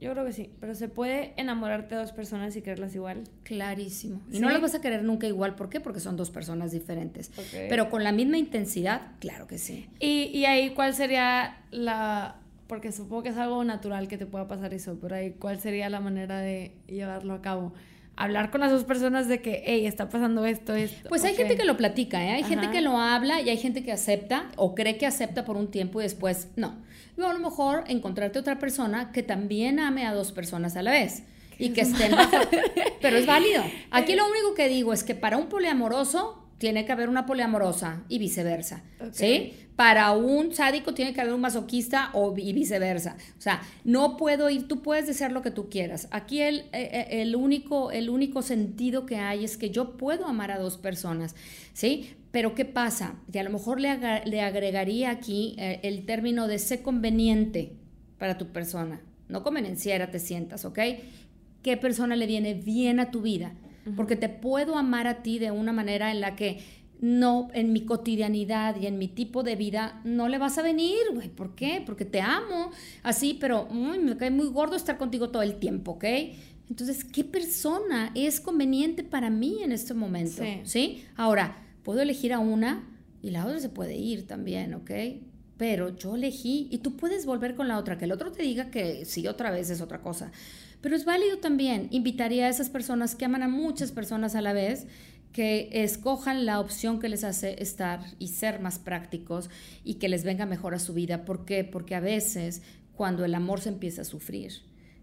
Yo 0.00 0.12
creo 0.12 0.24
que 0.24 0.32
sí, 0.32 0.52
pero 0.60 0.76
¿se 0.76 0.88
puede 0.88 1.34
enamorarte 1.36 1.96
de 1.96 2.00
dos 2.02 2.12
personas 2.12 2.54
y 2.54 2.62
quererlas 2.62 2.94
igual? 2.94 3.24
Clarísimo. 3.42 4.22
Y 4.30 4.38
no 4.38 4.48
las 4.48 4.60
vas 4.62 4.76
a 4.76 4.80
querer 4.80 5.02
nunca 5.02 5.26
igual. 5.26 5.56
¿Por 5.56 5.68
qué? 5.68 5.80
Porque 5.80 5.98
son 5.98 6.16
dos 6.16 6.30
personas 6.30 6.70
diferentes. 6.70 7.32
Pero 7.68 7.90
con 7.90 8.04
la 8.04 8.12
misma 8.12 8.38
intensidad, 8.38 9.02
claro 9.18 9.48
que 9.48 9.58
sí. 9.58 9.88
¿Y, 9.98 10.30
y 10.32 10.44
ahí 10.44 10.70
cuál 10.70 10.94
sería 10.94 11.64
la 11.72 12.36
porque 12.68 12.92
supongo 12.92 13.24
que 13.24 13.28
es 13.30 13.36
algo 13.36 13.64
natural 13.64 14.08
que 14.08 14.18
te 14.18 14.26
pueda 14.26 14.46
pasar 14.46 14.74
eso, 14.74 14.98
pero 15.00 15.16
ahí, 15.16 15.34
¿cuál 15.38 15.58
sería 15.58 15.88
la 15.88 16.00
manera 16.00 16.38
de 16.38 16.72
llevarlo 16.86 17.34
a 17.34 17.42
cabo? 17.42 17.72
Hablar 18.14 18.50
con 18.50 18.60
las 18.60 18.70
dos 18.70 18.84
personas 18.84 19.26
de 19.26 19.40
que, 19.40 19.62
hey, 19.64 19.86
está 19.86 20.08
pasando 20.08 20.44
esto, 20.44 20.74
esto. 20.74 21.08
Pues 21.08 21.24
hay 21.24 21.34
gente 21.34 21.56
que 21.56 21.64
lo 21.64 21.76
platica, 21.76 22.22
¿eh? 22.24 22.30
Hay 22.32 22.44
gente 22.44 22.68
que 22.70 22.80
lo 22.80 22.98
habla 22.98 23.40
y 23.40 23.48
hay 23.48 23.56
gente 23.56 23.82
que 23.84 23.92
acepta 23.92 24.50
o 24.56 24.74
cree 24.74 24.98
que 24.98 25.06
acepta 25.06 25.44
por 25.44 25.56
un 25.56 25.70
tiempo 25.70 26.00
y 26.00 26.02
después 26.02 26.48
no. 26.56 26.76
Y 27.16 27.22
a 27.22 27.32
lo 27.32 27.38
mejor 27.38 27.84
encontrarte 27.86 28.38
otra 28.38 28.58
persona 28.58 29.12
que 29.12 29.22
también 29.22 29.78
ame 29.78 30.04
a 30.04 30.12
dos 30.12 30.32
personas 30.32 30.76
a 30.76 30.82
la 30.82 30.90
vez 30.90 31.22
y 31.58 31.70
que 31.70 31.82
estén 31.82 32.12
bajo... 32.12 32.36
Pero 33.00 33.16
es 33.16 33.26
válido. 33.26 33.62
Aquí 33.90 34.14
lo 34.14 34.28
único 34.28 34.54
que 34.54 34.68
digo 34.68 34.92
es 34.92 35.04
que 35.04 35.14
para 35.14 35.36
un 35.36 35.48
poliamoroso 35.48 36.47
tiene 36.58 36.84
que 36.84 36.92
haber 36.92 37.08
una 37.08 37.24
poliamorosa 37.24 38.02
y 38.08 38.18
viceversa, 38.18 38.82
¿sí? 39.12 39.54
Para 39.76 40.10
un 40.10 40.52
sádico 40.52 40.92
tiene 40.92 41.14
que 41.14 41.20
haber 41.20 41.32
un 41.32 41.40
masoquista 41.40 42.10
o 42.12 42.34
y 42.36 42.52
viceversa. 42.52 43.16
O 43.38 43.40
sea, 43.40 43.62
no 43.84 44.16
puedo 44.16 44.50
ir, 44.50 44.66
tú 44.66 44.82
puedes 44.82 45.06
desear 45.06 45.30
lo 45.30 45.40
que 45.40 45.52
tú 45.52 45.70
quieras. 45.70 46.08
Aquí 46.10 46.42
el, 46.42 46.60
eh, 46.72 46.90
eh, 46.92 47.22
el, 47.22 47.36
único, 47.36 47.92
el 47.92 48.10
único 48.10 48.42
sentido 48.42 49.06
que 49.06 49.16
hay 49.16 49.44
es 49.44 49.56
que 49.56 49.70
yo 49.70 49.96
puedo 49.96 50.26
amar 50.26 50.50
a 50.50 50.58
dos 50.58 50.76
personas, 50.76 51.36
¿sí? 51.74 52.16
Pero 52.32 52.56
¿qué 52.56 52.64
pasa? 52.64 53.14
Que 53.32 53.38
a 53.38 53.44
lo 53.44 53.50
mejor 53.50 53.80
le, 53.80 53.96
le 54.26 54.40
agregaría 54.42 55.10
aquí 55.10 55.54
eh, 55.58 55.78
el 55.84 56.04
término 56.06 56.48
de 56.48 56.58
ser 56.58 56.82
conveniente 56.82 57.72
para 58.18 58.36
tu 58.36 58.48
persona. 58.48 59.00
No 59.28 59.44
convenenciera 59.44 60.10
te 60.10 60.18
sientas, 60.18 60.64
¿ok? 60.64 60.78
¿Qué 61.62 61.76
persona 61.76 62.16
le 62.16 62.26
viene 62.26 62.54
bien 62.54 62.98
a 62.98 63.12
tu 63.12 63.22
vida? 63.22 63.52
Porque 63.96 64.16
te 64.16 64.28
puedo 64.28 64.76
amar 64.76 65.06
a 65.06 65.22
ti 65.22 65.38
de 65.38 65.50
una 65.50 65.72
manera 65.72 66.10
en 66.10 66.20
la 66.20 66.36
que 66.36 66.60
no, 67.00 67.48
en 67.52 67.72
mi 67.72 67.82
cotidianidad 67.84 68.76
y 68.80 68.86
en 68.86 68.98
mi 68.98 69.08
tipo 69.08 69.42
de 69.42 69.56
vida, 69.56 70.00
no 70.04 70.28
le 70.28 70.38
vas 70.38 70.58
a 70.58 70.62
venir, 70.62 70.98
güey. 71.14 71.28
¿Por 71.28 71.54
qué? 71.54 71.82
Porque 71.84 72.04
te 72.04 72.20
amo, 72.20 72.70
así, 73.02 73.36
pero 73.40 73.68
me 73.70 74.16
cae 74.16 74.30
muy 74.30 74.48
gordo 74.48 74.76
estar 74.76 74.98
contigo 74.98 75.30
todo 75.30 75.42
el 75.42 75.58
tiempo, 75.58 75.92
¿ok? 75.92 76.04
Entonces, 76.68 77.04
¿qué 77.04 77.24
persona 77.24 78.10
es 78.14 78.40
conveniente 78.40 79.04
para 79.04 79.30
mí 79.30 79.62
en 79.62 79.72
este 79.72 79.94
momento? 79.94 80.42
¿Sí? 80.64 81.04
Ahora, 81.16 81.64
puedo 81.82 82.00
elegir 82.00 82.32
a 82.32 82.40
una 82.40 82.86
y 83.22 83.30
la 83.30 83.46
otra 83.46 83.60
se 83.60 83.68
puede 83.68 83.96
ir 83.96 84.26
también, 84.26 84.74
¿ok? 84.74 84.90
Pero 85.56 85.96
yo 85.96 86.16
elegí 86.16 86.68
y 86.70 86.78
tú 86.78 86.96
puedes 86.96 87.26
volver 87.26 87.54
con 87.54 87.68
la 87.68 87.78
otra, 87.78 87.96
que 87.96 88.04
el 88.04 88.12
otro 88.12 88.32
te 88.32 88.42
diga 88.42 88.70
que 88.70 89.04
sí, 89.04 89.26
otra 89.26 89.50
vez 89.50 89.70
es 89.70 89.80
otra 89.80 90.02
cosa. 90.02 90.30
Pero 90.80 90.96
es 90.96 91.04
válido 91.04 91.38
también. 91.38 91.88
Invitaría 91.90 92.46
a 92.46 92.48
esas 92.48 92.70
personas 92.70 93.14
que 93.14 93.24
aman 93.24 93.42
a 93.42 93.48
muchas 93.48 93.92
personas 93.92 94.34
a 94.34 94.40
la 94.40 94.52
vez 94.52 94.86
que 95.32 95.68
escojan 95.72 96.46
la 96.46 96.58
opción 96.58 96.98
que 96.98 97.08
les 97.08 97.22
hace 97.22 97.62
estar 97.62 98.00
y 98.18 98.28
ser 98.28 98.60
más 98.60 98.78
prácticos 98.78 99.50
y 99.84 99.94
que 99.94 100.08
les 100.08 100.24
venga 100.24 100.46
mejor 100.46 100.74
a 100.74 100.78
su 100.78 100.94
vida. 100.94 101.24
¿Por 101.24 101.44
qué? 101.44 101.64
Porque 101.64 101.94
a 101.94 102.00
veces 102.00 102.62
cuando 102.94 103.24
el 103.24 103.34
amor 103.34 103.60
se 103.60 103.68
empieza 103.68 104.02
a 104.02 104.04
sufrir, 104.04 104.52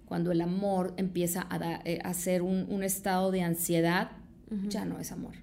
cuando 0.06 0.32
el 0.32 0.42
amor 0.42 0.94
empieza 0.98 1.48
a, 1.50 1.82
eh, 1.86 2.02
ser 2.14 2.42
un, 2.42 2.84
estado 2.84 3.32
de 3.32 3.42
ansiedad, 3.44 4.12
ya 4.68 4.86
no 4.86 5.00
es 5.00 5.12
amor. 5.12 5.36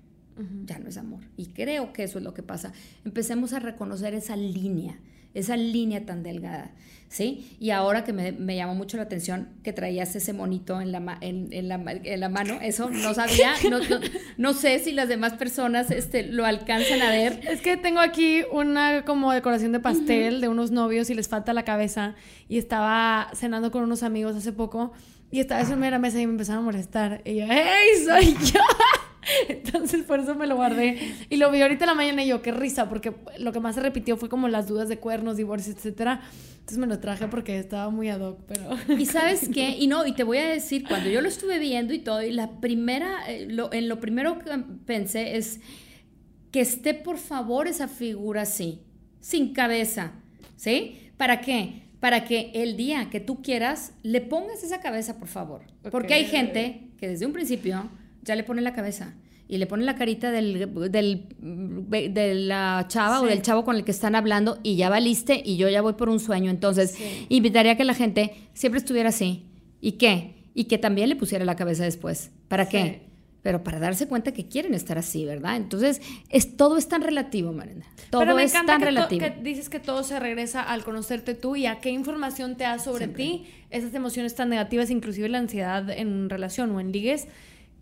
Ya 0.64 0.78
no 0.78 0.88
es 0.88 0.96
amor. 0.96 1.20
Y 1.36 1.46
creo 1.46 1.92
que 1.92 2.04
eso 2.04 2.18
es 2.18 2.24
lo 2.24 2.34
que 2.34 2.42
pasa. 2.42 2.72
Empecemos 3.04 3.52
a 3.52 3.58
reconocer 3.58 4.14
esa 4.14 4.34
línea, 4.34 4.98
esa 5.34 5.56
línea 5.56 6.04
tan 6.04 6.22
delgada. 6.22 6.72
¿Sí? 7.12 7.56
Y 7.60 7.70
ahora 7.70 8.04
que 8.04 8.14
me, 8.14 8.32
me, 8.32 8.56
llamó 8.56 8.74
mucho 8.74 8.96
la 8.96 9.02
atención 9.02 9.50
que 9.62 9.74
traías 9.74 10.16
ese 10.16 10.32
monito 10.32 10.80
en 10.80 10.92
la, 10.92 11.18
en, 11.20 11.52
en 11.52 11.68
la, 11.68 11.74
en 11.74 12.20
la 12.20 12.28
mano, 12.30 12.58
eso 12.62 12.88
no 12.88 13.12
sabía, 13.12 13.52
no, 13.70 13.80
no, 14.38 14.54
sé 14.54 14.78
si 14.78 14.92
las 14.92 15.08
demás 15.08 15.34
personas 15.34 15.90
este, 15.90 16.22
lo 16.24 16.46
alcanzan 16.46 17.02
a 17.02 17.10
ver. 17.10 17.40
Es 17.46 17.60
que 17.60 17.76
tengo 17.76 18.00
aquí 18.00 18.44
una 18.50 19.04
como 19.04 19.30
decoración 19.30 19.72
de 19.72 19.80
pastel 19.80 20.40
de 20.40 20.48
unos 20.48 20.70
novios 20.70 21.10
y 21.10 21.14
les 21.14 21.28
falta 21.28 21.52
la 21.52 21.64
cabeza 21.64 22.14
y 22.48 22.56
estaba 22.56 23.30
cenando 23.34 23.70
con 23.70 23.84
unos 23.84 24.02
amigos 24.02 24.34
hace 24.34 24.52
poco 24.52 24.92
y 25.30 25.40
estaba 25.40 25.60
en 25.60 25.80
la 25.80 25.98
mesa 25.98 26.18
y 26.18 26.26
me 26.26 26.32
empezaron 26.32 26.62
a 26.62 26.64
molestar 26.64 27.20
y 27.26 27.36
yo, 27.36 27.46
¡hey, 27.48 28.04
soy 28.06 28.34
yo! 28.52 28.60
Entonces 29.48 30.02
por 30.04 30.20
eso 30.20 30.34
me 30.34 30.46
lo 30.46 30.56
guardé. 30.56 30.98
Y 31.30 31.36
lo 31.36 31.50
vi 31.50 31.62
ahorita 31.62 31.84
en 31.84 31.88
la 31.88 31.94
mañana 31.94 32.24
y 32.24 32.28
yo, 32.28 32.42
qué 32.42 32.52
risa, 32.52 32.88
porque 32.88 33.12
lo 33.38 33.52
que 33.52 33.60
más 33.60 33.74
se 33.74 33.80
repitió 33.80 34.16
fue 34.16 34.28
como 34.28 34.48
las 34.48 34.68
dudas 34.68 34.88
de 34.88 34.98
cuernos, 34.98 35.36
divorcios, 35.36 35.76
etcétera. 35.76 36.20
Entonces 36.54 36.78
me 36.78 36.86
lo 36.86 37.00
traje 37.00 37.26
porque 37.28 37.58
estaba 37.58 37.90
muy 37.90 38.08
ad 38.08 38.20
hoc, 38.20 38.40
pero... 38.46 38.70
Y 38.98 39.06
sabes 39.06 39.48
qué, 39.52 39.70
y 39.70 39.86
no, 39.88 40.06
y 40.06 40.12
te 40.12 40.22
voy 40.22 40.38
a 40.38 40.46
decir, 40.46 40.84
cuando 40.86 41.10
yo 41.10 41.20
lo 41.20 41.28
estuve 41.28 41.58
viendo 41.58 41.92
y 41.92 41.98
todo, 41.98 42.22
y 42.22 42.30
la 42.30 42.60
primera, 42.60 43.28
eh, 43.28 43.46
lo, 43.48 43.72
en 43.72 43.88
lo 43.88 43.98
primero 44.00 44.38
que 44.38 44.50
pensé 44.86 45.36
es 45.36 45.60
que 46.52 46.60
esté 46.60 46.94
por 46.94 47.18
favor 47.18 47.66
esa 47.66 47.88
figura 47.88 48.42
así, 48.42 48.82
sin 49.20 49.52
cabeza, 49.52 50.12
¿sí? 50.56 51.10
¿Para 51.16 51.40
qué? 51.40 51.82
Para 51.98 52.24
que 52.24 52.52
el 52.54 52.76
día 52.76 53.08
que 53.10 53.20
tú 53.20 53.42
quieras 53.42 53.92
le 54.02 54.20
pongas 54.20 54.62
esa 54.62 54.80
cabeza, 54.80 55.18
por 55.18 55.28
favor. 55.28 55.62
Porque 55.90 56.14
hay 56.14 56.26
gente 56.26 56.90
que 56.98 57.08
desde 57.08 57.26
un 57.26 57.32
principio 57.32 57.88
ya 58.22 58.36
le 58.36 58.44
pone 58.44 58.60
la 58.60 58.72
cabeza 58.72 59.14
y 59.52 59.58
le 59.58 59.66
pone 59.66 59.84
la 59.84 59.96
carita 59.96 60.30
del, 60.30 60.72
del 60.90 61.28
de 61.38 62.34
la 62.34 62.86
chava 62.88 63.20
o 63.20 63.26
del 63.26 63.42
chavo 63.42 63.66
con 63.66 63.76
el 63.76 63.84
que 63.84 63.90
están 63.90 64.14
hablando 64.14 64.58
y 64.62 64.76
ya 64.76 64.88
valiste 64.88 65.42
y 65.44 65.58
yo 65.58 65.68
ya 65.68 65.82
voy 65.82 65.92
por 65.92 66.08
un 66.08 66.20
sueño. 66.20 66.50
Entonces, 66.50 66.96
invitaría 67.28 67.72
a 67.72 67.76
que 67.76 67.84
la 67.84 67.92
gente 67.92 68.48
siempre 68.54 68.78
estuviera 68.78 69.10
así. 69.10 69.44
¿Y 69.78 69.92
qué? 69.92 70.48
Y 70.54 70.64
que 70.64 70.78
también 70.78 71.10
le 71.10 71.16
pusiera 71.16 71.44
la 71.44 71.54
cabeza 71.54 71.84
después. 71.84 72.30
¿Para 72.48 72.66
qué? 72.66 73.02
Pero 73.42 73.62
para 73.62 73.78
darse 73.78 74.08
cuenta 74.08 74.32
que 74.32 74.48
quieren 74.48 74.72
estar 74.72 74.96
así, 74.96 75.26
¿verdad? 75.26 75.56
Entonces, 75.56 76.00
es, 76.30 76.56
todo 76.56 76.78
es 76.78 76.88
tan 76.88 77.02
relativo, 77.02 77.52
Marina. 77.52 77.84
Todo 78.08 78.38
es 78.38 78.54
tan 78.54 78.80
relativo. 78.80 79.20
Que 79.20 79.38
dices 79.42 79.68
que 79.68 79.80
todo 79.80 80.02
se 80.02 80.18
regresa 80.18 80.62
al 80.62 80.82
conocerte 80.82 81.34
tú 81.34 81.56
y 81.56 81.66
a 81.66 81.78
qué 81.78 81.90
información 81.90 82.56
te 82.56 82.64
da 82.64 82.78
sobre 82.78 83.06
ti, 83.06 83.44
esas 83.68 83.92
emociones 83.92 84.34
tan 84.34 84.48
negativas, 84.48 84.88
inclusive 84.88 85.28
la 85.28 85.40
ansiedad 85.40 85.90
en 85.90 86.30
relación 86.30 86.70
o 86.70 86.80
en 86.80 86.90
ligues 86.90 87.28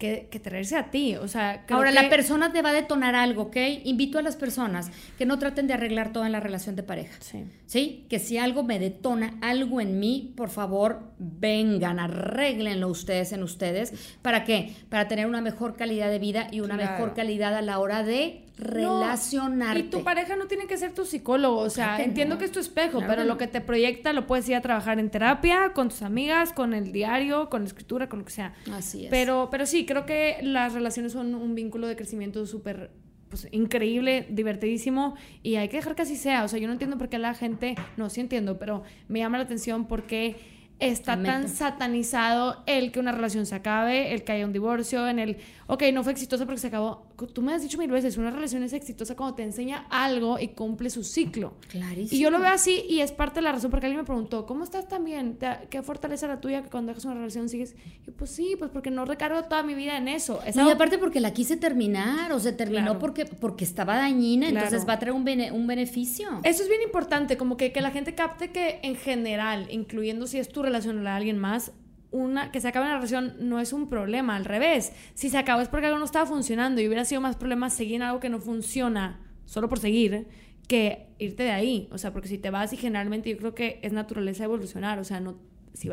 que, 0.00 0.28
que, 0.30 0.40
traerse 0.40 0.76
a 0.76 0.90
ti. 0.90 1.14
O 1.14 1.28
sea, 1.28 1.64
Ahora, 1.68 1.92
la 1.92 2.08
persona 2.08 2.52
te 2.52 2.62
va 2.62 2.70
a 2.70 2.72
detonar 2.72 3.14
algo, 3.14 3.42
¿ok? 3.42 3.56
Invito 3.84 4.18
a 4.18 4.22
las 4.22 4.34
personas 4.34 4.90
que 5.18 5.26
no 5.26 5.38
traten 5.38 5.66
de 5.66 5.74
arreglar 5.74 6.12
todo 6.12 6.24
en 6.24 6.32
la 6.32 6.40
relación 6.40 6.74
de 6.74 6.82
pareja. 6.82 7.16
Sí. 7.20 7.44
¿Sí? 7.66 8.06
Que 8.08 8.18
si 8.18 8.38
algo 8.38 8.64
me 8.64 8.78
detona, 8.78 9.34
algo 9.42 9.80
en 9.80 10.00
mí, 10.00 10.32
por 10.36 10.48
favor, 10.48 11.02
vengan, 11.18 12.00
arréglenlo 12.00 12.88
ustedes 12.88 13.32
en 13.32 13.42
ustedes. 13.42 13.92
¿Para 14.22 14.44
qué? 14.44 14.74
Para 14.88 15.06
tener 15.06 15.26
una 15.26 15.42
mejor 15.42 15.76
calidad 15.76 16.10
de 16.10 16.18
vida 16.18 16.48
y 16.50 16.60
una 16.60 16.76
mejor 16.76 17.14
calidad 17.14 17.54
a 17.54 17.62
la 17.62 17.78
hora 17.78 18.02
de 18.02 18.46
relacionarte. 18.60 19.80
y 19.80 19.82
tu 19.84 20.04
pareja 20.04 20.36
no 20.36 20.46
tiene 20.46 20.66
que 20.66 20.76
ser 20.76 20.92
tu 20.92 21.04
psicólogo, 21.04 21.58
o 21.58 21.70
sea, 21.70 22.02
entiendo 22.02 22.38
que 22.38 22.44
es 22.44 22.52
tu 22.52 22.60
espejo, 22.60 23.00
pero 23.06 23.24
lo 23.24 23.36
que 23.36 23.46
te 23.46 23.60
proyecta 23.60 24.12
lo 24.12 24.26
puedes 24.26 24.48
ir 24.48 24.54
a 24.54 24.60
trabajar 24.60 24.98
en 24.98 25.10
terapia, 25.10 25.72
con 25.74 25.88
tus 25.88 26.02
amigas, 26.02 26.52
con 26.52 26.74
el 26.74 26.92
diario, 26.92 27.48
con 27.50 27.62
la 27.62 27.68
escritura, 27.68 28.08
con 28.08 28.20
lo 28.20 28.24
que 28.24 28.32
sea. 28.32 28.54
Así 28.72 29.04
es. 29.04 29.10
Pero, 29.10 29.48
pero 29.50 29.66
sí, 29.66 29.86
creo 29.86 30.06
que 30.06 30.38
las 30.42 30.74
relaciones 30.74 31.12
son 31.12 31.34
un 31.34 31.54
vínculo 31.54 31.86
de 31.86 31.96
crecimiento 31.96 32.46
súper 32.46 32.90
pues, 33.30 33.48
increíble, 33.52 34.26
divertidísimo 34.28 35.14
y 35.42 35.56
hay 35.56 35.68
que 35.68 35.76
dejar 35.76 35.94
que 35.94 36.02
así 36.02 36.16
sea. 36.16 36.44
O 36.44 36.48
sea, 36.48 36.58
yo 36.58 36.66
no 36.66 36.72
entiendo 36.72 36.98
por 36.98 37.08
qué 37.08 37.18
la 37.18 37.34
gente, 37.34 37.76
no, 37.96 38.10
sí 38.10 38.20
entiendo, 38.20 38.58
pero 38.58 38.82
me 39.08 39.20
llama 39.20 39.38
la 39.38 39.44
atención 39.44 39.86
porque 39.86 40.36
está 40.80 41.22
tan 41.22 41.48
satanizado 41.48 42.62
el 42.66 42.90
que 42.90 42.98
una 42.98 43.12
relación 43.12 43.46
se 43.46 43.54
acabe, 43.54 44.14
el 44.14 44.24
que 44.24 44.32
haya 44.32 44.46
un 44.46 44.52
divorcio, 44.52 45.06
en 45.08 45.18
el, 45.18 45.36
ok, 45.70 45.84
no 45.92 46.02
fue 46.02 46.12
exitosa 46.12 46.44
porque 46.44 46.60
se 46.60 46.66
acabó. 46.66 47.06
Tú 47.32 47.42
me 47.42 47.54
has 47.54 47.62
dicho 47.62 47.78
mil 47.78 47.90
veces, 47.90 48.16
una 48.16 48.30
relación 48.30 48.62
es 48.62 48.72
exitosa 48.72 49.14
cuando 49.14 49.36
te 49.36 49.42
enseña 49.42 49.86
algo 49.88 50.38
y 50.38 50.48
cumple 50.48 50.90
su 50.90 51.04
ciclo. 51.04 51.54
Clarísimo. 51.68 52.18
Y 52.18 52.22
yo 52.22 52.30
lo 52.30 52.40
veo 52.40 52.50
así 52.50 52.84
y 52.88 53.00
es 53.00 53.12
parte 53.12 53.36
de 53.36 53.42
la 53.42 53.52
razón 53.52 53.70
porque 53.70 53.86
alguien 53.86 54.00
me 54.00 54.06
preguntó, 54.06 54.46
¿cómo 54.46 54.64
estás 54.64 54.88
también? 54.88 55.38
¿Qué 55.70 55.82
fortaleza 55.82 56.26
la 56.26 56.40
tuya 56.40 56.62
que 56.62 56.70
cuando 56.70 56.90
dejas 56.90 57.04
una 57.04 57.14
relación 57.14 57.48
sigues? 57.48 57.76
Y 58.06 58.10
pues 58.10 58.30
sí, 58.30 58.56
pues 58.58 58.70
porque 58.70 58.90
no 58.90 59.04
recargo 59.04 59.42
toda 59.44 59.62
mi 59.62 59.74
vida 59.74 59.96
en 59.96 60.08
eso. 60.08 60.40
y 60.54 60.70
aparte 60.70 60.98
porque 60.98 61.20
la 61.20 61.32
quise 61.32 61.56
terminar, 61.56 62.32
o 62.32 62.40
se 62.40 62.52
terminó 62.52 62.98
porque, 62.98 63.24
porque 63.24 63.64
estaba 63.64 63.96
dañina, 63.96 64.48
entonces 64.48 64.88
va 64.88 64.94
a 64.94 64.98
traer 64.98 65.14
un, 65.14 65.28
un 65.52 65.66
beneficio. 65.66 66.28
Eso 66.42 66.62
es 66.62 66.68
bien 66.68 66.82
importante, 66.82 67.36
como 67.36 67.56
que, 67.56 67.72
que 67.72 67.80
la 67.80 67.90
gente 67.90 68.14
capte 68.14 68.50
que 68.50 68.80
en 68.82 68.96
general, 68.96 69.68
incluyendo 69.70 70.26
si 70.26 70.38
es 70.38 70.48
tu 70.48 70.62
relación 70.62 71.06
a 71.06 71.16
alguien 71.16 71.38
más, 71.38 71.72
una, 72.10 72.50
que 72.50 72.60
se 72.60 72.68
acabe 72.68 72.86
una 72.86 72.96
relación 72.96 73.34
no 73.40 73.60
es 73.60 73.72
un 73.72 73.88
problema, 73.88 74.36
al 74.36 74.44
revés. 74.44 74.92
Si 75.14 75.30
se 75.30 75.38
acabó 75.38 75.62
es 75.62 75.68
porque 75.68 75.86
algo 75.86 75.98
no 75.98 76.04
estaba 76.04 76.26
funcionando 76.26 76.80
y 76.80 76.86
hubiera 76.86 77.04
sido 77.04 77.20
más 77.20 77.36
problema 77.36 77.70
seguir 77.70 77.96
en 77.96 78.02
algo 78.02 78.20
que 78.20 78.28
no 78.28 78.40
funciona 78.40 79.20
solo 79.44 79.68
por 79.68 79.78
seguir 79.78 80.26
que 80.68 81.08
irte 81.18 81.42
de 81.42 81.50
ahí. 81.50 81.88
O 81.90 81.98
sea, 81.98 82.12
porque 82.12 82.28
si 82.28 82.38
te 82.38 82.50
vas 82.50 82.72
y 82.72 82.76
generalmente 82.76 83.30
yo 83.30 83.36
creo 83.36 83.54
que 83.54 83.80
es 83.82 83.92
naturaleza 83.92 84.44
evolucionar. 84.44 84.98
O 84.98 85.04
sea, 85.04 85.20
no, 85.20 85.38
si 85.74 85.90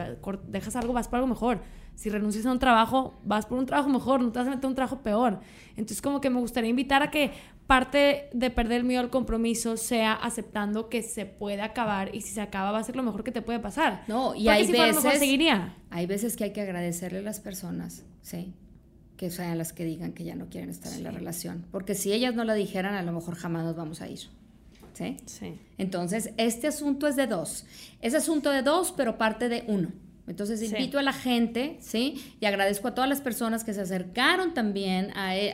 dejas 0.47 0.75
algo, 0.75 0.93
vas 0.93 1.07
por 1.07 1.17
algo 1.17 1.27
mejor. 1.27 1.61
Si 1.97 2.11
renuncias 2.11 2.45
a 2.45 2.51
un 2.51 2.59
trabajo, 2.59 3.19
vas 3.23 3.47
por 3.47 3.57
un 3.57 3.65
trabajo 3.65 3.89
mejor, 3.89 4.21
no 4.21 4.31
te 4.31 4.37
vas 4.37 4.47
a 4.47 4.51
meter 4.51 4.65
a 4.65 4.67
un 4.67 4.75
trabajo 4.75 4.99
peor. 4.99 5.39
Entonces, 5.71 5.99
como 5.99 6.21
que 6.21 6.29
me 6.29 6.39
gustaría 6.39 6.69
invitar 6.69 7.01
a 7.01 7.09
que 7.09 7.31
parte 7.65 8.29
de 8.33 8.51
perder 8.51 8.81
el 8.81 8.83
miedo 8.83 9.01
al 9.01 9.09
compromiso 9.09 9.77
sea 9.77 10.13
aceptando 10.13 10.89
que 10.89 11.01
se 11.01 11.25
puede 11.25 11.63
acabar 11.63 12.13
y 12.13 12.21
si 12.21 12.35
se 12.35 12.41
acaba 12.41 12.69
va 12.71 12.77
a 12.77 12.83
ser 12.83 12.95
lo 12.95 13.01
mejor 13.01 13.23
que 13.23 13.31
te 13.31 13.41
puede 13.41 13.59
pasar. 13.59 14.03
No, 14.07 14.35
y 14.35 14.47
hay 14.47 14.71
veces 14.71 15.01
seguiría. 15.17 15.75
Hay 15.89 16.05
veces 16.05 16.37
que 16.37 16.43
hay 16.43 16.53
que 16.53 16.61
agradecerle 16.61 17.17
a 17.17 17.23
las 17.23 17.39
personas, 17.39 18.05
sí, 18.21 18.53
que 19.17 19.31
sean 19.31 19.57
las 19.57 19.73
que 19.73 19.83
digan 19.83 20.13
que 20.13 20.23
ya 20.23 20.35
no 20.35 20.49
quieren 20.49 20.69
estar 20.69 20.93
en 20.93 21.03
la 21.03 21.09
relación, 21.09 21.65
porque 21.71 21.95
si 21.95 22.13
ellas 22.13 22.35
no 22.35 22.43
la 22.43 22.53
dijeran, 22.53 22.93
a 22.93 23.01
lo 23.01 23.11
mejor 23.11 23.33
jamás 23.33 23.63
nos 23.63 23.75
vamos 23.75 24.01
a 24.01 24.07
ir. 24.07 24.19
¿Sí? 24.93 25.17
Sí. 25.25 25.59
Entonces, 25.79 26.31
este 26.37 26.67
asunto 26.67 27.07
es 27.07 27.15
de 27.15 27.25
dos. 27.25 27.65
Es 28.01 28.13
asunto 28.13 28.51
de 28.51 28.61
dos, 28.61 28.93
pero 28.95 29.17
parte 29.17 29.49
de 29.49 29.63
uno. 29.67 29.91
Entonces 30.27 30.61
invito 30.61 30.99
a 30.99 31.03
la 31.03 31.13
gente, 31.13 31.77
¿sí? 31.79 32.35
Y 32.41 32.45
agradezco 32.45 32.89
a 32.89 32.93
todas 32.93 33.09
las 33.09 33.21
personas 33.21 33.63
que 33.63 33.73
se 33.73 33.79
acercaron 33.79 34.53
también 34.53 35.11
a, 35.15 35.37
e, 35.37 35.53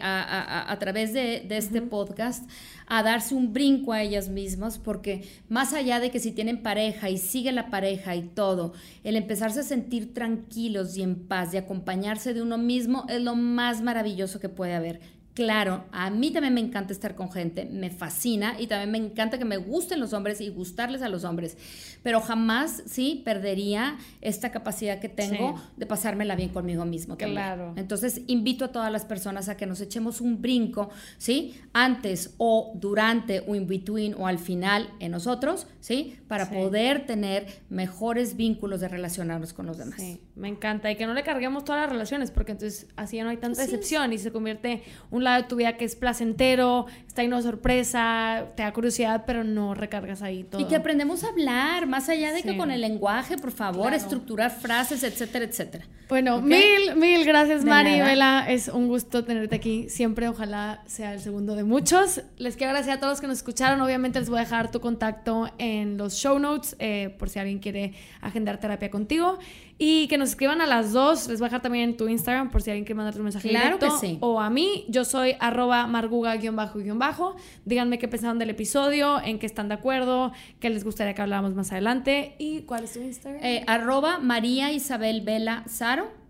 través 0.80 1.14
de, 1.14 1.46
este 1.48 1.84
podcast 1.84 2.50
a 2.88 3.04
darse 3.04 3.36
un 3.36 3.54
brinco 3.54 3.94
a 3.94 4.02
ellas 4.02 4.30
mismas, 4.30 4.80
porque 4.80 5.28
más 5.48 5.74
allá 5.74 6.00
de 6.00 6.10
que 6.10 6.20
si 6.20 6.32
tienen 6.32 6.64
pareja 6.64 7.12
y 7.12 7.20
sigue 7.20 7.52
la 7.52 7.70
pareja 7.70 8.16
y 8.16 8.24
todo, 8.24 8.74
el 9.04 9.16
empezarse 9.16 9.60
a 9.60 9.64
sentir 9.64 10.12
tranquilos 10.14 10.98
y 10.98 11.04
en 11.04 11.28
paz 11.28 11.54
y 11.54 11.58
acompañarse 11.58 12.34
de 12.34 12.42
uno 12.42 12.58
mismo 12.58 13.06
es 13.10 13.22
lo 13.22 13.36
más 13.36 13.82
maravilloso 13.84 14.40
que 14.40 14.50
puede 14.50 14.74
haber. 14.74 15.02
Claro, 15.34 15.86
a 15.92 16.12
mí 16.12 16.32
también 16.32 16.54
me 16.54 16.62
encanta 16.62 16.94
estar 16.94 17.16
con 17.16 17.32
gente, 17.32 17.66
me 17.66 17.90
fascina 17.90 18.60
y 18.60 18.68
también 18.68 18.92
me 18.92 18.98
encanta 19.00 19.40
que 19.40 19.46
me 19.46 19.58
gusten 19.58 20.00
los 20.00 20.14
hombres 20.14 20.40
y 20.42 20.50
gustarles 20.50 21.02
a 21.02 21.10
los 21.10 21.24
hombres, 21.24 21.58
pero 22.04 22.22
jamás, 22.22 22.84
sí, 22.86 23.24
perdería 23.26 23.98
esta 24.22 24.52
capacidad 24.52 25.00
que 25.00 25.10
tengo 25.10 25.60
de 25.76 25.86
pasármela 25.88 26.36
bien 26.36 26.50
conmigo 26.50 26.86
mismo. 26.86 27.18
Claro. 27.18 27.74
Entonces, 27.78 28.22
invito 28.28 28.66
a 28.66 28.72
todas 28.72 28.92
las 28.92 29.06
personas 29.06 29.50
a 29.50 29.58
que 29.58 29.66
nos 29.66 29.82
echemos 29.82 30.22
un 30.22 30.42
brinco, 30.42 30.90
¿sí? 31.18 31.60
Antes 31.74 32.36
o 32.38 32.74
durante 32.76 33.44
o 33.48 33.56
in 33.56 33.66
between 33.66 34.14
o 34.14 34.28
al 34.28 34.38
final 34.38 34.90
en 35.00 35.12
nosotros, 35.12 35.66
¿sí? 35.80 36.20
Para 36.28 36.50
poder 36.50 37.08
tener 37.08 37.48
mejores 37.70 38.36
vínculos 38.36 38.82
de 38.82 38.88
relacionarnos 38.88 39.54
con 39.54 39.66
los 39.66 39.80
demás. 39.80 40.00
Sí, 40.00 40.22
me 40.36 40.48
encanta. 40.48 40.92
Y 40.92 40.96
que 40.96 41.08
no 41.08 41.14
le 41.14 41.24
carguemos 41.24 41.66
todas 41.66 41.82
las 41.82 41.90
relaciones, 41.90 42.30
porque 42.30 42.52
entonces 42.52 42.88
así 42.96 43.18
ya 43.18 43.24
no 43.24 43.32
hay 43.32 43.38
tanta 43.38 43.62
decepción 43.62 44.14
y 44.14 44.20
se 44.20 44.32
convierte 44.32 44.84
un 45.10 45.23
lado 45.24 45.42
de 45.42 45.48
tu 45.48 45.56
vida 45.56 45.78
que 45.78 45.86
es 45.86 45.96
placentero, 45.96 46.86
está 47.08 47.22
ahí 47.22 47.28
una 47.28 47.42
sorpresa, 47.42 48.46
te 48.56 48.64
da 48.64 48.74
curiosidad, 48.74 49.24
pero 49.26 49.44
no 49.44 49.74
recargas 49.74 50.22
ahí 50.22 50.44
todo. 50.44 50.62
Y 50.62 50.66
que 50.66 50.76
aprendemos 50.76 51.24
a 51.24 51.30
hablar, 51.30 51.88
más 51.88 52.10
allá 52.10 52.34
de 52.34 52.44
que 52.44 52.58
con 52.58 52.72
el 52.72 52.82
lenguaje, 52.82 53.38
por 53.38 53.52
favor, 53.52 53.94
estructurar 53.94 54.52
frases, 54.52 55.04
etcétera, 55.04 55.46
etcétera. 55.46 55.86
Bueno, 56.10 56.42
mil, 56.42 56.96
mil 56.96 57.26
gracias, 57.26 57.64
Mari 57.64 58.00
Vela. 58.02 58.46
Es 58.48 58.68
un 58.68 58.88
gusto 58.88 59.24
tenerte 59.24 59.56
aquí. 59.56 59.90
Siempre, 59.90 60.28
ojalá 60.28 60.84
sea 60.86 61.14
el 61.14 61.20
segundo 61.20 61.56
de 61.56 61.64
muchos. 61.64 62.22
Les 62.38 62.56
quiero 62.56 62.72
agradecer 62.72 62.94
a 62.94 63.00
todos 63.00 63.14
los 63.14 63.22
que 63.22 63.28
nos 63.28 63.38
escucharon. 63.38 63.82
Obviamente, 63.82 64.20
les 64.20 64.30
voy 64.30 64.38
a 64.38 64.42
dejar 64.42 64.70
tu 64.70 64.80
contacto 64.80 65.50
en 65.58 65.98
los 65.98 66.14
show 66.16 66.38
notes 66.38 66.76
eh, 66.80 67.16
por 67.18 67.30
si 67.30 67.40
alguien 67.40 67.60
quiere 67.60 67.94
agendar 68.22 68.60
terapia 68.60 68.92
contigo. 68.92 69.40
Y 69.86 70.08
que 70.08 70.18
nos 70.18 70.30
escriban 70.30 70.62
a 70.62 70.66
las 70.66 70.94
dos. 70.94 71.28
Les 71.28 71.40
voy 71.40 71.48
a 71.48 71.50
dejar 71.50 71.62
también 71.62 71.90
en 71.90 71.98
tu 71.98 72.08
Instagram 72.08 72.50
por 72.52 72.62
si 72.62 72.72
alguien 72.72 72.86
quiere 72.86 72.96
mandar 72.96 73.18
un 73.18 73.24
mensaje 73.24 73.50
claro 73.50 73.80
Que 73.80 73.90
sí. 74.00 74.18
O 74.22 74.40
a 74.40 74.50
mí. 74.50 74.86
Yo 74.88 75.04
soy 75.04 75.36
arroba 75.42 75.88
marguga-bajo-bajo. 75.88 77.36
Díganme 77.66 78.00
qué 78.00 78.08
pensaron 78.08 78.40
del 78.40 78.52
episodio, 78.52 79.22
en 79.22 79.40
qué 79.40 79.46
están 79.46 79.68
de 79.68 79.74
acuerdo, 79.74 80.32
qué 80.62 80.70
les 80.70 80.86
gustaría 80.86 81.14
que 81.14 81.22
habláramos 81.22 81.54
más 81.54 81.74
adelante. 81.74 82.36
¿Y 82.40 82.62
cuál 82.62 82.86
es 82.86 82.94
tu 82.94 83.02
Instagram? 83.02 83.44
Eh, 83.44 83.66
arroba 83.68 84.20
María 84.20 84.72
Isabel 84.72 85.20
Vela 85.20 85.66
Saro. 85.68 86.23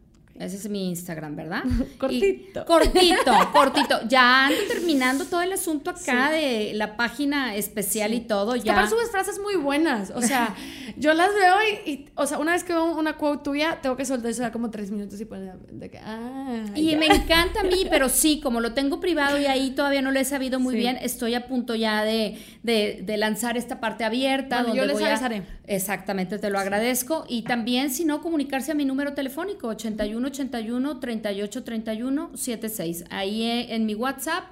Ese 0.43 0.57
es 0.57 0.69
mi 0.69 0.89
Instagram, 0.89 1.35
¿verdad? 1.35 1.63
cortito. 1.97 2.65
cortito, 2.65 3.31
cortito. 3.51 3.99
Ya 4.07 4.47
ando 4.47 4.59
terminando 4.67 5.25
todo 5.25 5.41
el 5.41 5.53
asunto 5.53 5.91
acá 5.91 6.31
de 6.31 6.73
la 6.73 6.97
página 6.97 7.55
especial 7.55 8.13
y 8.13 8.21
todo. 8.21 8.55
Ya. 8.55 8.73
Aparte 8.73 8.91
subes 8.91 9.11
frases 9.11 9.39
muy 9.39 9.55
buenas. 9.55 10.11
O 10.15 10.21
sea, 10.21 10.55
yo 10.97 11.13
las 11.13 11.29
veo 11.33 11.55
y, 11.85 12.09
o 12.15 12.25
sea, 12.25 12.37
una 12.39 12.53
vez 12.53 12.63
que 12.63 12.73
veo 12.73 12.95
una 12.95 13.17
quote 13.17 13.43
tuya, 13.43 13.79
tengo 13.81 13.95
que 13.95 14.05
soltar 14.05 14.31
eso 14.31 14.43
como 14.51 14.69
tres 14.69 14.91
minutos 14.91 15.19
y 15.19 15.25
poner 15.25 15.57
de 15.57 15.89
que, 15.89 15.99
ah, 15.99 16.65
Y 16.75 16.95
me 16.95 17.07
encanta 17.07 17.61
a 17.61 17.63
mí, 17.63 17.85
pero 17.89 18.09
sí, 18.09 18.39
como 18.39 18.59
lo 18.59 18.73
tengo 18.73 18.99
privado 18.99 19.39
y 19.39 19.45
ahí 19.45 19.71
todavía 19.71 20.01
no 20.01 20.11
lo 20.11 20.19
he 20.19 20.25
sabido 20.25 20.59
muy 20.59 20.75
bien, 20.75 20.97
estoy 21.01 21.33
a 21.35 21.47
punto 21.47 21.75
ya 21.75 22.03
de, 22.03 22.37
de, 22.63 23.17
lanzar 23.17 23.57
esta 23.57 23.79
parte 23.79 24.03
abierta. 24.03 24.63
donde 24.63 24.77
yo 24.77 24.85
les 24.85 25.01
avisaré. 25.01 25.43
Exactamente, 25.65 26.39
te 26.39 26.49
lo 26.49 26.59
agradezco. 26.59 27.25
Y 27.27 27.43
también, 27.43 27.89
si 27.89 28.05
no, 28.05 28.21
comunicarse 28.21 28.71
a 28.71 28.75
mi 28.75 28.85
número 28.85 29.13
telefónico, 29.13 29.67
81 29.67 30.29
81 30.33 30.99
38 30.99 31.63
31 31.63 32.31
76. 32.35 33.05
Ahí 33.09 33.43
eh, 33.43 33.75
en 33.75 33.85
mi 33.85 33.95
WhatsApp. 33.95 34.45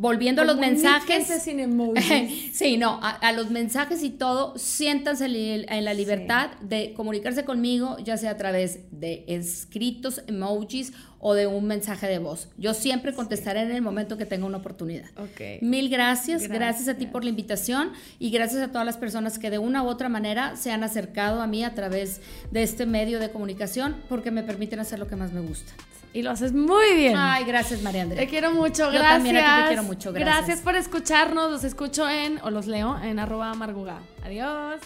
Volviendo 0.00 0.42
a 0.42 0.44
los 0.44 0.56
mensajes. 0.58 1.26
Sin 1.42 1.58
sí, 2.52 2.76
no, 2.76 3.00
a, 3.02 3.32
los 3.32 3.50
mensajes 3.50 4.04
y 4.04 4.10
todo, 4.10 4.56
siéntanse 4.56 5.24
en 5.26 5.84
la 5.84 5.92
libertad 5.92 6.50
de 6.60 6.92
comunicarse 6.94 7.44
conmigo, 7.44 7.96
ya 7.98 8.16
sea 8.16 8.30
a 8.30 8.36
través 8.36 8.78
de 8.92 9.24
escritos, 9.26 10.22
emojis 10.28 10.92
o 11.20 11.34
de 11.34 11.46
un 11.46 11.66
mensaje 11.66 12.06
de 12.06 12.18
voz. 12.18 12.48
Yo 12.56 12.74
siempre 12.74 13.14
contestaré 13.14 13.62
en 13.62 13.72
el 13.72 13.82
momento 13.82 14.16
que 14.16 14.26
tenga 14.26 14.46
una 14.46 14.58
oportunidad. 14.58 15.06
Mil 15.60 15.88
gracias, 15.88 16.48
gracias, 16.48 16.88
a 16.88 16.94
ti 16.94 17.06
por 17.06 17.24
la 17.24 17.30
invitación 17.30 17.92
y 18.18 18.30
gracias 18.30 18.62
a 18.62 18.68
todas 18.68 18.86
las 18.86 18.96
personas 18.96 19.38
que 19.38 19.50
de 19.50 19.58
una 19.58 19.82
u 19.82 19.86
otra 19.86 20.08
manera 20.08 20.56
se 20.56 20.70
han 20.70 20.84
acercado 20.84 21.40
a 21.42 21.46
mí 21.46 21.64
a 21.64 21.74
través 21.74 22.20
de 22.50 22.62
este 22.62 22.86
medio 22.86 23.18
de 23.18 23.30
comunicación 23.30 23.96
porque 24.08 24.30
me 24.30 24.42
permiten 24.42 24.80
hacer 24.80 24.98
lo 24.98 25.06
que 25.06 25.16
más 25.16 25.32
me 25.32 25.40
gusta. 25.40 25.72
Y 26.14 26.22
lo 26.22 26.30
haces 26.30 26.52
muy 26.52 26.94
bien. 26.96 27.14
Ay, 27.16 27.44
gracias, 27.44 27.82
María 27.82 28.02
Andrea. 28.02 28.20
Te 28.20 28.28
quiero 28.28 28.52
mucho, 28.52 28.86
Yo 28.86 28.92
gracias. 28.92 29.12
También 29.12 29.36
a 29.36 29.40
ti 29.40 29.62
te 29.62 29.68
quiero 29.68 29.82
mucho, 29.82 30.12
gracias. 30.12 30.36
Gracias 30.36 30.60
por 30.60 30.74
escucharnos. 30.74 31.50
Los 31.50 31.64
escucho 31.64 32.08
en, 32.08 32.40
o 32.42 32.50
los 32.50 32.66
leo 32.66 32.98
en 33.02 33.18
arroba 33.18 33.52
marguga. 33.54 34.00
Adiós. 34.24 34.80